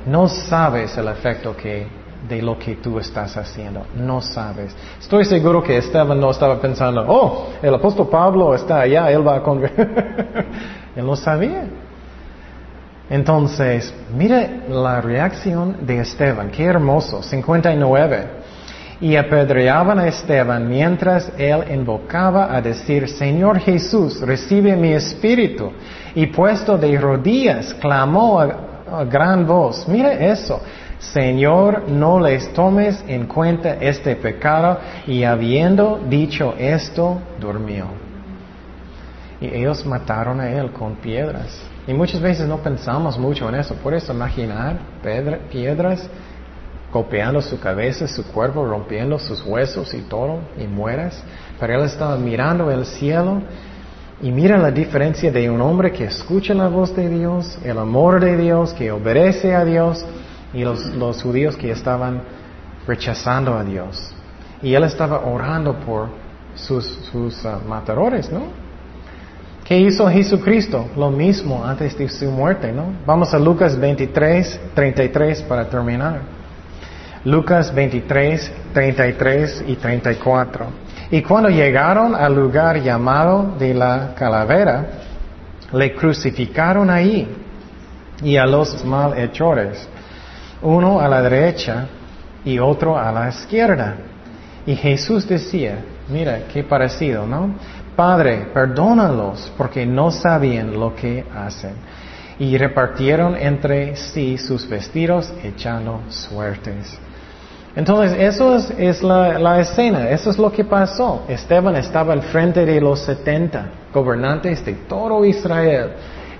no 0.05 0.29
sabes 0.29 0.99
el 0.99 1.09
efecto 1.09 1.57
que 1.57 1.87
de 2.29 2.43
lo 2.43 2.59
que 2.59 2.75
tú 2.75 2.99
estás 2.99 3.39
haciendo, 3.39 3.87
no 3.97 4.21
sabes. 4.21 4.77
Estoy 5.01 5.25
seguro 5.25 5.63
que 5.63 5.79
Esteban 5.79 6.21
no 6.21 6.31
estaba 6.31 6.61
pensando, 6.61 7.07
oh, 7.09 7.49
el 7.63 7.75
apóstol 7.75 8.09
Pablo 8.09 8.55
está 8.55 8.81
allá, 8.81 9.11
él 9.11 9.27
va 9.27 9.37
a 9.37 9.43
convertir. 9.43 9.89
él 10.97 11.07
no 11.07 11.17
sabía. 11.17 11.65
Entonces, 13.11 13.93
mire 14.17 14.63
la 14.69 15.01
reacción 15.01 15.85
de 15.85 15.99
Esteban, 15.99 16.51
qué 16.51 16.65
hermoso, 16.65 17.23
59 17.23 18.41
y 19.01 19.17
apedreaban 19.17 19.99
a 19.99 20.07
Esteban 20.07 20.69
mientras 20.69 21.33
él 21.39 21.65
invocaba 21.71 22.55
a 22.55 22.61
decir, 22.61 23.09
Señor 23.09 23.59
Jesús, 23.59 24.21
recibe 24.21 24.77
mi 24.77 24.93
espíritu. 24.93 25.73
Y 26.15 26.27
puesto 26.27 26.77
de 26.77 26.99
rodillas, 26.99 27.73
clamó 27.75 28.41
a, 28.41 29.05
gran 29.05 29.47
voz, 29.47 29.87
mira 29.89 30.13
eso, 30.13 30.61
Señor, 30.99 31.89
no 31.89 32.21
les 32.21 32.53
tomes 32.53 33.03
en 33.07 33.27
cuenta 33.27 33.75
este 33.75 34.17
pecado. 34.17 34.79
Y 35.07 35.25
habiendo 35.25 35.99
dicho 36.09 36.55
esto, 36.59 37.21
durmió. 37.41 37.87
Y 39.41 39.47
ellos 39.47 39.87
mataron 39.87 40.41
a 40.41 40.51
él 40.51 40.73
con 40.73 40.97
piedras. 40.97 41.70
Y 41.91 41.93
muchas 41.93 42.21
veces 42.21 42.47
no 42.47 42.59
pensamos 42.59 43.19
mucho 43.19 43.49
en 43.49 43.57
eso. 43.57 43.75
Eso 43.93 44.13
imaginar 44.13 44.79
piedras 45.51 46.09
golpeando 46.93 47.43
su 47.43 47.59
cabeza, 47.59 48.07
su 48.07 48.25
cuerpo, 48.31 48.65
rompiendo 48.65 49.19
sus 49.19 49.45
huesos 49.45 49.93
y 49.93 50.03
todo, 50.03 50.39
y 50.57 50.69
mueras. 50.69 51.21
Pero 51.59 51.75
él 51.75 51.87
estaba 51.87 52.17
mirando 52.17 52.71
el 52.71 52.87
cielo 52.87 53.43
y 54.23 54.31
mira 54.31 54.57
la 54.57 54.71
diferencia 54.71 55.33
de 55.33 55.51
un 55.51 55.61
hombre 55.61 55.91
que 55.91 56.05
escucha 56.05 56.55
la 56.55 56.69
voz 56.69 56.95
de 56.95 57.09
Dios, 57.09 57.59
el 57.65 57.77
amor 57.77 58.21
de 58.21 58.37
Dios, 58.37 58.73
que 58.73 58.93
obedece 58.93 59.53
a 59.53 59.65
Dios, 59.65 60.07
y 60.53 60.63
los, 60.63 61.21
judíos 61.21 61.57
que 61.57 61.73
estaban 61.73 62.23
rechazando 62.87 63.59
a 63.59 63.65
Dios. 63.65 64.15
Y 64.63 64.75
él 64.75 64.85
estaba 64.85 65.27
orando 65.27 65.75
por 65.81 66.09
sus, 66.55 67.11
uh, 67.13 67.69
matadores, 67.69 68.31
¿no? 68.31 68.60
¿Qué 69.71 69.79
hizo 69.79 70.09
Jesucristo? 70.09 70.89
Lo 70.97 71.13
mismo 71.13 71.65
antes 71.65 71.97
de 71.97 72.09
su 72.09 72.29
muerte, 72.29 72.73
¿no? 72.73 72.87
Vamos 73.07 73.33
a 73.33 73.39
Lucas 73.39 73.79
23, 73.79 74.61
33 74.75 75.43
para 75.43 75.69
terminar. 75.69 76.23
Lucas 77.25 77.73
23, 77.73 78.53
33 78.73 79.65
y 79.69 79.77
34. 79.77 80.67
Y 81.13 81.23
cuando 81.23 81.51
llegaron 81.51 82.17
al 82.17 82.35
lugar 82.35 82.83
llamado 82.83 83.55
de 83.61 83.73
la 83.73 84.13
calavera, 84.17 84.87
le 85.73 85.95
crucificaron 85.95 86.91
ahí 86.91 87.29
y 88.25 88.37
a 88.37 88.47
los 88.47 88.85
malhechores, 88.85 89.89
uno 90.63 90.99
a 90.99 91.07
la 91.07 91.23
derecha 91.23 91.87
y 92.45 92.59
otro 92.59 92.99
a 92.99 93.13
la 93.13 93.29
izquierda. 93.29 93.95
Y 94.67 94.75
Jesús 94.75 95.29
decía, 95.29 95.79
mira, 96.09 96.41
qué 96.53 96.65
parecido, 96.65 97.25
¿no? 97.25 97.55
Padre, 98.01 98.47
perdónalos 98.55 99.53
porque 99.59 99.85
no 99.85 100.11
sabían 100.11 100.73
lo 100.73 100.97
que 100.97 101.23
hacen. 101.37 101.75
Y 102.39 102.57
repartieron 102.57 103.37
entre 103.37 103.95
sí 103.95 104.39
sus 104.39 104.67
vestidos 104.67 105.31
echando 105.45 106.01
suertes. 106.09 106.99
Entonces, 107.77 108.17
eso 108.19 108.57
es, 108.57 109.03
la, 109.03 109.61
escena, 109.61 110.09
eso 110.09 110.31
es 110.31 110.39
lo 110.39 110.51
que 110.51 110.65
pasó. 110.65 111.25
Esteban 111.29 111.77
estaba 111.77 112.15
al 112.15 112.23
frente 112.23 112.65
de 112.65 112.81
los 112.81 113.01
70 113.01 113.71
gobernantes 113.93 114.65
de 114.65 114.73
todo 114.89 115.23
Israel. 115.27 115.91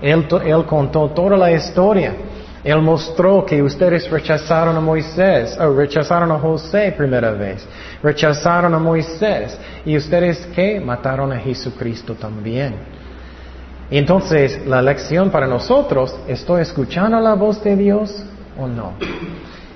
Él, 0.01 0.27
él 0.43 0.65
contó 0.65 1.11
toda 1.11 1.37
la 1.37 1.51
historia. 1.51 2.15
Él 2.63 2.81
mostró 2.81 3.45
que 3.45 3.61
ustedes 3.61 4.09
rechazaron 4.09 4.75
a 4.75 4.79
Moisés, 4.79 5.57
o 5.59 5.73
rechazaron 5.73 6.31
a 6.31 6.37
José 6.37 6.93
primera 6.95 7.31
vez, 7.31 7.65
rechazaron 8.03 8.73
a 8.73 8.79
Moisés, 8.79 9.57
y 9.85 9.97
ustedes 9.97 10.45
que 10.47 10.79
mataron 10.79 11.31
a 11.31 11.39
Jesucristo 11.39 12.13
también. 12.13 12.75
Entonces 13.89 14.65
la 14.65 14.81
lección 14.81 15.31
para 15.31 15.47
nosotros, 15.47 16.15
¿estoy 16.27 16.61
escuchando 16.61 17.19
la 17.19 17.33
voz 17.33 17.63
de 17.63 17.75
Dios 17.75 18.23
o 18.57 18.67
no? 18.67 18.93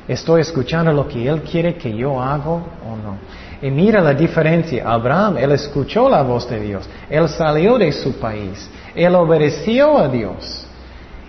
¿Estoy 0.08 0.42
escuchando 0.42 0.94
lo 0.94 1.08
que 1.08 1.28
Él 1.28 1.42
quiere 1.42 1.76
que 1.76 1.96
yo 1.96 2.22
haga 2.22 2.50
o 2.50 2.96
no? 3.04 3.18
Y 3.62 3.72
mira 3.72 4.02
la 4.02 4.14
diferencia. 4.14 4.84
Abraham, 4.88 5.38
él 5.38 5.52
escuchó 5.54 6.08
la 6.10 6.22
voz 6.22 6.48
de 6.50 6.60
Dios. 6.60 6.88
Él 7.10 7.28
salió 7.30 7.78
de 7.78 7.92
su 7.92 8.14
país. 8.20 8.70
Él 8.94 9.16
obedeció 9.16 9.98
a 9.98 10.08
Dios. 10.08 10.68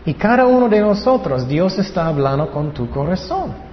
Y 0.07 0.15
cada 0.15 0.47
uno 0.47 0.69
de 0.69 0.81
nosotros, 0.81 1.47
Dios 1.47 1.77
está 1.79 2.07
hablando 2.07 2.51
con 2.51 2.73
tu 2.73 2.89
corazón. 2.89 3.67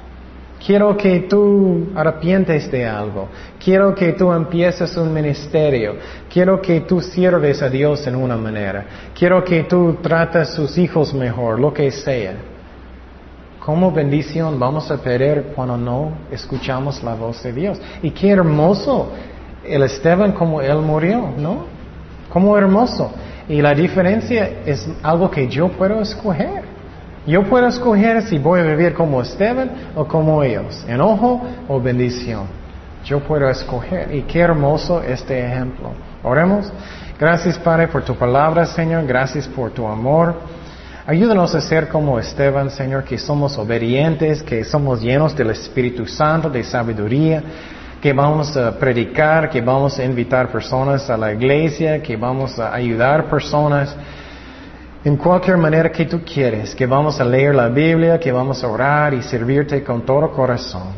Quiero 0.65 0.95
que 0.95 1.21
tú 1.21 1.89
arrepientes 1.93 2.71
de 2.71 2.88
algo. 2.88 3.27
Quiero 3.63 3.93
que 3.93 4.13
tú 4.13 4.31
empieces 4.31 4.95
un 4.97 5.13
ministerio. 5.13 5.95
Quiero 6.31 6.61
que 6.61 6.81
tú 6.81 7.01
sirves 7.01 7.61
a 7.61 7.69
Dios 7.69 8.07
en 8.07 8.15
una 8.15 8.38
manera. 8.38 8.86
Quiero 9.13 9.43
que 9.43 9.63
tú 9.63 9.97
trates 10.01 10.49
a 10.49 10.55
sus 10.55 10.77
hijos 10.77 11.13
mejor, 11.13 11.59
lo 11.59 11.73
que 11.73 11.91
sea. 11.91 12.34
¿Cómo 13.59 13.91
bendición 13.91 14.57
vamos 14.57 14.89
a 14.89 14.97
perder 14.97 15.51
cuando 15.55 15.77
no 15.77 16.11
escuchamos 16.31 17.03
la 17.03 17.13
voz 17.13 17.43
de 17.43 17.53
Dios? 17.53 17.79
Y 18.01 18.11
qué 18.11 18.29
hermoso 18.31 19.11
el 19.65 19.84
Esteban 19.84 20.31
como 20.31 20.61
él 20.61 20.77
murió, 20.77 21.29
¿no? 21.38 21.65
Cómo 22.29 22.57
hermoso. 22.57 23.11
Y 23.48 23.62
la 23.62 23.74
diferencia 23.74 24.50
es 24.66 24.88
algo 25.02 25.30
que 25.30 25.48
yo 25.48 25.70
puedo 25.70 26.02
escoger. 26.02 26.64
Yo 27.26 27.44
puedo 27.44 27.68
escoger 27.68 28.22
si 28.24 28.38
voy 28.38 28.60
a 28.60 28.64
vivir 28.64 28.94
como 28.94 29.22
Esteban 29.22 29.72
o 29.96 30.06
como 30.06 30.44
ellos, 30.44 30.84
enojo 30.88 31.41
o 31.68 31.80
bendición. 31.80 32.48
Yo 33.06 33.20
puedo 33.22 33.50
escoger. 33.50 34.14
Y 34.14 34.24
qué 34.24 34.39
hermoso 34.39 35.02
este 35.02 35.46
ejemplo. 35.46 35.91
Oremos. 36.24 36.72
Gracias 37.20 37.58
Padre 37.60 37.88
por 37.88 38.04
tu 38.04 38.16
palabra, 38.16 38.66
Señor. 38.66 39.06
Gracias 39.06 39.48
por 39.48 39.72
tu 39.72 39.88
amor. 39.88 40.36
Ayúdanos 41.06 41.54
a 41.54 41.62
ser 41.62 41.89
como 41.89 42.18
Esteban, 42.18 42.70
Señor, 42.70 43.04
que 43.04 43.18
somos 43.18 43.58
obedientes, 43.58 44.41
que 44.41 44.64
somos 44.64 45.02
llenos 45.02 45.36
del 45.36 45.50
Espíritu 45.50 46.06
Santo, 46.06 46.50
de 46.50 46.64
sabiduría 46.64 47.44
que 48.04 48.12
vamos 48.12 48.58
a 48.58 48.78
predicar, 48.78 49.49
que 49.49 49.62
vamos 49.62 49.97
a 49.97 50.04
invitar 50.04 50.51
personas 50.51 51.10
a 51.10 51.16
la 51.16 51.32
iglesia, 51.32 52.04
que 52.04 52.18
vamos 52.18 52.60
a 52.60 52.74
ayudar 52.74 53.30
personas 53.30 53.95
en 55.06 55.16
cualquier 55.16 55.56
manera 55.56 55.89
que 55.89 56.04
tú 56.04 56.20
quieres, 56.22 56.76
que 56.76 56.86
vamos 56.86 57.22
a 57.22 57.24
leer 57.24 57.56
la 57.56 57.70
Biblia, 57.70 58.20
que 58.20 58.30
vamos 58.30 58.62
a 58.62 58.68
orar 58.68 59.14
y 59.14 59.22
servirte 59.22 59.82
con 59.86 60.01
todo 60.06 60.30
corazón. 60.34 60.89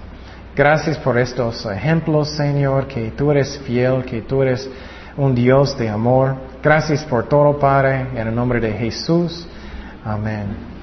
Gracias 0.55 0.97
por 0.97 1.19
estos 1.19 1.63
ejemplos, 1.67 2.29
Señor, 2.29 2.87
que 2.87 3.11
tú 3.11 3.29
eres 3.29 3.59
fiel, 3.59 4.03
que 4.03 4.23
tú 4.23 4.41
eres 4.41 4.67
un 5.15 5.35
Dios 5.35 5.77
de 5.77 5.87
amor. 5.87 6.35
Gracias 6.63 7.03
por 7.03 7.29
todo, 7.29 7.59
Padre, 7.59 8.07
en 8.15 8.29
el 8.29 8.33
nombre 8.33 8.59
de 8.59 8.73
Jesús. 8.73 9.47
Amén. 10.03 10.74